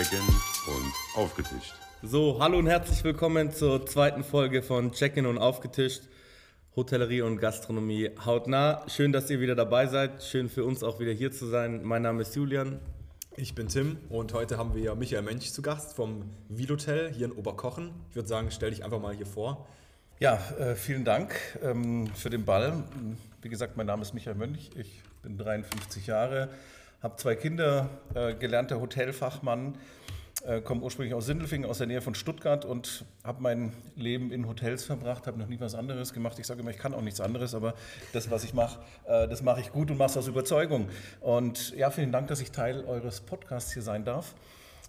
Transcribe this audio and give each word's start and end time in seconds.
Check-in 0.00 0.20
und 0.66 0.94
aufgetischt. 1.14 1.74
So, 2.02 2.38
hallo 2.40 2.58
und 2.58 2.66
herzlich 2.66 3.04
willkommen 3.04 3.52
zur 3.52 3.84
zweiten 3.84 4.24
Folge 4.24 4.62
von 4.62 4.92
Check-in 4.92 5.26
und 5.26 5.36
aufgetischt. 5.36 6.04
Hotellerie 6.74 7.20
und 7.20 7.36
Gastronomie 7.36 8.10
hautnah. 8.24 8.82
Schön, 8.88 9.12
dass 9.12 9.28
ihr 9.28 9.40
wieder 9.40 9.54
dabei 9.54 9.88
seid. 9.88 10.22
Schön 10.22 10.48
für 10.48 10.64
uns 10.64 10.82
auch 10.82 11.00
wieder 11.00 11.12
hier 11.12 11.32
zu 11.32 11.44
sein. 11.44 11.84
Mein 11.84 12.00
Name 12.00 12.22
ist 12.22 12.34
Julian. 12.34 12.80
Ich 13.36 13.54
bin 13.54 13.68
Tim 13.68 13.98
und 14.08 14.32
heute 14.32 14.56
haben 14.56 14.74
wir 14.74 14.94
Michael 14.94 15.20
Mönch 15.20 15.52
zu 15.52 15.60
Gast 15.60 15.94
vom 15.94 16.30
Wiel-Hotel 16.48 17.12
hier 17.12 17.26
in 17.26 17.32
Oberkochen. 17.32 17.90
Ich 18.08 18.16
würde 18.16 18.28
sagen, 18.28 18.50
stell 18.50 18.70
dich 18.70 18.82
einfach 18.82 19.00
mal 19.00 19.14
hier 19.14 19.26
vor. 19.26 19.68
Ja, 20.18 20.40
äh, 20.58 20.76
vielen 20.76 21.04
Dank 21.04 21.34
ähm, 21.62 22.06
für 22.14 22.30
den 22.30 22.46
Ball. 22.46 22.84
Wie 23.42 23.50
gesagt, 23.50 23.76
mein 23.76 23.86
Name 23.86 24.00
ist 24.00 24.14
Michael 24.14 24.36
Mönch. 24.36 24.70
Ich 24.76 25.02
bin 25.22 25.36
53 25.36 26.06
Jahre, 26.06 26.48
habe 27.02 27.16
zwei 27.16 27.34
Kinder, 27.34 27.88
äh, 28.14 28.34
gelernter 28.34 28.80
Hotelfachmann, 28.80 29.78
äh, 30.44 30.60
komme 30.60 30.82
ursprünglich 30.82 31.14
aus 31.14 31.26
Sindelfingen, 31.26 31.68
aus 31.68 31.78
der 31.78 31.86
Nähe 31.86 32.00
von 32.00 32.14
Stuttgart 32.14 32.64
und 32.64 33.04
habe 33.24 33.42
mein 33.42 33.72
Leben 33.96 34.32
in 34.32 34.46
Hotels 34.46 34.84
verbracht, 34.84 35.26
habe 35.26 35.38
noch 35.38 35.48
nie 35.48 35.60
was 35.60 35.74
anderes 35.74 36.12
gemacht. 36.12 36.38
Ich 36.38 36.46
sage 36.46 36.60
immer, 36.60 36.70
ich 36.70 36.78
kann 36.78 36.94
auch 36.94 37.02
nichts 37.02 37.20
anderes, 37.20 37.54
aber 37.54 37.74
das, 38.12 38.30
was 38.30 38.44
ich 38.44 38.54
mache, 38.54 38.80
äh, 39.06 39.28
das 39.28 39.42
mache 39.42 39.60
ich 39.60 39.72
gut 39.72 39.90
und 39.90 39.98
mache 39.98 40.10
es 40.10 40.16
aus 40.16 40.28
Überzeugung. 40.28 40.88
Und 41.20 41.74
ja, 41.76 41.90
vielen 41.90 42.12
Dank, 42.12 42.28
dass 42.28 42.40
ich 42.40 42.52
Teil 42.52 42.84
eures 42.84 43.20
Podcasts 43.20 43.72
hier 43.72 43.82
sein 43.82 44.04
darf. 44.04 44.34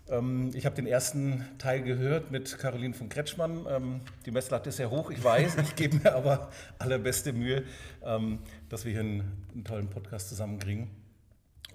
Ähm, 0.09 0.52
ich 0.54 0.66
habe 0.66 0.76
den 0.76 0.88
ersten 0.88 1.46
Teil 1.58 1.82
gehört 1.82 2.32
mit 2.32 2.58
Caroline 2.58 2.94
von 2.94 3.09
Kretschmann. 3.09 3.66
Ähm, 3.70 4.02
die 4.26 4.32
Messlatte 4.32 4.70
ist 4.70 4.78
sehr 4.78 4.90
hoch, 4.90 5.12
ich 5.12 5.23
weiß. 5.23 5.58
Ich 5.64 5.76
gebe 5.76 5.98
mir 5.98 6.16
aber 6.16 6.50
allerbeste 6.80 7.34
Mühe, 7.34 7.64
ähm, 8.06 8.40
dass 8.70 8.86
wir 8.86 8.92
hier 8.92 9.02
einen, 9.02 9.46
einen 9.54 9.64
tollen 9.64 9.90
Podcast 9.90 10.30
zusammenkriegen 10.30 11.01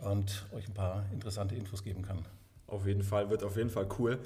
und 0.02 0.46
euch 0.52 0.68
ein 0.68 0.74
paar 0.74 1.04
interessante 1.12 1.54
Infos 1.54 1.82
geben 1.82 2.02
kann. 2.02 2.24
Auf 2.66 2.86
jeden 2.86 3.02
Fall, 3.02 3.30
wird 3.30 3.44
auf 3.44 3.56
jeden 3.56 3.70
Fall 3.70 3.86
cool. 3.98 4.18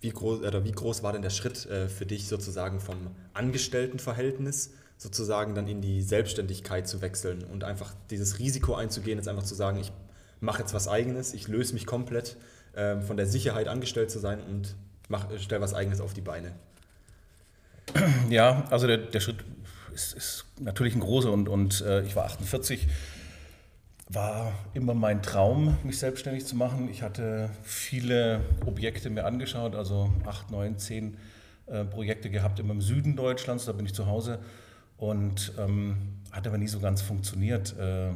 wie, 0.00 0.10
groß, 0.10 0.40
oder 0.40 0.64
wie 0.64 0.72
groß 0.72 1.02
war 1.02 1.12
denn 1.12 1.22
der 1.22 1.30
Schritt 1.30 1.66
äh, 1.66 1.88
für 1.88 2.06
dich 2.06 2.28
sozusagen 2.28 2.80
vom 2.80 2.96
Angestelltenverhältnis 3.34 4.72
sozusagen 4.98 5.54
dann 5.54 5.68
in 5.68 5.82
die 5.82 6.00
Selbstständigkeit 6.00 6.88
zu 6.88 7.02
wechseln 7.02 7.44
und 7.44 7.64
einfach 7.64 7.92
dieses 8.10 8.38
Risiko 8.38 8.74
einzugehen, 8.74 9.18
jetzt 9.18 9.28
einfach 9.28 9.42
zu 9.42 9.54
sagen, 9.54 9.78
ich 9.78 9.92
mache 10.40 10.60
jetzt 10.60 10.74
was 10.74 10.88
eigenes, 10.88 11.34
ich 11.34 11.48
löse 11.48 11.74
mich 11.74 11.86
komplett 11.86 12.36
ähm, 12.74 13.02
von 13.02 13.16
der 13.16 13.26
Sicherheit 13.26 13.68
angestellt 13.68 14.10
zu 14.10 14.18
sein 14.18 14.40
und 14.40 14.74
stelle 15.38 15.60
was 15.60 15.74
eigenes 15.74 16.00
auf 16.00 16.14
die 16.14 16.20
Beine. 16.20 16.52
Ja, 18.30 18.64
also 18.70 18.86
der, 18.86 18.98
der 18.98 19.20
Schritt 19.20 19.36
ist, 19.94 20.14
ist, 20.14 20.44
natürlich 20.60 20.94
ein 20.94 21.00
großer 21.00 21.30
und, 21.30 21.48
und 21.48 21.80
äh, 21.82 22.02
ich 22.02 22.16
war 22.16 22.24
48, 22.24 22.88
war 24.08 24.52
immer 24.72 24.94
mein 24.94 25.20
Traum, 25.22 25.76
mich 25.82 25.98
selbstständig 25.98 26.46
zu 26.46 26.56
machen. 26.56 26.88
Ich 26.90 27.02
hatte 27.02 27.50
viele 27.62 28.40
Objekte 28.64 29.10
mir 29.10 29.24
angeschaut, 29.24 29.74
also 29.74 30.12
acht, 30.24 30.50
neun, 30.50 30.78
zehn 30.78 31.16
äh, 31.66 31.84
Projekte 31.84 32.30
gehabt, 32.30 32.60
immer 32.60 32.72
im 32.72 32.80
Süden 32.80 33.16
Deutschlands, 33.16 33.64
da 33.64 33.72
bin 33.72 33.86
ich 33.86 33.94
zu 33.94 34.06
Hause 34.06 34.38
und 34.96 35.52
ähm, 35.58 35.96
hat 36.30 36.46
aber 36.46 36.58
nie 36.58 36.68
so 36.68 36.78
ganz 36.78 37.02
funktioniert. 37.02 37.76
Äh, 37.78 38.10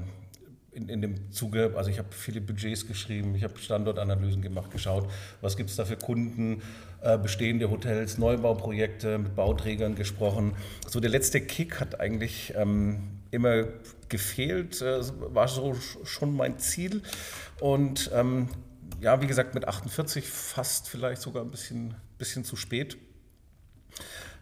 in, 0.72 0.88
in 0.88 1.02
dem 1.02 1.32
Zuge, 1.32 1.72
also 1.76 1.90
ich 1.90 1.98
habe 1.98 2.08
viele 2.12 2.40
Budgets 2.40 2.86
geschrieben, 2.86 3.34
ich 3.34 3.42
habe 3.42 3.58
Standortanalysen 3.58 4.40
gemacht, 4.40 4.70
geschaut, 4.70 5.10
was 5.40 5.56
gibt 5.56 5.70
es 5.70 5.76
da 5.76 5.84
für 5.84 5.96
Kunden, 5.96 6.62
bestehende 7.22 7.70
Hotels, 7.70 8.18
Neubauprojekte, 8.18 9.18
mit 9.18 9.34
Bauträgern 9.34 9.94
gesprochen. 9.94 10.52
So 10.86 11.00
der 11.00 11.10
letzte 11.10 11.40
Kick 11.40 11.80
hat 11.80 11.98
eigentlich 11.98 12.52
ähm, 12.56 13.20
immer 13.30 13.64
gefehlt, 14.08 14.82
äh, 14.82 15.00
war 15.34 15.48
so 15.48 15.74
schon 16.04 16.36
mein 16.36 16.58
Ziel. 16.58 17.02
Und 17.60 18.10
ähm, 18.12 18.48
ja, 19.00 19.20
wie 19.22 19.26
gesagt, 19.26 19.54
mit 19.54 19.66
48 19.66 20.28
fast 20.28 20.88
vielleicht 20.88 21.22
sogar 21.22 21.42
ein 21.42 21.50
bisschen, 21.50 21.94
bisschen 22.18 22.44
zu 22.44 22.56
spät. 22.56 22.98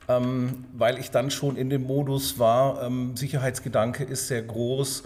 Ähm, 0.09 0.65
weil 0.73 0.99
ich 0.99 1.11
dann 1.11 1.31
schon 1.31 1.57
in 1.57 1.69
dem 1.69 1.83
Modus 1.83 2.39
war, 2.39 2.83
ähm, 2.83 3.15
Sicherheitsgedanke 3.17 4.05
ist 4.05 4.29
sehr 4.29 4.43
groß, 4.43 5.03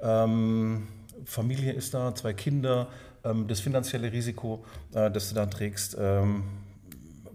ähm, 0.00 0.88
Familie 1.26 1.72
ist 1.72 1.92
da, 1.92 2.14
zwei 2.14 2.32
Kinder, 2.32 2.88
ähm, 3.22 3.48
das 3.48 3.60
finanzielle 3.60 4.10
Risiko, 4.10 4.64
äh, 4.94 5.10
das 5.10 5.28
du 5.28 5.34
da 5.34 5.44
trägst, 5.44 5.94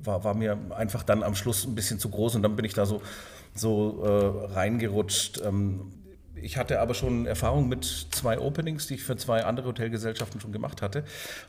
war, 0.03 0.23
war, 0.23 0.33
mir 0.33 0.57
einfach 0.75 1.03
dann 1.03 1.23
am 1.23 1.35
Schluss 1.35 1.65
ein 1.65 1.75
bisschen 1.75 1.99
zu 1.99 2.09
groß 2.09 2.35
und 2.35 2.43
dann 2.43 2.55
bin 2.55 2.65
ich 2.65 2.73
da 2.73 2.85
so, 2.85 3.01
so 3.53 4.03
äh, 4.03 4.53
reingerutscht. 4.53 5.41
Ähm, 5.43 5.91
ich 6.35 6.57
hatte 6.57 6.79
aber 6.79 6.93
schon 6.93 7.27
Erfahrung 7.27 7.69
mit 7.69 7.85
zwei 7.85 8.39
Openings, 8.39 8.87
die 8.87 8.95
ich 8.95 9.03
für 9.03 9.15
zwei 9.15 9.43
andere 9.43 9.67
Hotelgesellschaften 9.67 10.41
schon 10.41 10.51
gemacht 10.51 10.81
hatte. 10.81 11.03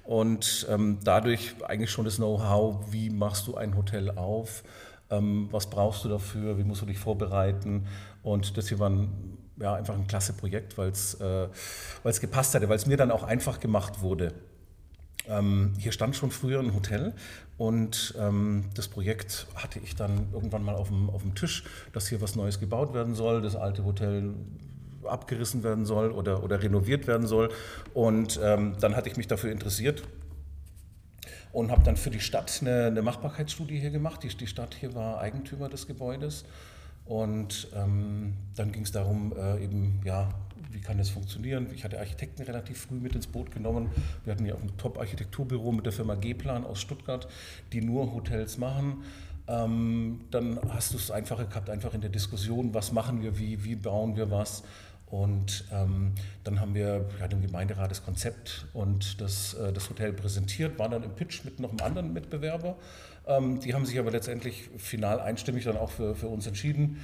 Und 0.04 0.66
ähm, 0.68 0.98
dadurch 1.02 1.54
eigentlich 1.66 1.91
schon 1.91 2.04
das 2.04 2.16
Know-how, 2.16 2.92
wie 2.92 3.08
machst 3.08 3.46
du 3.46 3.54
ein 3.54 3.76
Hotel 3.76 4.10
auf, 4.10 4.64
ähm, 5.10 5.48
was 5.50 5.70
brauchst 5.70 6.04
du 6.04 6.08
dafür, 6.08 6.58
wie 6.58 6.64
musst 6.64 6.82
du 6.82 6.86
dich 6.86 6.98
vorbereiten. 6.98 7.86
Und 8.22 8.56
das 8.56 8.68
hier 8.68 8.78
war 8.78 8.91
ein 8.91 9.38
ja, 9.62 9.74
einfach 9.74 9.94
ein 9.94 10.06
klasse 10.06 10.32
Projekt, 10.32 10.76
weil 10.76 10.91
es 10.91 11.14
äh, 11.14 11.48
gepasst 12.20 12.54
hatte, 12.54 12.68
weil 12.68 12.76
es 12.76 12.86
mir 12.86 12.96
dann 12.96 13.10
auch 13.10 13.22
einfach 13.22 13.60
gemacht 13.60 14.00
wurde. 14.00 14.32
Ähm, 15.28 15.75
hier 15.78 15.93
stand 15.93 16.16
schon 16.16 16.31
früher 16.31 16.60
ein 16.60 16.75
Hotel 16.75 17.15
und 17.56 18.15
ähm, 18.19 18.65
das 18.75 18.88
Projekt 18.88 19.47
hatte 19.55 19.78
ich 19.78 19.94
dann 19.94 20.27
irgendwann 20.33 20.65
mal 20.65 20.75
auf 20.75 20.88
dem, 20.88 21.10
auf 21.10 21.22
dem 21.22 21.34
Tisch, 21.34 21.65
dass 21.93 22.09
hier 22.09 22.21
was 22.21 22.34
Neues 22.34 22.59
gebaut 22.59 22.93
werden 22.93 23.15
soll, 23.15 23.41
das 23.41 23.55
alte 23.55 23.84
Hotel 23.84 24.34
abgerissen 25.05 25.62
werden 25.62 25.84
soll 25.84 26.10
oder, 26.10 26.43
oder 26.43 26.62
renoviert 26.62 27.06
werden 27.06 27.27
soll. 27.27 27.50
Und 27.94 28.41
ähm, 28.43 28.77
dann 28.81 28.97
hatte 28.97 29.09
ich 29.09 29.16
mich 29.16 29.28
dafür 29.28 29.50
interessiert 29.50 30.03
und 31.53 31.71
habe 31.71 31.83
dann 31.83 31.97
für 31.97 32.10
die 32.10 32.21
Stadt 32.21 32.59
eine, 32.60 32.87
eine 32.87 33.03
Machbarkeitsstudie 33.03 33.78
hier 33.78 33.91
gemacht. 33.91 34.22
Die, 34.22 34.28
die 34.28 34.47
Stadt 34.47 34.75
hier 34.75 34.94
war 34.94 35.21
Eigentümer 35.21 35.69
des 35.69 35.87
Gebäudes 35.87 36.44
und 37.04 37.69
ähm, 37.75 38.34
dann 38.56 38.72
ging 38.72 38.83
es 38.83 38.93
darum, 38.93 39.34
äh, 39.37 39.62
eben, 39.62 40.00
ja, 40.04 40.28
wie 40.70 40.80
kann 40.80 40.98
das 40.98 41.10
funktionieren? 41.10 41.68
Ich 41.74 41.84
hatte 41.84 41.98
Architekten 41.98 42.42
relativ 42.42 42.82
früh 42.82 42.96
mit 42.96 43.14
ins 43.14 43.26
Boot 43.26 43.50
genommen. 43.50 43.90
Wir 44.24 44.32
hatten 44.32 44.46
ja 44.46 44.54
auch 44.54 44.62
ein 44.62 44.76
Top-Architekturbüro 44.76 45.72
mit 45.72 45.86
der 45.86 45.92
Firma 45.92 46.14
G-Plan 46.14 46.64
aus 46.64 46.80
Stuttgart, 46.80 47.28
die 47.72 47.80
nur 47.80 48.12
Hotels 48.12 48.58
machen. 48.58 49.02
Ähm, 49.48 50.20
dann 50.30 50.58
hast 50.68 50.92
du 50.92 50.96
es 50.96 51.10
einfacher 51.10 51.46
gehabt, 51.46 51.68
einfach 51.68 51.94
in 51.94 52.00
der 52.00 52.10
Diskussion, 52.10 52.74
was 52.74 52.92
machen 52.92 53.22
wir, 53.22 53.38
wie, 53.38 53.64
wie 53.64 53.74
bauen 53.74 54.16
wir 54.16 54.30
was. 54.30 54.62
Und 55.06 55.66
ähm, 55.70 56.12
dann 56.42 56.58
haben 56.58 56.74
wir 56.74 57.06
ja, 57.20 57.28
dem 57.28 57.42
Gemeinderat 57.42 57.90
das 57.90 58.02
Konzept 58.02 58.66
und 58.72 59.20
das, 59.20 59.52
äh, 59.52 59.70
das 59.70 59.90
Hotel 59.90 60.14
präsentiert, 60.14 60.78
waren 60.78 60.92
dann 60.92 61.02
im 61.02 61.14
Pitch 61.14 61.44
mit 61.44 61.60
noch 61.60 61.68
einem 61.68 61.80
anderen 61.80 62.12
Mitbewerber. 62.14 62.76
Ähm, 63.26 63.60
die 63.60 63.74
haben 63.74 63.84
sich 63.84 63.98
aber 63.98 64.10
letztendlich 64.10 64.70
final 64.78 65.20
einstimmig 65.20 65.64
dann 65.64 65.76
auch 65.76 65.90
für, 65.90 66.14
für 66.14 66.28
uns 66.28 66.46
entschieden, 66.46 67.00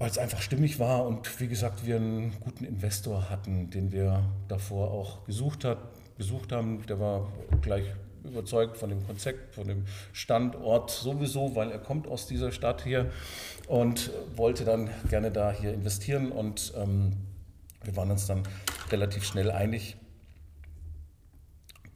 weil 0.00 0.08
es 0.08 0.16
einfach 0.16 0.40
stimmig 0.40 0.78
war 0.78 1.06
und 1.06 1.40
wie 1.40 1.46
gesagt, 1.46 1.86
wir 1.86 1.96
einen 1.96 2.32
guten 2.40 2.64
Investor 2.64 3.28
hatten, 3.28 3.68
den 3.68 3.92
wir 3.92 4.24
davor 4.48 4.90
auch 4.90 5.26
gesucht, 5.26 5.66
hat, 5.66 5.78
gesucht 6.16 6.52
haben. 6.52 6.84
Der 6.86 6.98
war 6.98 7.30
gleich 7.60 7.84
überzeugt 8.24 8.78
von 8.78 8.88
dem 8.88 9.06
Konzept, 9.06 9.54
von 9.54 9.68
dem 9.68 9.84
Standort 10.14 10.90
sowieso, 10.90 11.54
weil 11.54 11.70
er 11.70 11.78
kommt 11.78 12.08
aus 12.08 12.26
dieser 12.26 12.50
Stadt 12.50 12.82
hier 12.82 13.10
und 13.68 14.10
wollte 14.36 14.64
dann 14.64 14.88
gerne 15.10 15.30
da 15.30 15.52
hier 15.52 15.74
investieren 15.74 16.32
und 16.32 16.72
ähm, 16.78 17.12
wir 17.84 17.94
waren 17.94 18.10
uns 18.10 18.26
dann 18.26 18.42
relativ 18.90 19.24
schnell 19.24 19.50
einig, 19.50 19.96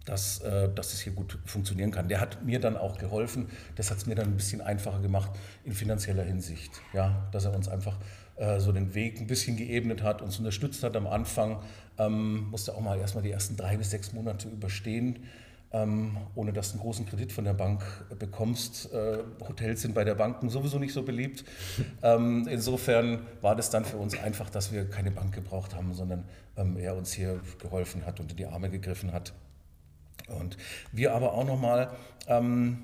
dass, 0.04 0.41
äh, 0.41 0.69
dass 0.75 0.92
es 0.92 1.00
hier 1.00 1.12
gut 1.12 1.38
funktionieren 1.44 1.91
kann. 1.91 2.09
Der 2.09 2.20
hat 2.20 2.44
mir 2.44 2.60
dann 2.60 2.76
auch 2.76 2.98
geholfen. 2.98 3.48
Das 3.76 3.91
hat 3.91 3.98
es 3.98 4.06
mir 4.06 4.15
dann 4.15 4.28
ein 4.28 4.37
bisschen 4.37 4.60
einfacher 4.60 5.00
gemacht 5.00 5.31
in 5.65 5.72
finanzieller 5.72 6.25
Hinsicht. 6.25 6.70
Ja, 6.92 7.28
dass 7.32 7.44
er 7.44 7.54
uns 7.54 7.69
einfach 7.69 7.97
äh, 8.37 8.60
so 8.60 8.72
den 8.72 8.94
Weg 8.94 9.20
ein 9.20 9.26
bisschen 9.26 9.56
geebnet 9.56 10.03
hat, 10.03 10.21
uns 10.21 10.39
unterstützt 10.39 10.83
hat 10.83 10.97
am 10.97 11.06
Anfang. 11.06 11.60
Ähm, 11.98 12.51
musste 12.51 12.74
auch 12.74 12.80
mal 12.80 12.98
erstmal 12.98 13.22
die 13.22 13.30
ersten 13.30 13.56
drei 13.56 13.77
bis 13.77 13.91
sechs 13.91 14.12
Monate 14.12 14.48
überstehen, 14.48 15.21
ähm, 15.72 16.16
ohne 16.34 16.53
dass 16.53 16.68
du 16.68 16.74
einen 16.74 16.83
großen 16.83 17.06
Kredit 17.06 17.33
von 17.33 17.45
der 17.45 17.54
Bank 17.54 17.83
bekommst. 18.18 18.92
Äh, 18.92 19.18
Hotels 19.48 19.83
sind 19.83 19.95
bei 19.95 20.03
der 20.04 20.16
Banken 20.16 20.51
sowieso 20.51 20.78
nicht 20.78 20.92
so 20.92 21.03
beliebt. 21.03 21.45
ähm, 22.03 22.48
insofern 22.51 23.21
war 23.41 23.54
das 23.54 23.71
dann 23.71 23.84
für 23.84 23.97
uns 23.97 24.18
einfach, 24.18 24.51
dass 24.51 24.72
wir 24.72 24.91
keine 24.91 25.12
Bank 25.12 25.33
gebraucht 25.33 25.74
haben, 25.74 25.95
sondern 25.95 26.24
ähm, 26.56 26.77
er 26.77 26.97
uns 26.97 27.12
hier 27.12 27.41
geholfen 27.60 28.04
hat 28.04 28.18
und 28.18 28.33
in 28.33 28.36
die 28.36 28.47
Arme 28.47 28.68
gegriffen 28.68 29.12
hat. 29.12 29.33
Und 30.28 30.56
wir 30.92 31.15
aber 31.15 31.34
auch 31.34 31.44
nochmal 31.44 31.91
ähm, 32.28 32.78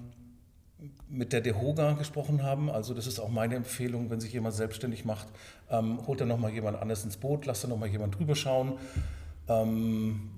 mit 1.09 1.33
der 1.33 1.41
DeHoga 1.41 1.93
gesprochen 1.93 2.43
haben. 2.43 2.71
Also 2.71 2.95
das 2.95 3.07
ist 3.07 3.19
auch 3.19 3.29
meine 3.29 3.57
Empfehlung, 3.57 4.11
wenn 4.11 4.21
sich 4.21 4.33
jemand 4.33 4.55
selbstständig 4.55 5.05
macht, 5.05 5.27
ähm, 5.71 5.99
holt 6.07 6.21
dann 6.21 6.29
nochmal 6.29 6.53
jemand 6.53 6.79
anders 6.81 7.05
ins 7.05 7.17
Boot, 7.17 7.47
lasst 7.47 7.65
dann 7.65 7.71
nochmal 7.71 7.89
jemand 7.89 8.19
drüber 8.19 8.35
schauen. 8.35 8.79
Ähm, 9.49 10.31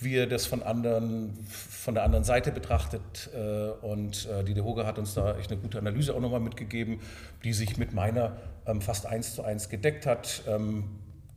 wie 0.00 0.16
er 0.16 0.26
das 0.26 0.46
von, 0.46 0.62
anderen, 0.62 1.32
von 1.48 1.94
der 1.94 2.04
anderen 2.04 2.24
Seite 2.24 2.52
betrachtet. 2.52 3.30
Äh, 3.34 3.70
und 3.84 4.28
äh, 4.28 4.44
die 4.44 4.54
DeHoga 4.54 4.86
hat 4.86 4.98
uns 4.98 5.14
da 5.14 5.38
echt 5.38 5.50
eine 5.50 5.60
gute 5.60 5.78
Analyse 5.78 6.14
auch 6.14 6.20
nochmal 6.20 6.40
mitgegeben, 6.40 7.00
die 7.44 7.52
sich 7.52 7.78
mit 7.78 7.94
meiner 7.94 8.36
ähm, 8.66 8.80
fast 8.82 9.06
eins 9.06 9.34
zu 9.34 9.42
eins 9.42 9.68
gedeckt 9.68 10.06
hat. 10.06 10.42
Ähm, 10.46 10.84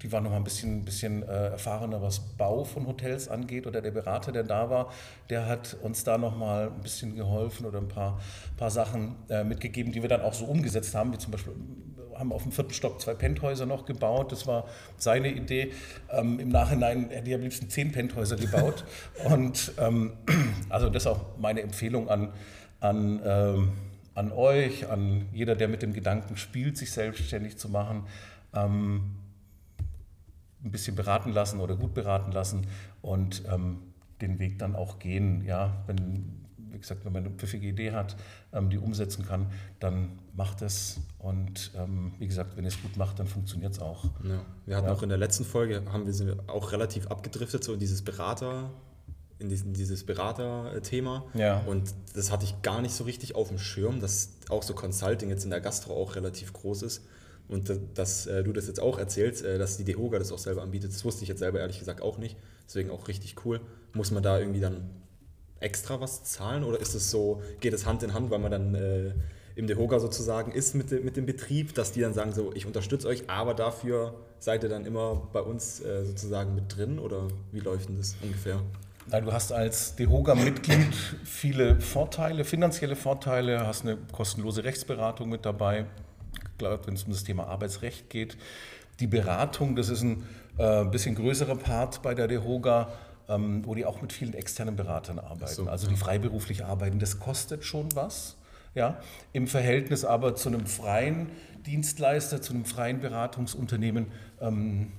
die 0.06 0.12
waren 0.12 0.24
noch 0.24 0.30
mal 0.30 0.38
ein 0.38 0.44
bisschen, 0.44 0.86
bisschen 0.86 1.24
äh, 1.24 1.48
erfahrener, 1.48 2.00
was 2.00 2.20
Bau 2.20 2.64
von 2.64 2.86
Hotels 2.86 3.28
angeht. 3.28 3.66
Oder 3.66 3.82
der 3.82 3.90
Berater, 3.90 4.32
der 4.32 4.44
da 4.44 4.70
war, 4.70 4.92
der 5.32 5.48
hat 5.48 5.76
uns 5.82 6.04
da 6.04 6.20
noch 6.20 6.38
mal 6.38 6.68
ein 6.68 6.82
bisschen 6.84 7.16
geholfen 7.16 7.66
oder 7.66 7.80
ein 7.80 7.88
paar, 7.88 8.22
paar 8.56 8.70
Sachen 8.70 9.16
äh, 9.30 9.44
mitgegeben, 9.44 9.92
die 9.92 10.04
wir 10.04 10.10
dann 10.10 10.22
auch 10.22 10.36
so 10.36 10.46
umgesetzt 10.46 10.94
haben, 10.94 11.12
wie 11.12 11.18
zum 11.18 11.32
Beispiel 11.32 11.54
haben 12.14 12.32
auf 12.32 12.44
dem 12.44 12.52
vierten 12.52 12.72
Stock 12.72 13.02
zwei 13.02 13.16
Penthäuser 13.16 13.66
noch 13.66 13.86
gebaut. 13.86 14.32
Das 14.32 14.46
war 14.46 14.66
seine 14.96 15.30
Idee. 15.30 15.72
Ähm, 16.12 16.40
Im 16.40 16.50
Nachhinein 16.50 17.10
hätte 17.10 17.28
ich 17.28 17.36
am 17.36 17.42
liebsten 17.42 17.68
zehn 17.68 17.92
Penthäuser 17.92 18.36
gebaut. 18.36 18.86
Und 19.26 19.74
ähm, 19.80 20.14
also 20.70 20.90
das 20.90 21.04
ist 21.04 21.08
auch 21.08 21.38
meine 21.40 21.62
Empfehlung 21.62 22.10
an, 22.10 22.32
an, 22.80 23.22
ähm, 23.26 23.72
an 24.14 24.32
euch, 24.32 24.88
an 24.88 25.26
jeder, 25.34 25.56
der 25.56 25.68
mit 25.68 25.82
dem 25.82 25.94
Gedanken 25.94 26.38
spielt, 26.38 26.78
sich 26.78 26.92
selbstständig 26.92 27.58
zu 27.58 27.70
machen. 27.70 28.06
Ein 30.66 30.72
bisschen 30.72 30.96
beraten 30.96 31.32
lassen 31.32 31.60
oder 31.62 31.76
gut 31.76 31.94
beraten 31.94 32.32
lassen 32.32 32.66
und 33.02 33.44
ähm, 33.50 33.78
den 34.20 34.40
Weg 34.40 34.58
dann 34.60 34.76
auch 34.76 34.98
gehen. 35.00 35.46
Ja, 35.46 35.84
wenn, 35.86 36.44
wie 36.72 36.80
gesagt, 36.80 37.06
wenn 37.06 37.14
man 37.14 37.24
eine 37.26 37.36
pfiffige 37.36 37.68
Idee 37.68 37.92
hat, 37.92 38.16
ähm, 38.52 38.70
die 38.72 38.80
umsetzen 38.80 39.26
kann, 39.26 39.48
dann 39.80 40.20
macht 40.34 40.62
es. 40.64 41.00
Und 41.20 41.72
ähm, 41.78 42.14
wie 42.20 42.28
gesagt, 42.28 42.58
wenn 42.58 42.64
ihr 42.64 42.70
es 42.70 42.82
gut 42.82 42.98
macht, 42.98 43.20
dann 43.20 43.28
funktioniert 43.28 43.74
es 43.74 43.80
auch. 43.80 44.06
Ja. 44.24 44.42
Wir 44.66 44.76
hatten 44.78 44.88
Ja. 44.88 44.94
auch 44.94 45.04
in 45.04 45.10
der 45.10 45.18
letzten 45.20 45.46
Folge, 45.46 45.84
haben 45.94 46.06
wir 46.08 46.14
sind 46.14 46.50
auch 46.50 46.72
relativ 46.72 47.08
abgedriftet, 47.08 47.64
so 47.64 47.74
in 47.74 47.80
dieses 47.80 48.02
Berater, 48.04 48.72
in 49.38 49.50
diesen, 49.50 49.74
dieses 49.74 50.04
Berater-Thema. 50.06 51.26
Ja. 51.36 51.60
Und 51.68 51.94
das 52.16 52.32
hatte 52.32 52.46
ich 52.46 52.62
gar 52.62 52.82
nicht 52.82 52.94
so 52.96 53.04
richtig 53.04 53.36
auf 53.36 53.50
dem 53.50 53.60
Schirm, 53.60 54.00
dass 54.00 54.30
auch 54.50 54.64
so 54.64 54.74
Consulting 54.74 55.30
jetzt 55.30 55.44
in 55.44 55.50
der 55.52 55.62
Gastro 55.62 55.94
auch 55.94 56.16
relativ 56.16 56.54
groß 56.54 56.82
ist. 56.84 57.06
Und 57.48 57.72
dass, 57.94 58.26
äh, 58.26 58.44
du 58.44 58.54
das 58.54 58.68
jetzt 58.68 58.80
auch 58.80 58.98
erzählst, 58.98 59.44
äh, 59.44 59.58
dass 59.58 59.78
die 59.78 59.84
Dehoga 59.84 60.18
das 60.18 60.32
auch 60.32 60.40
selber 60.40 60.64
anbietet, 60.64 60.92
das 60.92 61.06
wusste 61.06 61.24
ich 61.24 61.30
jetzt 61.30 61.40
selber 61.40 61.60
ehrlich 61.60 61.80
gesagt 61.80 62.02
auch 62.02 62.18
nicht. 62.18 62.38
Deswegen 62.68 62.90
auch 62.90 63.08
richtig 63.08 63.36
cool. 63.46 63.62
Muss 63.94 64.12
man 64.12 64.24
da 64.24 64.40
irgendwie 64.40 64.60
dann 64.60 64.90
extra 65.60 66.02
was 66.02 66.24
zahlen 66.24 66.64
oder 66.64 66.80
ist 66.80 66.96
es 66.96 67.12
so, 67.12 67.42
geht 67.60 67.74
es 67.74 67.86
Hand 67.86 68.04
in 68.04 68.14
Hand, 68.14 68.32
weil 68.32 68.40
man 68.40 68.52
dann 68.52 68.76
äh, 68.76 69.14
im 69.56 69.68
Dehoga 69.68 70.00
sozusagen 70.00 70.52
ist 70.52 70.76
mit, 70.76 70.92
mit 71.04 71.16
dem 71.18 71.26
Betrieb, 71.26 71.74
dass 71.76 71.92
die 71.92 72.02
dann 72.02 72.14
sagen, 72.14 72.34
so 72.34 72.52
ich 72.54 72.66
unterstütze 72.66 73.08
euch, 73.08 73.30
aber 73.30 73.54
dafür 73.54 74.14
seid 74.40 74.64
ihr 74.64 74.70
dann 74.70 74.86
immer 74.86 75.30
bei 75.32 75.42
uns 75.42 75.82
äh, 75.82 76.04
sozusagen 76.04 76.56
mit 76.56 76.76
drin 76.76 77.00
oder 77.00 77.28
wie 77.52 77.60
läuft 77.60 77.90
denn 77.90 77.98
das 77.98 78.16
ungefähr? 78.22 78.62
Nein, 79.08 79.24
du 79.24 79.32
hast 79.32 79.52
als 79.52 79.96
DEHOGA-Mitglied 79.96 80.94
viele 81.24 81.80
Vorteile, 81.80 82.44
finanzielle 82.44 82.96
Vorteile, 82.96 83.66
hast 83.66 83.84
eine 83.84 83.98
kostenlose 84.12 84.64
Rechtsberatung 84.64 85.30
mit 85.30 85.46
dabei, 85.46 85.86
gerade 86.58 86.86
wenn 86.88 86.96
es 86.96 87.04
um 87.04 87.12
das 87.12 87.24
Thema 87.24 87.48
Arbeitsrecht 87.48 88.10
geht. 88.10 88.38
Die 89.00 89.08
Beratung, 89.08 89.76
das 89.76 89.90
ist 89.90 90.04
ein 90.04 90.24
äh, 90.58 90.86
bisschen 90.86 91.16
größerer 91.16 91.56
Part 91.56 92.02
bei 92.02 92.14
der 92.14 92.28
DEHOGA, 92.28 92.90
ähm, 93.28 93.66
wo 93.66 93.76
die 93.76 93.86
auch 93.86 94.02
mit 94.02 94.14
vielen 94.14 94.34
externen 94.34 94.76
Beratern 94.76 95.20
arbeiten, 95.20 95.54
so, 95.54 95.68
also 95.68 95.88
die 95.88 95.96
freiberuflich 95.96 96.64
arbeiten. 96.64 97.00
Das 97.00 97.20
kostet 97.20 97.64
schon 97.64 97.90
was. 97.96 98.38
Ja, 98.74 99.00
Im 99.32 99.48
Verhältnis 99.48 100.04
aber 100.04 100.36
zu 100.36 100.50
einem 100.50 100.66
freien 100.66 101.30
Dienstleister, 101.66 102.42
zu 102.42 102.54
einem 102.54 102.66
freien 102.66 103.00
Beratungsunternehmen 103.00 104.08
ähm, 104.42 104.92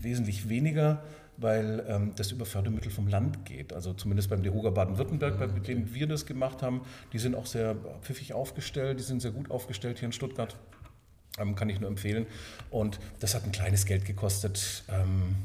wesentlich 0.00 0.48
weniger, 0.48 1.02
weil 1.36 1.84
ähm, 1.88 2.12
das 2.16 2.30
über 2.30 2.46
Fördermittel 2.46 2.92
vom 2.92 3.08
Land 3.08 3.44
geht. 3.44 3.72
Also 3.72 3.92
zumindest 3.92 4.30
beim 4.30 4.44
DEHOGA 4.44 4.70
Baden-Württemberg, 4.70 5.38
bei 5.38 5.48
mit 5.48 5.66
denen 5.66 5.92
wir 5.94 6.06
das 6.06 6.26
gemacht 6.26 6.62
haben, 6.62 6.82
die 7.12 7.18
sind 7.18 7.34
auch 7.34 7.46
sehr 7.46 7.74
pfiffig 8.02 8.34
aufgestellt, 8.34 9.00
die 9.00 9.04
sind 9.04 9.20
sehr 9.20 9.32
gut 9.32 9.50
aufgestellt 9.50 9.98
hier 9.98 10.06
in 10.06 10.12
Stuttgart. 10.12 10.56
Ähm, 11.38 11.54
kann 11.56 11.68
ich 11.68 11.80
nur 11.80 11.88
empfehlen. 11.90 12.26
Und 12.70 12.98
das 13.20 13.34
hat 13.34 13.44
ein 13.44 13.52
kleines 13.52 13.86
Geld 13.86 14.04
gekostet. 14.04 14.84
Ähm, 14.88 15.36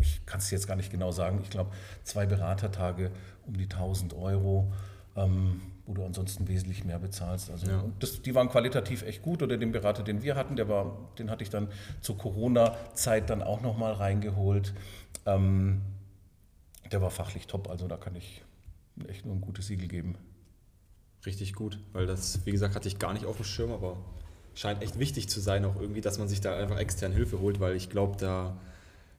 ich 0.00 0.24
kann 0.26 0.40
es 0.40 0.50
jetzt 0.50 0.66
gar 0.66 0.76
nicht 0.76 0.90
genau 0.90 1.12
sagen. 1.12 1.40
Ich 1.42 1.50
glaube, 1.50 1.70
zwei 2.04 2.26
Beratertage 2.26 3.10
um 3.46 3.56
die 3.56 3.68
1000 3.68 4.14
Euro, 4.14 4.72
ähm, 5.16 5.60
wo 5.86 5.94
du 5.94 6.04
ansonsten 6.04 6.48
wesentlich 6.48 6.84
mehr 6.84 6.98
bezahlst. 6.98 7.50
Also, 7.50 7.70
Ja. 7.70 7.84
das, 7.98 8.22
die 8.22 8.34
waren 8.34 8.48
qualitativ 8.48 9.02
echt 9.02 9.22
gut. 9.22 9.42
Oder 9.42 9.58
den 9.58 9.72
Berater, 9.72 10.02
den 10.02 10.22
wir 10.22 10.34
hatten, 10.36 10.56
der 10.56 10.68
war, 10.68 10.96
den 11.18 11.30
hatte 11.30 11.42
ich 11.44 11.50
dann 11.50 11.68
zur 12.00 12.16
Corona-Zeit 12.18 13.30
dann 13.30 13.42
auch 13.42 13.60
nochmal 13.60 13.92
reingeholt. 13.92 14.74
Ähm, 15.26 15.82
der 16.90 17.00
war 17.02 17.10
fachlich 17.10 17.46
top. 17.46 17.68
Also 17.68 17.86
da 17.86 17.96
kann 17.96 18.16
ich 18.16 18.42
echt 19.08 19.24
nur 19.24 19.34
ein 19.36 19.40
gutes 19.40 19.66
Siegel 19.68 19.86
geben. 19.88 20.16
Richtig 21.26 21.52
gut, 21.54 21.78
weil 21.92 22.06
das, 22.06 22.44
wie 22.46 22.50
gesagt, 22.50 22.74
hatte 22.74 22.88
ich 22.88 22.98
gar 22.98 23.12
nicht 23.12 23.26
auf 23.26 23.36
dem 23.36 23.44
Schirm, 23.44 23.72
aber 23.72 23.96
scheint 24.60 24.82
echt 24.82 24.98
wichtig 24.98 25.28
zu 25.30 25.40
sein, 25.40 25.64
auch 25.64 25.80
irgendwie, 25.80 26.02
dass 26.02 26.18
man 26.18 26.28
sich 26.28 26.42
da 26.42 26.54
einfach 26.54 26.78
extern 26.78 27.12
Hilfe 27.12 27.40
holt, 27.40 27.60
weil 27.60 27.76
ich 27.76 27.88
glaube, 27.88 28.18
da, 28.18 28.58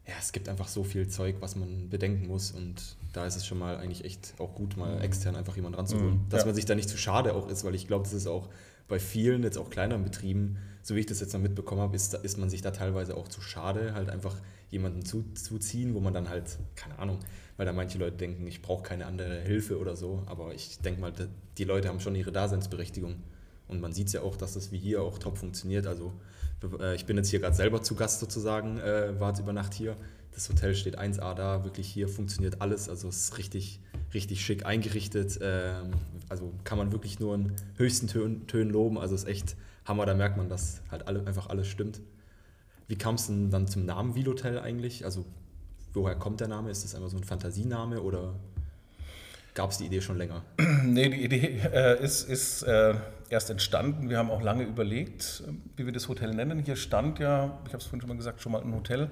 ja, 0.07 0.13
es 0.19 0.33
gibt 0.33 0.47
einfach 0.47 0.67
so 0.67 0.83
viel 0.83 1.07
Zeug, 1.07 1.37
was 1.39 1.55
man 1.55 1.89
bedenken 1.89 2.27
muss 2.27 2.51
und 2.51 2.95
da 3.11 3.25
ist 3.25 3.37
es 3.37 3.47
schon 3.47 3.57
mal 3.57 3.77
eigentlich 3.77 4.05
echt 4.05 4.35
auch 4.37 4.53
gut, 4.53 4.77
mal 4.77 5.01
extern 5.01 5.35
einfach 5.35 5.55
jemanden 5.55 5.79
ranzuholen. 5.79 6.25
Mhm, 6.25 6.29
Dass 6.29 6.41
ja. 6.41 6.45
man 6.45 6.53
sich 6.53 6.65
da 6.65 6.75
nicht 6.75 6.89
zu 6.89 6.97
schade 6.97 7.33
auch 7.33 7.49
ist, 7.49 7.63
weil 7.63 7.73
ich 7.73 7.87
glaube, 7.87 8.03
das 8.03 8.13
ist 8.13 8.27
auch 8.27 8.49
bei 8.87 8.99
vielen, 8.99 9.41
jetzt 9.41 9.57
auch 9.57 9.71
kleineren 9.71 10.03
Betrieben, 10.03 10.57
so 10.83 10.95
wie 10.95 10.99
ich 10.99 11.07
das 11.07 11.19
jetzt 11.19 11.33
noch 11.33 11.41
mitbekommen 11.41 11.81
habe, 11.81 11.95
ist, 11.95 12.13
ist 12.13 12.37
man 12.37 12.51
sich 12.51 12.61
da 12.61 12.69
teilweise 12.69 13.17
auch 13.17 13.27
zu 13.27 13.41
schade, 13.41 13.95
halt 13.95 14.09
einfach 14.09 14.35
jemanden 14.69 15.03
zuzuziehen, 15.03 15.95
wo 15.95 16.01
man 16.01 16.13
dann 16.13 16.29
halt, 16.29 16.59
keine 16.75 16.99
Ahnung, 16.99 17.17
weil 17.57 17.65
da 17.65 17.73
manche 17.73 17.97
Leute 17.97 18.17
denken, 18.17 18.45
ich 18.45 18.61
brauche 18.61 18.83
keine 18.83 19.07
andere 19.07 19.41
Hilfe 19.41 19.79
oder 19.79 19.95
so, 19.95 20.21
aber 20.27 20.53
ich 20.53 20.79
denke 20.81 21.01
mal, 21.01 21.11
die 21.57 21.63
Leute 21.63 21.87
haben 21.87 21.99
schon 21.99 22.13
ihre 22.13 22.31
Daseinsberechtigung 22.31 23.15
und 23.71 23.81
man 23.81 23.93
sieht 23.93 24.07
es 24.07 24.13
ja 24.13 24.21
auch, 24.21 24.35
dass 24.35 24.53
das 24.53 24.71
wie 24.71 24.77
hier 24.77 25.01
auch 25.01 25.17
top 25.17 25.37
funktioniert, 25.37 25.87
also 25.87 26.13
äh, 26.79 26.95
ich 26.95 27.05
bin 27.05 27.17
jetzt 27.17 27.29
hier 27.29 27.39
gerade 27.39 27.55
selber 27.55 27.81
zu 27.81 27.95
Gast 27.95 28.19
sozusagen, 28.19 28.79
äh, 28.79 29.19
war 29.19 29.29
jetzt 29.29 29.39
über 29.39 29.53
Nacht 29.53 29.73
hier, 29.73 29.95
das 30.33 30.47
Hotel 30.49 30.75
steht 30.75 30.99
1A 30.99 31.33
da, 31.33 31.63
wirklich 31.63 31.87
hier 31.87 32.07
funktioniert 32.07 32.61
alles, 32.61 32.89
also 32.89 33.09
es 33.09 33.25
ist 33.25 33.37
richtig, 33.37 33.79
richtig 34.13 34.45
schick 34.45 34.65
eingerichtet, 34.65 35.39
ähm, 35.41 35.91
also 36.29 36.53
kann 36.63 36.77
man 36.77 36.91
wirklich 36.91 37.19
nur 37.19 37.35
in 37.35 37.53
höchsten 37.77 38.07
Tönen, 38.07 38.47
Tönen 38.47 38.71
loben, 38.71 38.97
also 38.97 39.15
es 39.15 39.23
ist 39.23 39.29
echt 39.29 39.55
Hammer, 39.85 40.05
da 40.05 40.13
merkt 40.13 40.37
man, 40.37 40.47
dass 40.49 40.81
halt 40.91 41.07
alle, 41.07 41.25
einfach 41.25 41.49
alles 41.49 41.67
stimmt. 41.67 42.01
Wie 42.87 42.97
kam 42.97 43.15
es 43.15 43.27
denn 43.27 43.49
dann 43.49 43.67
zum 43.67 43.85
Namen 43.85 44.15
Wilotel 44.15 44.59
eigentlich? 44.59 45.05
Also 45.05 45.25
woher 45.93 46.15
kommt 46.15 46.39
der 46.39 46.47
Name? 46.47 46.69
Ist 46.69 46.83
das 46.83 46.95
einfach 46.95 47.09
so 47.09 47.17
ein 47.17 47.23
Fantasiename 47.23 48.01
oder 48.01 48.35
gab 49.53 49.71
es 49.71 49.77
die 49.77 49.85
Idee 49.85 50.01
schon 50.01 50.17
länger? 50.17 50.43
Nee, 50.83 51.09
die 51.09 51.23
Idee 51.23 51.59
äh, 51.73 52.03
ist, 52.03 52.27
ist 52.27 52.63
äh, 52.63 52.95
erst 53.31 53.49
entstanden. 53.49 54.09
Wir 54.09 54.17
haben 54.17 54.29
auch 54.29 54.41
lange 54.41 54.63
überlegt, 54.63 55.43
äh, 55.47 55.53
wie 55.77 55.85
wir 55.85 55.93
das 55.93 56.07
Hotel 56.09 56.33
nennen. 56.33 56.59
Hier 56.59 56.75
stand 56.75 57.19
ja, 57.19 57.59
ich 57.65 57.73
habe 57.73 57.77
es 57.77 57.85
vorhin 57.85 58.01
schon 58.01 58.09
mal 58.09 58.17
gesagt, 58.17 58.41
schon 58.41 58.51
mal 58.51 58.61
ein 58.61 58.73
Hotel, 58.73 59.09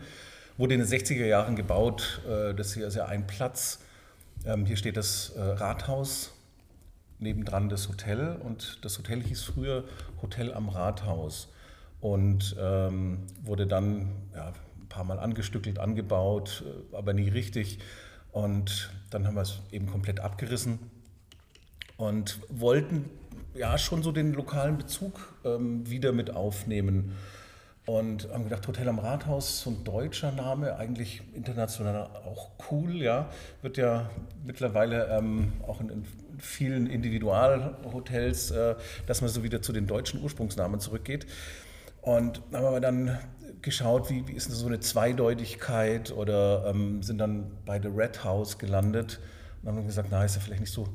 wurde 0.57 0.73
in 0.73 0.81
den 0.81 0.89
60er 0.89 1.25
Jahren 1.25 1.55
gebaut. 1.55 2.21
Äh, 2.29 2.53
das 2.53 2.73
hier 2.73 2.87
ist 2.87 2.95
ja 2.95 3.05
ein 3.05 3.27
Platz. 3.27 3.79
Ähm, 4.45 4.65
hier 4.65 4.77
steht 4.77 4.97
das 4.97 5.29
äh, 5.31 5.41
Rathaus, 5.41 6.33
nebendran 7.19 7.69
das 7.69 7.87
Hotel 7.89 8.37
und 8.43 8.79
das 8.83 8.97
Hotel 8.97 9.21
hieß 9.21 9.43
früher 9.43 9.83
Hotel 10.21 10.53
am 10.53 10.69
Rathaus 10.69 11.49
und 11.99 12.55
ähm, 12.59 13.19
wurde 13.43 13.67
dann 13.67 14.11
ja, 14.33 14.53
ein 14.79 14.87
paar 14.87 15.03
Mal 15.03 15.19
angestückelt, 15.19 15.79
angebaut, 15.79 16.63
äh, 16.65 16.95
aber 16.95 17.13
nie 17.13 17.29
richtig. 17.29 17.79
Und 18.31 18.91
dann 19.09 19.25
haben 19.25 19.35
wir 19.35 19.41
es 19.41 19.59
eben 19.71 19.87
komplett 19.87 20.19
abgerissen 20.19 20.79
und 21.97 22.39
wollten 22.47 23.09
ja 23.59 23.77
schon 23.77 24.01
so 24.01 24.11
den 24.11 24.33
lokalen 24.33 24.77
Bezug 24.77 25.19
ähm, 25.43 25.87
wieder 25.89 26.13
mit 26.13 26.33
aufnehmen. 26.35 27.15
Und 27.85 28.31
haben 28.31 28.43
gedacht, 28.43 28.67
Hotel 28.67 28.87
am 28.87 28.99
Rathaus, 28.99 29.61
so 29.61 29.71
ein 29.71 29.83
deutscher 29.83 30.31
Name, 30.31 30.77
eigentlich 30.77 31.23
international 31.33 32.07
auch 32.23 32.51
cool, 32.69 32.95
ja. 32.97 33.29
Wird 33.63 33.77
ja 33.77 34.09
mittlerweile 34.45 35.07
ähm, 35.07 35.53
auch 35.67 35.81
in, 35.81 35.89
in 35.89 36.05
vielen 36.37 36.87
Individualhotels, 36.87 38.51
äh, 38.51 38.75
dass 39.07 39.21
man 39.21 39.29
so 39.29 39.43
wieder 39.43 39.61
zu 39.61 39.73
den 39.73 39.87
deutschen 39.87 40.21
Ursprungsnamen 40.21 40.79
zurückgeht. 40.79 41.25
Und 42.01 42.41
haben 42.53 42.65
aber 42.65 42.79
dann 42.79 43.17
geschaut, 43.61 44.09
wie, 44.09 44.25
wie 44.27 44.33
ist 44.33 44.51
so 44.51 44.67
eine 44.67 44.79
Zweideutigkeit 44.79 46.11
oder 46.11 46.67
ähm, 46.67 47.01
sind 47.01 47.17
dann 47.17 47.51
bei 47.65 47.81
The 47.81 47.89
Red 47.89 48.23
House 48.23 48.57
gelandet 48.57 49.19
und 49.63 49.69
haben 49.69 49.85
gesagt, 49.85 50.09
na, 50.11 50.23
ist 50.23 50.35
ja 50.35 50.41
vielleicht 50.41 50.61
nicht 50.61 50.71
so, 50.71 50.87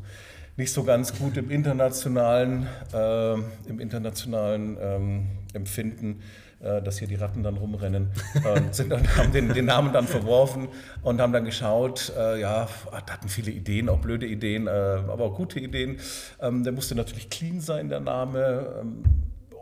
nicht 0.56 0.72
so 0.72 0.84
ganz 0.84 1.18
gut 1.18 1.36
im 1.36 1.50
internationalen, 1.50 2.66
äh, 2.92 3.34
im 3.68 3.80
internationalen 3.80 4.76
ähm, 4.80 5.26
Empfinden, 5.52 6.22
äh, 6.60 6.80
dass 6.80 6.98
hier 6.98 7.08
die 7.08 7.16
Ratten 7.16 7.42
dann 7.42 7.56
rumrennen. 7.56 8.10
Und 8.34 8.74
sind 8.74 8.90
dann, 8.90 9.06
haben 9.16 9.32
den, 9.32 9.52
den 9.52 9.64
Namen 9.64 9.92
dann 9.92 10.06
verworfen 10.06 10.68
und 11.02 11.20
haben 11.20 11.32
dann 11.32 11.44
geschaut, 11.44 12.12
äh, 12.16 12.40
ja, 12.40 12.68
hatten 12.92 13.28
viele 13.28 13.50
Ideen, 13.50 13.88
auch 13.88 13.98
blöde 13.98 14.26
Ideen, 14.26 14.66
äh, 14.66 14.70
aber 14.70 15.24
auch 15.24 15.34
gute 15.34 15.58
Ideen. 15.58 15.98
Ähm, 16.40 16.62
der 16.62 16.72
musste 16.72 16.94
natürlich 16.94 17.30
clean 17.30 17.60
sein, 17.60 17.88
der 17.88 18.00
Name. 18.00 18.76
Ähm, 18.80 19.04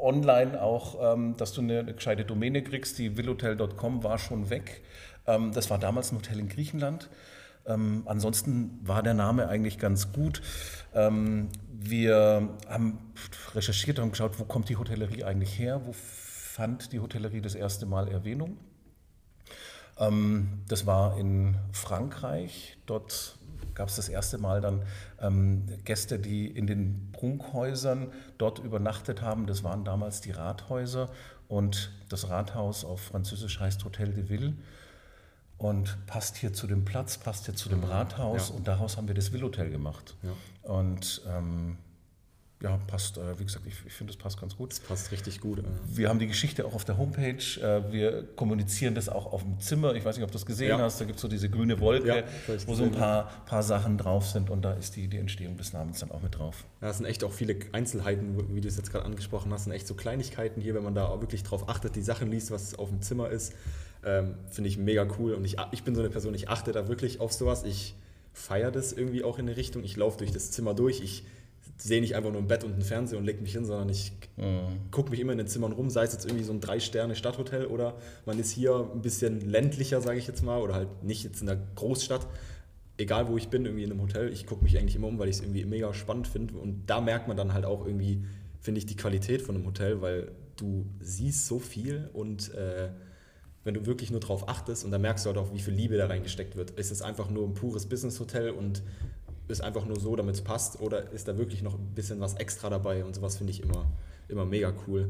online 0.02 0.60
auch, 0.60 1.14
ähm, 1.14 1.36
dass 1.36 1.52
du 1.52 1.60
eine, 1.60 1.78
eine 1.78 1.94
gescheite 1.94 2.24
Domäne 2.24 2.62
kriegst. 2.62 2.98
Die 2.98 3.16
villotel.com 3.16 4.02
war 4.02 4.18
schon 4.18 4.50
weg. 4.50 4.82
Ähm, 5.26 5.52
das 5.52 5.70
war 5.70 5.78
damals 5.78 6.12
ein 6.12 6.16
Hotel 6.16 6.40
in 6.40 6.48
Griechenland. 6.48 7.08
Ähm, 7.66 8.02
ansonsten 8.06 8.78
war 8.82 9.02
der 9.02 9.14
Name 9.14 9.48
eigentlich 9.48 9.78
ganz 9.78 10.12
gut. 10.12 10.42
Ähm, 10.94 11.48
wir 11.68 12.48
haben 12.68 12.98
recherchiert 13.54 13.98
und 13.98 14.10
geschaut, 14.10 14.38
wo 14.38 14.44
kommt 14.44 14.68
die 14.68 14.76
Hotellerie 14.76 15.24
eigentlich 15.24 15.58
her? 15.58 15.82
Wo 15.84 15.92
fand 15.92 16.92
die 16.92 17.00
Hotellerie 17.00 17.40
das 17.40 17.54
erste 17.54 17.86
Mal 17.86 18.08
Erwähnung? 18.08 18.56
Ähm, 19.98 20.62
das 20.68 20.86
war 20.86 21.18
in 21.18 21.56
Frankreich. 21.72 22.76
Dort 22.86 23.36
gab 23.74 23.88
es 23.88 23.96
das 23.96 24.08
erste 24.08 24.38
Mal 24.38 24.60
dann 24.60 24.82
ähm, 25.20 25.66
Gäste, 25.84 26.18
die 26.18 26.46
in 26.46 26.66
den 26.66 27.10
Prunkhäusern 27.12 28.12
dort 28.38 28.58
übernachtet 28.58 29.22
haben. 29.22 29.46
Das 29.46 29.64
waren 29.64 29.84
damals 29.84 30.20
die 30.20 30.30
Rathäuser 30.30 31.10
und 31.48 31.92
das 32.08 32.28
Rathaus 32.28 32.84
auf 32.84 33.00
Französisch 33.00 33.60
heißt 33.60 33.84
Hotel 33.84 34.12
de 34.12 34.28
Ville 34.28 34.54
und 35.62 35.96
passt 36.06 36.36
hier 36.36 36.52
zu 36.52 36.66
dem 36.66 36.84
Platz, 36.84 37.18
passt 37.18 37.46
hier 37.46 37.54
zu 37.54 37.68
dem 37.68 37.84
Rathaus 37.84 38.48
Ja. 38.50 38.54
und 38.56 38.66
daraus 38.68 38.96
haben 38.96 39.06
wir 39.08 39.14
das 39.14 39.28
Villhotel 39.28 39.70
gemacht. 39.70 40.16
Ja. 40.22 40.70
Und 40.70 41.22
ähm, 41.28 41.78
ja, 42.62 42.78
passt, 42.86 43.18
äh, 43.18 43.38
wie 43.40 43.44
gesagt, 43.44 43.66
ich, 43.66 43.74
ich 43.86 43.92
finde, 43.92 44.12
das 44.12 44.22
passt 44.22 44.40
ganz 44.40 44.56
gut. 44.56 44.70
Das 44.70 44.78
passt 44.80 45.10
richtig 45.10 45.40
gut. 45.40 45.58
äh. 45.58 45.62
Wir 45.86 46.08
haben 46.08 46.20
die 46.20 46.28
Geschichte 46.28 46.64
auch 46.64 46.74
auf 46.74 46.84
der 46.84 46.96
Homepage. 46.96 47.42
äh, 47.60 47.92
Wir 47.92 48.22
kommunizieren 48.36 48.94
das 48.94 49.08
auch 49.08 49.32
auf 49.32 49.42
dem 49.42 49.58
Zimmer. 49.60 49.94
Ich 49.94 50.04
weiß 50.04 50.14
nicht, 50.16 50.22
ob 50.24 50.30
du 50.30 50.34
das 50.38 50.46
gesehen 50.46 50.68
Ja. 50.68 50.78
hast. 50.78 51.00
Da 51.00 51.04
gibt 51.04 51.16
es 51.16 51.22
so 51.22 51.26
diese 51.28 51.48
grüne 51.50 51.80
Wolke, 51.80 52.22
das 52.46 52.66
wo 52.68 52.74
so 52.74 52.84
ein 52.84 52.92
paar, 52.92 53.30
paar 53.46 53.64
Sachen 53.64 53.98
drauf 53.98 54.28
sind. 54.28 54.48
Und 54.48 54.62
da 54.62 54.72
ist 54.74 54.94
die, 54.94 55.08
die 55.08 55.16
Entstehung 55.18 55.56
des 55.56 55.72
Namens 55.72 55.98
dann 56.00 56.12
auch 56.12 56.22
mit 56.22 56.38
drauf. 56.38 56.64
Ja, 56.80 56.90
es 56.90 56.98
sind 56.98 57.06
echt 57.06 57.24
auch 57.24 57.32
viele 57.32 57.56
Einzelheiten, 57.72 58.54
wie 58.54 58.60
du 58.60 58.68
es 58.68 58.76
jetzt 58.76 58.92
gerade 58.92 59.04
angesprochen 59.06 59.52
hast, 59.52 59.64
sind 59.64 59.72
echt 59.72 59.88
so 59.88 59.94
Kleinigkeiten 59.94 60.60
hier, 60.60 60.74
wenn 60.74 60.84
man 60.84 60.94
da 60.94 61.06
auch 61.06 61.20
wirklich 61.20 61.42
drauf 61.42 61.68
achtet, 61.68 61.96
die 61.96 62.02
Sachen 62.02 62.30
liest, 62.30 62.50
was 62.52 62.76
auf 62.78 62.90
dem 62.90 63.02
Zimmer 63.02 63.28
ist, 63.30 63.54
ähm, 64.04 64.34
finde 64.50 64.68
ich 64.68 64.78
mega 64.78 65.06
cool. 65.18 65.34
Und 65.34 65.44
ich, 65.44 65.56
ich 65.72 65.82
bin 65.84 65.94
so 65.94 66.00
eine 66.00 66.10
Person, 66.10 66.34
ich 66.34 66.48
achte 66.48 66.72
da 66.72 66.88
wirklich 66.88 67.20
auf 67.20 67.32
sowas. 67.32 67.64
Ich 67.64 67.94
feiere 68.32 68.70
das 68.70 68.92
irgendwie 68.92 69.24
auch 69.24 69.38
in 69.38 69.48
eine 69.48 69.56
Richtung. 69.56 69.84
Ich 69.84 69.96
laufe 69.96 70.18
durch 70.18 70.32
das 70.32 70.50
Zimmer 70.50 70.74
durch. 70.74 71.00
Ich 71.00 71.24
sehe 71.76 72.00
nicht 72.00 72.14
einfach 72.14 72.30
nur 72.30 72.40
ein 72.40 72.48
Bett 72.48 72.64
und 72.64 72.72
einen 72.72 72.82
Fernseher 72.82 73.18
und 73.18 73.24
lege 73.24 73.40
mich 73.40 73.52
hin, 73.52 73.64
sondern 73.64 73.88
ich 73.88 74.12
gucke 74.90 75.10
mich 75.10 75.20
immer 75.20 75.32
in 75.32 75.38
den 75.38 75.46
Zimmern 75.46 75.72
rum, 75.72 75.90
sei 75.90 76.04
es 76.04 76.12
jetzt 76.12 76.24
irgendwie 76.24 76.44
so 76.44 76.52
ein 76.52 76.60
Drei-Sterne-Stadthotel 76.60 77.66
oder 77.66 77.96
man 78.24 78.38
ist 78.38 78.50
hier 78.50 78.88
ein 78.94 79.02
bisschen 79.02 79.40
ländlicher, 79.40 80.00
sage 80.00 80.18
ich 80.18 80.26
jetzt 80.26 80.42
mal, 80.42 80.60
oder 80.60 80.74
halt 80.74 81.02
nicht 81.02 81.24
jetzt 81.24 81.40
in 81.40 81.46
der 81.46 81.58
Großstadt. 81.74 82.26
Egal 82.98 83.28
wo 83.28 83.36
ich 83.36 83.48
bin, 83.48 83.64
irgendwie 83.64 83.84
in 83.84 83.90
einem 83.90 84.00
Hotel, 84.00 84.32
ich 84.32 84.46
gucke 84.46 84.62
mich 84.62 84.78
eigentlich 84.78 84.96
immer 84.96 85.08
um, 85.08 85.18
weil 85.18 85.28
ich 85.28 85.36
es 85.36 85.42
irgendwie 85.42 85.64
mega 85.64 85.92
spannend 85.92 86.28
finde. 86.28 86.54
Und 86.54 86.86
da 86.86 87.00
merkt 87.00 87.26
man 87.26 87.36
dann 87.36 87.52
halt 87.52 87.64
auch 87.64 87.84
irgendwie, 87.84 88.24
finde 88.60 88.78
ich, 88.78 88.86
die 88.86 88.96
Qualität 88.96 89.42
von 89.42 89.56
einem 89.56 89.66
Hotel, 89.66 90.00
weil 90.00 90.30
du 90.56 90.86
siehst 91.00 91.46
so 91.46 91.58
viel 91.58 92.10
und 92.12 92.54
äh, 92.54 92.90
wenn 93.64 93.74
du 93.74 93.86
wirklich 93.86 94.10
nur 94.10 94.20
drauf 94.20 94.48
achtest 94.48 94.84
und 94.84 94.90
dann 94.90 95.00
merkst 95.02 95.24
du 95.24 95.28
halt 95.28 95.38
auch, 95.38 95.52
wie 95.52 95.60
viel 95.60 95.74
Liebe 95.74 95.96
da 95.96 96.06
reingesteckt 96.06 96.56
wird. 96.56 96.70
Ist 96.72 96.90
es 96.90 97.02
einfach 97.02 97.30
nur 97.30 97.46
ein 97.46 97.54
pures 97.54 97.86
Business-Hotel 97.86 98.50
und 98.50 98.82
ist 99.48 99.60
einfach 99.62 99.84
nur 99.86 99.98
so, 100.00 100.16
damit 100.16 100.34
es 100.36 100.40
passt, 100.42 100.80
oder 100.80 101.12
ist 101.12 101.28
da 101.28 101.36
wirklich 101.36 101.62
noch 101.62 101.74
ein 101.74 101.94
bisschen 101.94 102.20
was 102.20 102.34
extra 102.34 102.70
dabei 102.70 103.04
und 103.04 103.14
sowas 103.14 103.36
finde 103.36 103.52
ich 103.52 103.62
immer, 103.62 103.86
immer 104.28 104.44
mega 104.44 104.72
cool. 104.86 105.08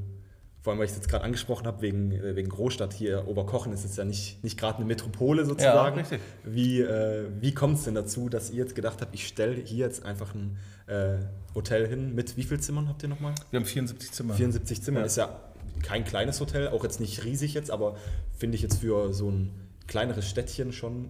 Vor 0.62 0.70
allem, 0.72 0.78
weil 0.78 0.84
ich 0.86 0.92
es 0.92 0.96
jetzt 0.98 1.08
gerade 1.08 1.24
angesprochen 1.24 1.66
habe, 1.66 1.82
wegen, 1.82 2.12
äh, 2.12 2.36
wegen 2.36 2.48
Großstadt 2.48 2.92
hier, 2.92 3.26
Oberkochen 3.26 3.72
ist 3.72 3.82
jetzt 3.82 3.98
ja 3.98 4.04
nicht, 4.04 4.42
nicht 4.44 4.56
gerade 4.58 4.76
eine 4.78 4.86
Metropole 4.86 5.44
sozusagen. 5.44 5.98
richtig. 5.98 6.20
Wie, 6.44 6.80
äh, 6.80 7.26
wie 7.40 7.52
kommt 7.52 7.78
es 7.78 7.84
denn 7.84 7.96
dazu, 7.96 8.28
dass 8.28 8.50
ihr 8.50 8.58
jetzt 8.58 8.74
gedacht 8.76 9.00
habt, 9.00 9.12
ich 9.14 9.26
stelle 9.26 9.54
hier 9.56 9.86
jetzt 9.86 10.04
einfach 10.04 10.34
ein 10.34 10.56
äh, 10.86 11.16
Hotel 11.54 11.88
hin 11.88 12.14
mit 12.14 12.36
wie 12.36 12.44
viel 12.44 12.60
Zimmern 12.60 12.88
habt 12.88 13.02
ihr 13.02 13.08
nochmal? 13.08 13.34
Wir 13.50 13.58
haben 13.58 13.66
74 13.66 14.12
Zimmer. 14.12 14.34
74 14.34 14.82
Zimmer 14.82 15.00
Ja. 15.00 15.06
ist 15.06 15.16
ja 15.16 15.40
kein 15.82 16.04
kleines 16.04 16.40
Hotel, 16.40 16.68
auch 16.68 16.84
jetzt 16.84 17.00
nicht 17.00 17.24
riesig 17.24 17.54
jetzt, 17.54 17.70
aber 17.70 17.96
finde 18.36 18.56
ich 18.56 18.62
jetzt 18.62 18.78
für 18.80 19.12
so 19.12 19.30
ein 19.30 19.50
kleineres 19.86 20.28
Städtchen 20.28 20.72
schon 20.72 21.08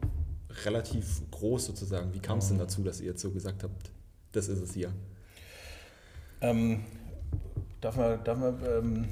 relativ 0.64 1.22
groß 1.30 1.66
sozusagen. 1.66 2.12
Wie 2.14 2.20
kam 2.20 2.38
es 2.38 2.48
denn 2.48 2.58
dazu, 2.58 2.82
dass 2.82 3.00
ihr 3.00 3.08
jetzt 3.08 3.22
so 3.22 3.30
gesagt 3.30 3.62
habt, 3.62 3.90
das 4.32 4.48
ist 4.48 4.60
es 4.60 4.74
hier? 4.74 4.92
Ähm, 6.40 6.84
darf 7.80 7.96
man, 7.96 8.22
darf 8.24 8.38
man 8.38 8.58
ähm, 8.66 9.04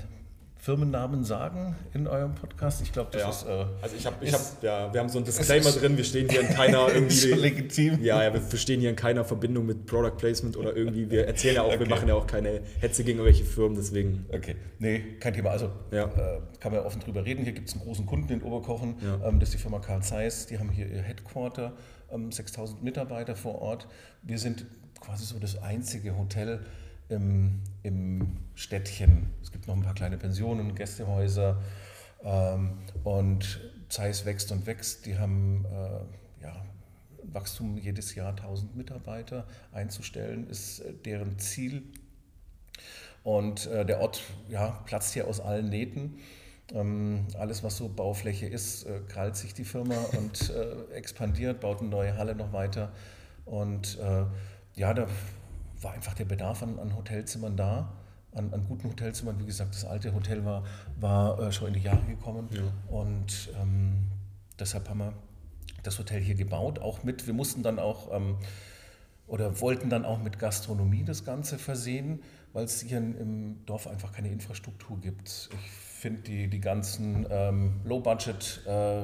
Firmennamen 0.60 1.24
sagen 1.24 1.74
in 1.94 2.06
eurem 2.06 2.34
Podcast? 2.34 2.82
Ich 2.82 2.92
glaube, 2.92 3.10
das 3.12 3.42
ist, 3.42 3.48
äh, 3.48 3.64
also 3.80 3.96
ich 3.96 4.04
habe, 4.04 4.16
ich 4.24 4.32
hab, 4.32 4.40
ja, 4.62 4.92
wir 4.92 5.00
haben 5.00 5.08
so 5.08 5.18
ein 5.18 5.24
Disclaimer 5.24 5.70
drin, 5.70 5.96
wir 5.96 6.04
stehen 6.04 6.28
hier 6.28 6.42
in 6.42 6.48
keiner 6.48 6.86
irgendwie. 6.94 7.32
legitim. 7.32 8.02
Ja, 8.02 8.22
ja, 8.22 8.34
wir 8.34 8.58
stehen 8.58 8.80
hier 8.80 8.90
in 8.90 8.96
keiner 8.96 9.24
Verbindung 9.24 9.64
mit 9.64 9.86
Product 9.86 10.16
Placement 10.18 10.58
oder 10.58 10.76
irgendwie, 10.76 11.10
wir 11.10 11.26
erzählen 11.26 11.54
ja 11.56 11.62
auch, 11.62 11.70
wir 11.72 11.80
Okay. 11.80 11.88
machen 11.88 12.08
ja 12.08 12.14
auch 12.14 12.26
keine 12.26 12.60
Hetze 12.80 13.04
gegen 13.04 13.20
irgendwelche 13.20 13.44
Firmen, 13.44 13.74
deswegen. 13.76 14.26
Okay, 14.30 14.54
nee, 14.78 15.16
kein 15.18 15.32
Thema. 15.32 15.50
Also 15.50 15.70
Ja. 15.90 16.04
äh, 16.04 16.40
kann 16.60 16.72
man 16.72 16.80
ja 16.82 16.86
offen 16.86 17.00
drüber 17.00 17.24
reden. 17.24 17.42
Hier 17.42 17.52
gibt 17.54 17.68
es 17.68 17.74
einen 17.74 17.82
großen 17.84 18.04
Kunden 18.04 18.30
in 18.30 18.42
Oberkochen, 18.42 18.96
Ja. 19.02 19.26
ähm, 19.28 19.40
das 19.40 19.48
ist 19.48 19.54
die 19.54 19.62
Firma 19.62 19.78
Karl 19.78 20.02
Zeiss. 20.02 20.44
Die 20.46 20.58
haben 20.58 20.68
hier 20.70 20.86
ihr 20.88 21.00
Headquarter, 21.00 21.72
ähm, 22.12 22.30
6000 22.32 22.82
Mitarbeiter 22.84 23.34
vor 23.34 23.62
Ort. 23.62 23.88
Wir 24.22 24.36
sind 24.38 24.66
quasi 25.00 25.24
so 25.24 25.38
das 25.38 25.62
einzige 25.62 26.18
Hotel 26.18 26.60
im, 27.10 27.60
im 27.82 28.36
Städtchen. 28.54 29.30
Es 29.42 29.50
gibt 29.50 29.66
noch 29.66 29.74
ein 29.74 29.82
paar 29.82 29.94
kleine 29.94 30.16
Pensionen, 30.16 30.74
Gästehäuser 30.74 31.60
ähm, 32.22 32.78
und 33.04 33.60
Zeiss 33.88 34.24
wächst 34.24 34.52
und 34.52 34.66
wächst. 34.66 35.06
Die 35.06 35.18
haben 35.18 35.64
äh, 35.64 36.42
ja, 36.42 36.64
Wachstum 37.24 37.76
jedes 37.76 38.14
Jahr 38.14 38.30
1000 38.30 38.76
Mitarbeiter 38.76 39.46
einzustellen, 39.72 40.48
ist 40.48 40.80
äh, 40.80 40.92
deren 40.92 41.38
Ziel. 41.38 41.82
Und 43.22 43.66
äh, 43.66 43.84
der 43.84 44.00
Ort 44.00 44.22
ja, 44.48 44.82
platzt 44.86 45.12
hier 45.12 45.26
aus 45.26 45.40
allen 45.40 45.68
Nähten. 45.68 46.18
Ähm, 46.72 47.26
alles, 47.38 47.62
was 47.64 47.76
so 47.76 47.88
Baufläche 47.88 48.46
ist, 48.46 48.84
äh, 48.84 49.00
krallt 49.08 49.36
sich 49.36 49.54
die 49.54 49.64
Firma 49.64 49.96
und 50.16 50.50
äh, 50.50 50.94
expandiert, 50.94 51.60
baut 51.60 51.80
eine 51.80 51.90
neue 51.90 52.16
Halle 52.16 52.34
noch 52.34 52.52
weiter. 52.52 52.92
Und 53.44 53.98
äh, 53.98 54.24
ja, 54.74 54.94
da 54.94 55.08
war 55.80 55.92
einfach 55.92 56.14
der 56.14 56.24
Bedarf 56.26 56.62
an, 56.62 56.78
an 56.78 56.94
Hotelzimmern 56.96 57.56
da, 57.56 57.92
an, 58.34 58.52
an 58.52 58.64
guten 58.68 58.88
Hotelzimmern. 58.88 59.38
Wie 59.38 59.46
gesagt, 59.46 59.74
das 59.74 59.84
alte 59.84 60.14
Hotel 60.14 60.44
war, 60.44 60.64
war 61.00 61.40
äh, 61.40 61.52
schon 61.52 61.68
in 61.68 61.74
die 61.74 61.80
Jahre 61.80 62.02
gekommen. 62.06 62.48
Und 62.88 63.48
ähm, 63.60 64.06
deshalb 64.58 64.88
haben 64.88 64.98
wir 64.98 65.12
das 65.82 65.98
Hotel 65.98 66.20
hier 66.20 66.34
gebaut, 66.34 66.78
auch 66.78 67.02
mit, 67.04 67.26
wir 67.26 67.32
mussten 67.34 67.62
dann 67.62 67.78
auch 67.78 68.14
ähm, 68.14 68.36
oder 69.26 69.60
wollten 69.60 69.88
dann 69.88 70.04
auch 70.04 70.18
mit 70.22 70.38
Gastronomie 70.38 71.04
das 71.04 71.24
Ganze 71.24 71.56
versehen, 71.58 72.20
weil 72.52 72.64
es 72.64 72.80
hier 72.82 72.98
in- 72.98 73.16
im 73.16 73.64
Dorf 73.64 73.86
einfach 73.86 74.12
keine 74.12 74.28
Infrastruktur 74.28 75.00
gibt. 75.00 75.48
Ich 75.54 75.70
finde 75.70 76.20
die, 76.22 76.48
die 76.48 76.60
ganzen 76.60 77.26
ähm, 77.30 77.80
Low-Budget 77.84 78.62
äh, 78.66 79.02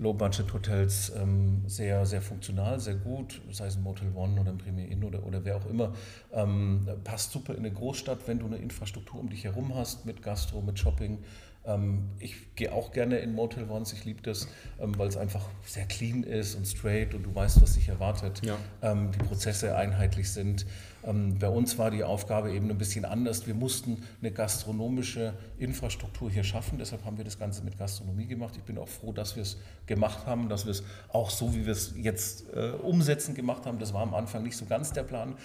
Low-Budget-Hotels 0.00 1.12
ähm, 1.16 1.62
sehr, 1.66 2.06
sehr 2.06 2.22
funktional, 2.22 2.80
sehr 2.80 2.94
gut, 2.94 3.40
sei 3.50 3.66
es 3.66 3.76
ein 3.76 3.82
Motel 3.82 4.10
One 4.14 4.40
oder 4.40 4.50
ein 4.50 4.58
Premier 4.58 4.88
Inn 4.88 5.04
oder, 5.04 5.24
oder 5.24 5.44
wer 5.44 5.56
auch 5.56 5.66
immer. 5.66 5.92
Ähm, 6.32 6.86
passt 7.04 7.32
super 7.32 7.52
in 7.52 7.60
eine 7.60 7.70
Großstadt, 7.70 8.26
wenn 8.26 8.38
du 8.38 8.46
eine 8.46 8.56
Infrastruktur 8.56 9.20
um 9.20 9.28
dich 9.28 9.44
herum 9.44 9.74
hast, 9.74 10.06
mit 10.06 10.22
Gastro, 10.22 10.62
mit 10.62 10.78
Shopping. 10.78 11.18
Ähm, 11.66 12.08
ich 12.18 12.54
gehe 12.54 12.72
auch 12.72 12.90
gerne 12.92 13.18
in 13.18 13.34
Motel 13.34 13.68
Ones, 13.68 13.92
ich 13.92 14.04
liebe 14.04 14.22
das, 14.22 14.48
ähm, 14.80 14.96
weil 14.98 15.08
es 15.08 15.16
einfach 15.16 15.46
sehr 15.66 15.84
clean 15.84 16.22
ist 16.22 16.54
und 16.54 16.66
straight 16.66 17.14
und 17.14 17.22
du 17.24 17.34
weißt, 17.34 17.60
was 17.60 17.74
dich 17.74 17.88
erwartet. 17.88 18.40
Ja. 18.44 18.56
Ähm, 18.82 19.12
die 19.12 19.18
Prozesse 19.18 19.76
einheitlich 19.76 20.30
sind. 20.30 20.66
Bei 21.02 21.48
uns 21.48 21.78
war 21.78 21.90
die 21.90 22.04
Aufgabe 22.04 22.52
eben 22.52 22.68
ein 22.68 22.76
bisschen 22.76 23.06
anders. 23.06 23.46
Wir 23.46 23.54
mussten 23.54 24.02
eine 24.20 24.32
gastronomische 24.32 25.32
Infrastruktur 25.56 26.30
hier 26.30 26.44
schaffen, 26.44 26.76
deshalb 26.78 27.06
haben 27.06 27.16
wir 27.16 27.24
das 27.24 27.38
Ganze 27.38 27.64
mit 27.64 27.78
Gastronomie 27.78 28.26
gemacht. 28.26 28.54
Ich 28.58 28.64
bin 28.64 28.76
auch 28.76 28.88
froh, 28.88 29.10
dass 29.10 29.34
wir 29.34 29.42
es 29.42 29.56
gemacht 29.86 30.26
haben, 30.26 30.50
dass 30.50 30.66
wir 30.66 30.72
es 30.72 30.82
auch 31.08 31.30
so, 31.30 31.54
wie 31.54 31.64
wir 31.64 31.72
es 31.72 31.94
jetzt 31.96 32.52
äh, 32.52 32.72
umsetzen, 32.82 33.34
gemacht 33.34 33.64
haben. 33.64 33.78
Das 33.78 33.94
war 33.94 34.02
am 34.02 34.12
Anfang 34.12 34.42
nicht 34.42 34.58
so 34.58 34.66
ganz 34.66 34.92
der 34.92 35.04
Plan, 35.04 35.36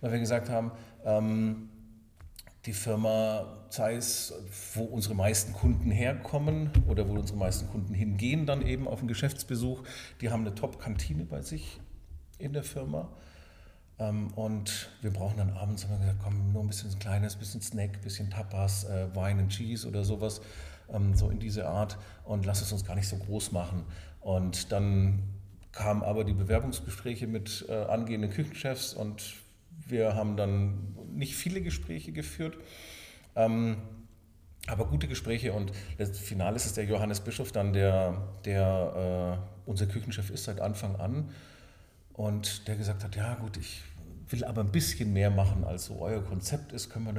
weil 0.00 0.10
wir 0.10 0.18
gesagt 0.18 0.50
haben, 0.50 0.72
die 2.66 2.72
Firma 2.72 3.46
Zeiss, 3.70 4.34
wo 4.74 4.84
unsere 4.84 5.14
meisten 5.14 5.52
Kunden 5.52 5.90
herkommen 5.90 6.70
oder 6.88 7.08
wo 7.08 7.14
unsere 7.14 7.38
meisten 7.38 7.68
Kunden 7.68 7.94
hingehen, 7.94 8.44
dann 8.44 8.66
eben 8.66 8.88
auf 8.88 8.98
einen 8.98 9.08
Geschäftsbesuch, 9.08 9.84
die 10.20 10.30
haben 10.30 10.40
eine 10.40 10.54
Top-Kantine 10.54 11.24
bei 11.24 11.42
sich 11.42 11.80
in 12.38 12.52
der 12.52 12.64
Firma. 12.64 13.08
Ähm, 13.98 14.28
Und 14.34 14.90
wir 15.00 15.12
brauchen 15.12 15.38
dann 15.38 15.50
abends, 15.50 15.84
haben 15.84 15.92
wir 15.92 15.98
gesagt, 15.98 16.20
komm, 16.22 16.52
nur 16.52 16.62
ein 16.62 16.68
bisschen 16.68 16.90
ein 16.90 16.98
kleines, 16.98 17.36
bisschen 17.36 17.62
Snack, 17.62 18.02
bisschen 18.02 18.30
Tapas, 18.30 18.84
äh, 18.84 19.14
Wine 19.14 19.42
and 19.42 19.52
Cheese 19.52 19.86
oder 19.86 20.04
sowas, 20.04 20.40
ähm, 20.92 21.14
so 21.14 21.30
in 21.30 21.38
diese 21.38 21.68
Art 21.68 21.98
und 22.24 22.46
lass 22.46 22.62
es 22.62 22.72
uns 22.72 22.84
gar 22.84 22.96
nicht 22.96 23.08
so 23.08 23.16
groß 23.16 23.52
machen. 23.52 23.84
Und 24.20 24.72
dann 24.72 25.22
kamen 25.72 26.02
aber 26.02 26.24
die 26.24 26.32
Bewerbungsgespräche 26.32 27.26
mit 27.26 27.66
äh, 27.68 27.84
angehenden 27.84 28.30
Küchenchefs 28.30 28.92
und 28.92 29.22
wir 29.86 30.14
haben 30.14 30.36
dann 30.36 30.94
nicht 31.14 31.36
viele 31.36 31.60
Gespräche 31.62 32.12
geführt. 32.12 32.56
Ähm, 33.34 33.76
aber 34.66 34.86
gute 34.86 35.06
Gespräche 35.06 35.52
und 35.52 35.72
das 35.96 36.18
Finale 36.18 36.56
ist 36.56 36.66
es 36.66 36.74
der 36.74 36.84
Johannes 36.84 37.20
Bischof 37.20 37.52
dann, 37.52 37.72
der, 37.72 38.20
der 38.44 39.38
äh, 39.40 39.70
unser 39.70 39.86
Küchenchef 39.86 40.30
ist 40.30 40.44
seit 40.44 40.60
Anfang 40.60 40.96
an 40.96 41.30
und 42.12 42.66
der 42.66 42.76
gesagt 42.76 43.04
hat, 43.04 43.14
ja 43.14 43.34
gut, 43.34 43.56
ich 43.58 43.82
will 44.28 44.44
aber 44.44 44.62
ein 44.62 44.72
bisschen 44.72 45.12
mehr 45.12 45.30
machen, 45.30 45.62
als 45.62 45.86
so 45.86 46.00
euer 46.00 46.20
Konzept 46.22 46.72
ist, 46.72 46.90
können 46.90 47.04
wir 47.04 47.12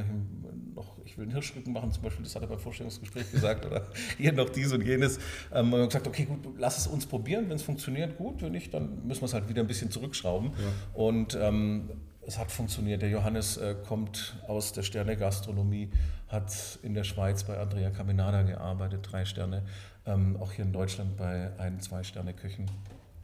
noch, 0.76 0.98
ich 1.06 1.18
will 1.18 1.24
einen 1.24 1.32
Hirschrücken 1.32 1.72
machen 1.72 1.92
zum 1.94 2.04
Beispiel, 2.04 2.26
das 2.26 2.36
hat 2.36 2.42
er 2.42 2.50
beim 2.50 2.60
Vorstellungsgespräch 2.60 3.32
gesagt, 3.32 3.66
oder 3.66 3.88
hier 4.18 4.34
noch 4.34 4.50
dies 4.50 4.74
und 4.74 4.84
jenes. 4.84 5.20
Ähm, 5.54 5.72
und 5.72 5.86
gesagt, 5.86 6.06
okay, 6.06 6.26
gut, 6.26 6.56
lass 6.58 6.78
es 6.78 6.88
uns 6.88 7.06
probieren, 7.06 7.48
wenn 7.48 7.56
es 7.56 7.64
funktioniert, 7.64 8.18
gut, 8.18 8.42
wenn 8.42 8.52
nicht, 8.52 8.74
dann 8.74 9.08
müssen 9.08 9.22
wir 9.22 9.28
es 9.28 9.34
halt 9.34 9.48
wieder 9.48 9.62
ein 9.62 9.68
bisschen 9.68 9.90
zurückschrauben. 9.90 10.52
Und 10.94 11.38
ähm, 11.40 11.92
es 12.28 12.38
hat 12.38 12.52
funktioniert. 12.52 13.02
Der 13.02 13.10
Johannes 13.10 13.56
äh, 13.58 13.76
kommt 13.88 14.36
aus 14.48 14.74
der 14.74 14.84
Sterne-Gastronomie, 14.84 15.90
hat 16.28 16.78
in 16.84 16.94
der 16.94 17.06
Schweiz 17.06 17.46
bei 17.46 17.58
Andrea 17.58 17.90
Caminada 17.90 18.44
gearbeitet, 18.44 19.08
drei 19.10 19.24
Sterne. 19.24 19.64
Ähm, 20.06 20.36
auch 20.38 20.52
hier 20.52 20.66
in 20.66 20.74
Deutschland 20.74 21.16
bei 21.16 21.52
ein, 21.58 21.80
zwei 21.80 22.04
Sterne-Köchen. 22.04 22.70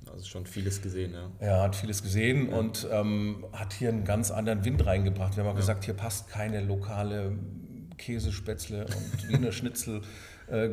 Also 0.09 0.25
schon 0.25 0.45
vieles 0.45 0.81
gesehen, 0.81 1.13
ja. 1.13 1.29
Er 1.39 1.61
hat 1.61 1.75
vieles 1.75 2.01
gesehen 2.01 2.49
ja. 2.49 2.57
und 2.57 2.87
ähm, 2.91 3.45
hat 3.51 3.73
hier 3.73 3.89
einen 3.89 4.05
ganz 4.05 4.31
anderen 4.31 4.63
Wind 4.63 4.85
reingebracht. 4.85 5.35
Wir 5.35 5.43
haben 5.43 5.49
auch 5.49 5.55
ja. 5.55 5.59
gesagt, 5.59 5.83
hier 5.83 5.95
passt 5.95 6.29
keine 6.29 6.61
lokale 6.61 7.37
Käsespätzle 7.97 8.85
und 8.85 9.27
Wiener 9.29 9.51
Schnitzel. 9.51 10.01
Äh, 10.47 10.69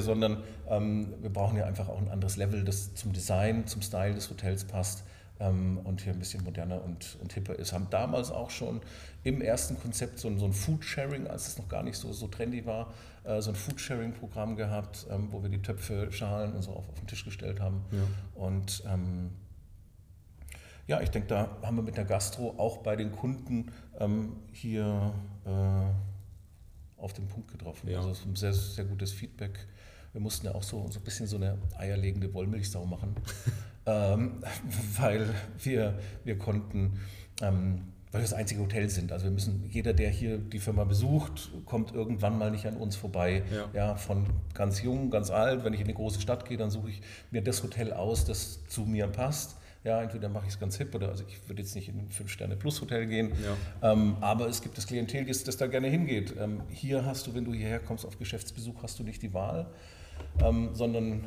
sondern 0.00 0.42
ähm, 0.68 1.14
wir 1.20 1.30
brauchen 1.30 1.56
ja 1.56 1.64
einfach 1.64 1.88
auch 1.88 1.98
ein 1.98 2.08
anderes 2.08 2.36
Level, 2.36 2.64
das 2.64 2.94
zum 2.94 3.12
Design, 3.12 3.66
zum 3.66 3.80
Style 3.80 4.14
des 4.14 4.30
Hotels 4.30 4.64
passt 4.64 5.04
ähm, 5.42 5.80
und 5.84 6.00
hier 6.00 6.12
ein 6.12 6.18
bisschen 6.18 6.44
moderner 6.44 6.82
und, 6.82 7.18
und 7.20 7.32
hipper 7.32 7.54
ist. 7.54 7.72
Haben 7.72 7.88
damals 7.90 8.30
auch 8.30 8.50
schon 8.50 8.80
im 9.24 9.42
ersten 9.42 9.78
Konzept 9.78 10.18
so 10.18 10.28
ein, 10.28 10.38
so 10.38 10.46
ein 10.46 10.52
Food-Sharing, 10.52 11.26
als 11.26 11.48
es 11.48 11.58
noch 11.58 11.68
gar 11.68 11.82
nicht 11.82 11.96
so, 11.96 12.12
so 12.12 12.28
trendy 12.28 12.64
war, 12.64 12.92
äh, 13.24 13.40
so 13.40 13.50
ein 13.50 13.56
Food-Sharing-Programm 13.56 14.56
gehabt, 14.56 15.06
ähm, 15.10 15.28
wo 15.30 15.42
wir 15.42 15.50
die 15.50 15.60
Töpfe, 15.60 16.10
Schalen 16.12 16.54
und 16.54 16.62
so 16.62 16.70
auf, 16.72 16.88
auf 16.88 16.98
den 16.98 17.06
Tisch 17.06 17.24
gestellt 17.24 17.60
haben. 17.60 17.84
Ja. 17.90 18.40
Und 18.40 18.84
ähm, 18.86 19.30
ja, 20.86 21.00
ich 21.00 21.10
denke, 21.10 21.28
da 21.28 21.56
haben 21.62 21.76
wir 21.76 21.82
mit 21.82 21.96
der 21.96 22.04
Gastro 22.04 22.54
auch 22.58 22.78
bei 22.78 22.96
den 22.96 23.12
Kunden 23.12 23.72
ähm, 23.98 24.36
hier 24.52 25.12
äh, 25.44 27.00
auf 27.00 27.12
den 27.12 27.26
Punkt 27.26 27.50
getroffen. 27.50 27.88
Ja. 27.88 27.98
Also 27.98 28.10
es 28.10 28.20
ist 28.20 28.26
ein 28.26 28.36
sehr, 28.36 28.52
sehr 28.52 28.84
gutes 28.84 29.12
Feedback. 29.12 29.66
Wir 30.12 30.20
mussten 30.20 30.46
ja 30.46 30.54
auch 30.54 30.62
so, 30.62 30.88
so 30.90 31.00
ein 31.00 31.04
bisschen 31.04 31.26
so 31.26 31.36
eine 31.36 31.58
eierlegende 31.76 32.32
Wollmilchsau 32.34 32.84
machen, 32.84 33.16
ähm, 33.86 34.42
weil 34.98 35.34
wir, 35.62 35.98
wir 36.24 36.38
konnten, 36.38 36.98
ähm, 37.40 37.82
weil 38.10 38.20
wir 38.20 38.24
das 38.24 38.34
einzige 38.34 38.60
Hotel 38.60 38.90
sind. 38.90 39.12
Also 39.12 39.24
wir 39.24 39.32
müssen, 39.32 39.64
jeder, 39.70 39.92
der 39.92 40.10
hier 40.10 40.38
die 40.38 40.58
Firma 40.58 40.84
besucht, 40.84 41.50
kommt 41.64 41.94
irgendwann 41.94 42.38
mal 42.38 42.50
nicht 42.50 42.66
an 42.66 42.76
uns 42.76 42.96
vorbei. 42.96 43.42
Ja. 43.54 43.68
ja. 43.72 43.94
von 43.94 44.26
ganz 44.54 44.82
jung, 44.82 45.10
ganz 45.10 45.30
alt. 45.30 45.64
Wenn 45.64 45.72
ich 45.72 45.80
in 45.80 45.86
eine 45.86 45.94
große 45.94 46.20
Stadt 46.20 46.46
gehe, 46.46 46.58
dann 46.58 46.70
suche 46.70 46.90
ich 46.90 47.02
mir 47.30 47.42
das 47.42 47.62
Hotel 47.62 47.92
aus, 47.92 48.24
das 48.24 48.66
zu 48.66 48.82
mir 48.82 49.06
passt. 49.06 49.56
Ja, 49.84 50.00
entweder 50.00 50.28
mache 50.28 50.46
ich 50.46 50.52
es 50.52 50.60
ganz 50.60 50.76
hip 50.76 50.94
oder 50.94 51.08
also 51.08 51.24
ich 51.26 51.48
würde 51.48 51.60
jetzt 51.60 51.74
nicht 51.74 51.88
in 51.88 51.98
ein 51.98 52.10
Fünf-Sterne-Plus-Hotel 52.10 53.06
gehen, 53.06 53.32
ja. 53.82 53.92
ähm, 53.92 54.16
aber 54.20 54.46
es 54.48 54.62
gibt 54.62 54.78
das 54.78 54.86
Klientel, 54.86 55.24
das 55.24 55.56
da 55.56 55.66
gerne 55.66 55.88
hingeht. 55.88 56.34
Ähm, 56.38 56.62
hier 56.68 57.04
hast 57.04 57.26
du, 57.26 57.34
wenn 57.34 57.44
du 57.44 57.52
hierher 57.52 57.80
kommst 57.80 58.06
auf 58.06 58.16
Geschäftsbesuch, 58.16 58.80
hast 58.84 59.00
du 59.00 59.02
nicht 59.02 59.22
die 59.22 59.34
Wahl, 59.34 59.66
ähm, 60.40 60.70
sondern 60.72 61.24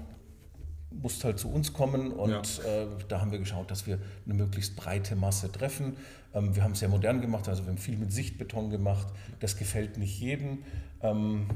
musst 0.92 1.24
halt 1.24 1.39
zu 1.39 1.51
uns 1.51 1.74
kommen 1.74 2.12
und 2.12 2.30
ja. 2.30 2.63
äh, 2.63 2.88
da 3.08 3.22
haben 3.22 3.32
wir 3.32 3.39
geschaut, 3.39 3.70
dass 3.70 3.86
wir 3.86 4.00
eine 4.25 4.34
möglichst 4.34 4.75
breite 4.75 5.15
Masse 5.15 5.51
treffen. 5.51 5.98
Ähm, 6.34 6.56
wir 6.56 6.63
haben 6.63 6.72
es 6.72 6.80
sehr 6.80 6.89
modern 6.89 7.22
gemacht, 7.22 7.48
also 7.50 7.63
wir 7.63 7.70
haben 7.70 7.77
viel 7.77 7.98
mit 7.98 8.13
Sichtbeton 8.13 8.70
gemacht. 8.70 9.08
Das 9.39 9.58
gefällt 9.58 9.98
nicht 9.98 10.20
jedem. 10.20 10.60
Ähm, 11.01 11.48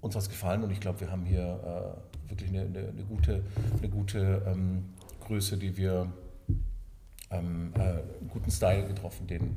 uns 0.00 0.14
hat 0.14 0.22
es 0.22 0.28
gefallen 0.28 0.62
und 0.62 0.70
ich 0.70 0.80
glaube, 0.80 1.00
wir 1.00 1.10
haben 1.10 1.24
hier 1.24 1.96
äh, 2.26 2.30
wirklich 2.30 2.50
eine, 2.50 2.62
eine, 2.62 2.88
eine, 2.88 3.04
gute, 3.04 3.44
eine 3.78 3.88
gute 3.88 4.42
ähm, 4.46 4.84
Größe, 5.20 5.56
die 5.56 5.76
wir 5.76 6.12
ähm, 7.30 7.72
äh, 7.76 7.80
einen 7.80 8.28
guten 8.28 8.50
Style 8.50 8.86
getroffen, 8.86 9.26
den, 9.26 9.56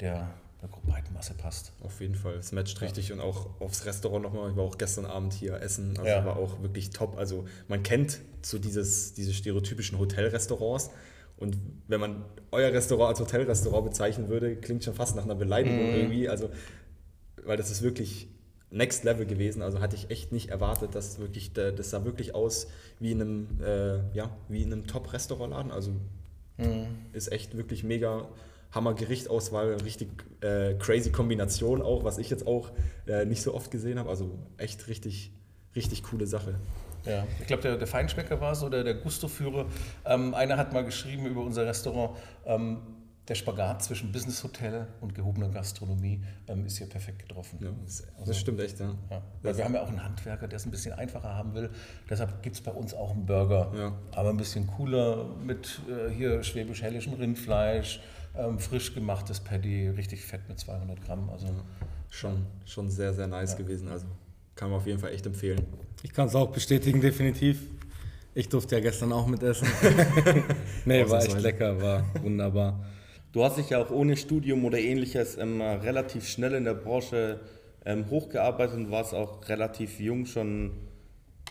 der 0.00 0.28
der 0.72 0.90
breiten 0.92 1.12
Masse 1.14 1.34
passt. 1.34 1.72
Auf 1.82 2.00
jeden 2.00 2.14
Fall, 2.14 2.34
es 2.34 2.52
matcht 2.52 2.80
richtig 2.80 3.12
und 3.12 3.20
auch 3.20 3.60
aufs 3.60 3.84
Restaurant 3.86 4.22
nochmal. 4.22 4.50
Ich 4.50 4.56
war 4.56 4.64
auch 4.64 4.78
gestern 4.78 5.06
Abend 5.06 5.32
hier 5.32 5.60
essen, 5.60 5.96
also 5.98 6.08
ja. 6.08 6.24
war 6.24 6.36
auch 6.36 6.62
wirklich 6.62 6.90
top. 6.90 7.16
Also 7.16 7.46
man 7.68 7.82
kennt 7.82 8.20
so 8.42 8.58
dieses, 8.58 9.14
diese 9.14 9.34
stereotypischen 9.34 9.98
Hotelrestaurants 9.98 10.90
und 11.36 11.56
wenn 11.88 12.00
man 12.00 12.24
euer 12.50 12.72
Restaurant 12.72 13.10
als 13.10 13.20
Hotelrestaurant 13.20 13.84
bezeichnen 13.84 14.28
würde, 14.28 14.56
klingt 14.56 14.84
schon 14.84 14.94
fast 14.94 15.16
nach 15.16 15.24
einer 15.24 15.34
Beleidigung 15.34 15.90
mhm. 15.90 15.94
irgendwie. 15.94 16.28
Also, 16.28 16.50
weil 17.44 17.56
das 17.56 17.70
ist 17.70 17.82
wirklich 17.82 18.28
Next 18.70 19.04
Level 19.04 19.26
gewesen. 19.26 19.62
Also 19.62 19.80
hatte 19.80 19.96
ich 19.96 20.10
echt 20.10 20.32
nicht 20.32 20.50
erwartet, 20.50 20.94
dass 20.94 21.18
wirklich, 21.18 21.52
das 21.52 21.90
sah 21.90 22.04
wirklich 22.04 22.34
aus 22.34 22.68
wie 22.98 23.12
in 23.12 23.20
einem, 23.20 23.60
äh, 23.62 24.16
ja, 24.16 24.30
wie 24.48 24.62
in 24.62 24.72
einem 24.72 24.86
Top-Restaurantladen. 24.86 25.70
Also 25.70 25.92
Mhm. 26.58 26.86
Ist 27.12 27.32
echt 27.32 27.56
wirklich 27.56 27.84
mega 27.84 28.28
Hammer 28.76 28.94
Gerichtauswahl, 28.94 29.74
richtig 29.84 30.10
äh, 30.42 30.74
crazy 30.74 31.10
Kombination 31.10 31.82
auch, 31.82 32.04
was 32.04 32.18
ich 32.18 32.30
jetzt 32.30 32.46
auch 32.46 32.70
äh, 33.08 33.24
nicht 33.24 33.42
so 33.42 33.54
oft 33.54 33.70
gesehen 33.72 33.98
habe. 33.98 34.08
Also 34.08 34.38
echt 34.58 34.86
richtig, 34.86 35.32
richtig 35.74 36.04
coole 36.04 36.26
Sache. 36.26 36.54
Ja, 37.04 37.24
ich 37.40 37.46
glaube, 37.46 37.62
der, 37.62 37.76
der 37.76 37.86
Feinschmecker 37.86 38.40
war 38.40 38.54
so, 38.54 38.68
der, 38.68 38.84
der 38.84 38.94
Gusto-Führer. 38.94 39.66
Ähm, 40.04 40.34
einer 40.34 40.56
hat 40.56 40.72
mal 40.72 40.84
geschrieben 40.84 41.26
über 41.26 41.40
unser 41.40 41.64
Restaurant, 41.64 42.16
ähm, 42.44 42.78
der 43.28 43.34
Spagat 43.34 43.82
zwischen 43.82 44.12
Business 44.12 44.42
Hotel 44.44 44.86
und 45.00 45.14
gehobener 45.14 45.48
Gastronomie 45.48 46.22
ähm, 46.46 46.64
ist 46.64 46.78
hier 46.78 46.88
perfekt 46.88 47.20
getroffen. 47.20 47.58
Ja, 47.60 47.70
das, 47.84 48.06
also, 48.18 48.32
stimmt 48.32 48.60
echt, 48.60 48.78
ja. 48.78 48.94
ja. 49.10 49.22
Weil 49.42 49.56
wir 49.56 49.64
haben 49.64 49.74
ja 49.74 49.82
auch 49.82 49.88
einen 49.88 50.04
Handwerker, 50.04 50.46
der 50.46 50.58
es 50.58 50.64
ein 50.66 50.70
bisschen 50.70 50.92
einfacher 50.92 51.34
haben 51.34 51.54
will. 51.54 51.70
Deshalb 52.08 52.42
gibt 52.42 52.56
es 52.56 52.62
bei 52.62 52.70
uns 52.70 52.94
auch 52.94 53.10
einen 53.10 53.26
Burger, 53.26 53.72
ja. 53.76 53.92
aber 54.12 54.30
ein 54.30 54.36
bisschen 54.36 54.66
cooler 54.68 55.24
mit 55.44 55.80
äh, 55.88 56.10
hier 56.10 56.42
schwäbisch-hellischem 56.42 57.14
Rindfleisch, 57.14 58.00
ähm, 58.38 58.58
frisch 58.58 58.94
gemachtes 58.94 59.40
Paddy, 59.40 59.88
richtig 59.88 60.24
fett 60.24 60.48
mit 60.48 60.58
200 60.58 61.02
Gramm. 61.04 61.30
Also, 61.30 61.48
schon, 62.10 62.46
schon 62.64 62.90
sehr, 62.90 63.12
sehr 63.12 63.26
nice 63.26 63.56
gewesen. 63.56 63.88
Also 63.88 64.06
kann 64.54 64.70
man 64.70 64.78
auf 64.78 64.86
jeden 64.86 64.98
Fall 64.98 65.12
echt 65.12 65.26
empfehlen. 65.26 65.60
Ich 66.02 66.12
kann 66.12 66.28
es 66.28 66.34
auch 66.34 66.50
bestätigen, 66.50 67.00
definitiv. 67.00 67.60
Ich 68.34 68.48
durfte 68.48 68.76
ja 68.76 68.80
gestern 68.80 69.12
auch 69.12 69.26
mitessen. 69.26 69.68
nee, 70.84 71.08
war 71.08 71.22
echt 71.22 71.40
lecker, 71.40 71.80
war 71.80 72.04
wunderbar. 72.22 72.84
Du 73.32 73.44
hast 73.44 73.58
dich 73.58 73.70
ja 73.70 73.82
auch 73.82 73.90
ohne 73.90 74.16
Studium 74.16 74.64
oder 74.64 74.78
ähnliches 74.78 75.36
ähm, 75.36 75.60
relativ 75.60 76.28
schnell 76.28 76.54
in 76.54 76.64
der 76.64 76.74
Branche 76.74 77.40
ähm, 77.84 78.08
hochgearbeitet 78.10 78.76
und 78.76 78.90
warst 78.90 79.14
auch 79.14 79.46
relativ 79.48 80.00
jung 80.00 80.26
schon 80.26 80.72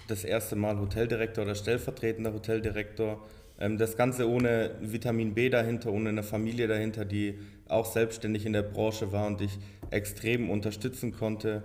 das 0.08 0.24
erste 0.24 0.56
Mal 0.56 0.80
Hoteldirektor 0.80 1.44
oder 1.44 1.56
stellvertretender 1.56 2.34
Hoteldirektor. 2.34 3.24
Ähm, 3.60 3.78
das 3.78 3.96
Ganze 3.98 4.30
ohne 4.30 4.72
Vitamin 4.82 5.34
B 5.34 5.50
dahinter, 5.50 5.92
ohne 5.92 6.10
eine 6.10 6.24
Familie 6.24 6.68
dahinter, 6.68 7.06
die 7.06 7.40
auch 7.68 7.86
selbstständig 7.86 8.46
in 8.46 8.54
der 8.54 8.64
Branche 8.64 9.12
war 9.12 9.28
und 9.28 9.40
dich 9.40 9.58
extrem 9.92 10.50
unterstützen 10.50 11.12
konnte. 11.12 11.64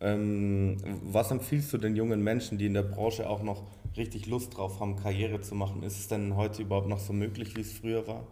Ähm, 0.00 0.76
was 1.02 1.30
empfiehlst 1.30 1.72
du 1.72 1.78
den 1.78 1.96
jungen 1.96 2.22
Menschen, 2.22 2.58
die 2.58 2.66
in 2.66 2.74
der 2.74 2.82
Branche 2.82 3.28
auch 3.28 3.42
noch 3.42 3.64
richtig 3.96 4.26
Lust 4.26 4.56
drauf 4.56 4.80
haben, 4.80 4.96
Karriere 4.96 5.40
zu 5.40 5.54
machen? 5.54 5.82
Ist 5.82 5.98
es 5.98 6.08
denn 6.08 6.36
heute 6.36 6.62
überhaupt 6.62 6.88
noch 6.88 7.00
so 7.00 7.12
möglich, 7.12 7.56
wie 7.56 7.62
es 7.62 7.72
früher 7.72 8.06
war? 8.06 8.26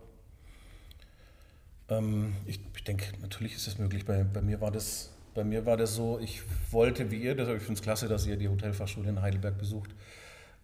Ähm, 1.89 2.35
ich, 2.47 2.61
ich 2.77 2.85
denke, 2.85 3.07
natürlich 3.21 3.55
ist 3.55 3.67
das 3.67 3.79
möglich. 3.79 4.05
Bei, 4.05 4.23
bei, 4.23 4.43
mir 4.43 4.61
war 4.61 4.71
das, 4.71 5.11
bei 5.35 5.43
mir 5.43 5.67
war 5.67 5.77
das 5.77 5.95
so, 5.95 6.19
ich 6.21 6.43
wollte 6.71 7.11
wie 7.11 7.17
ihr, 7.17 7.35
deshalb 7.35 7.59
ich 7.59 7.65
finde 7.65 7.79
es 7.79 7.83
klasse, 7.83 8.07
dass 8.09 8.27
ihr 8.27 8.37
die 8.37 8.49
Hotelfachschule 8.49 9.09
in 9.09 9.21
Heidelberg 9.21 9.59
besucht. 9.59 9.91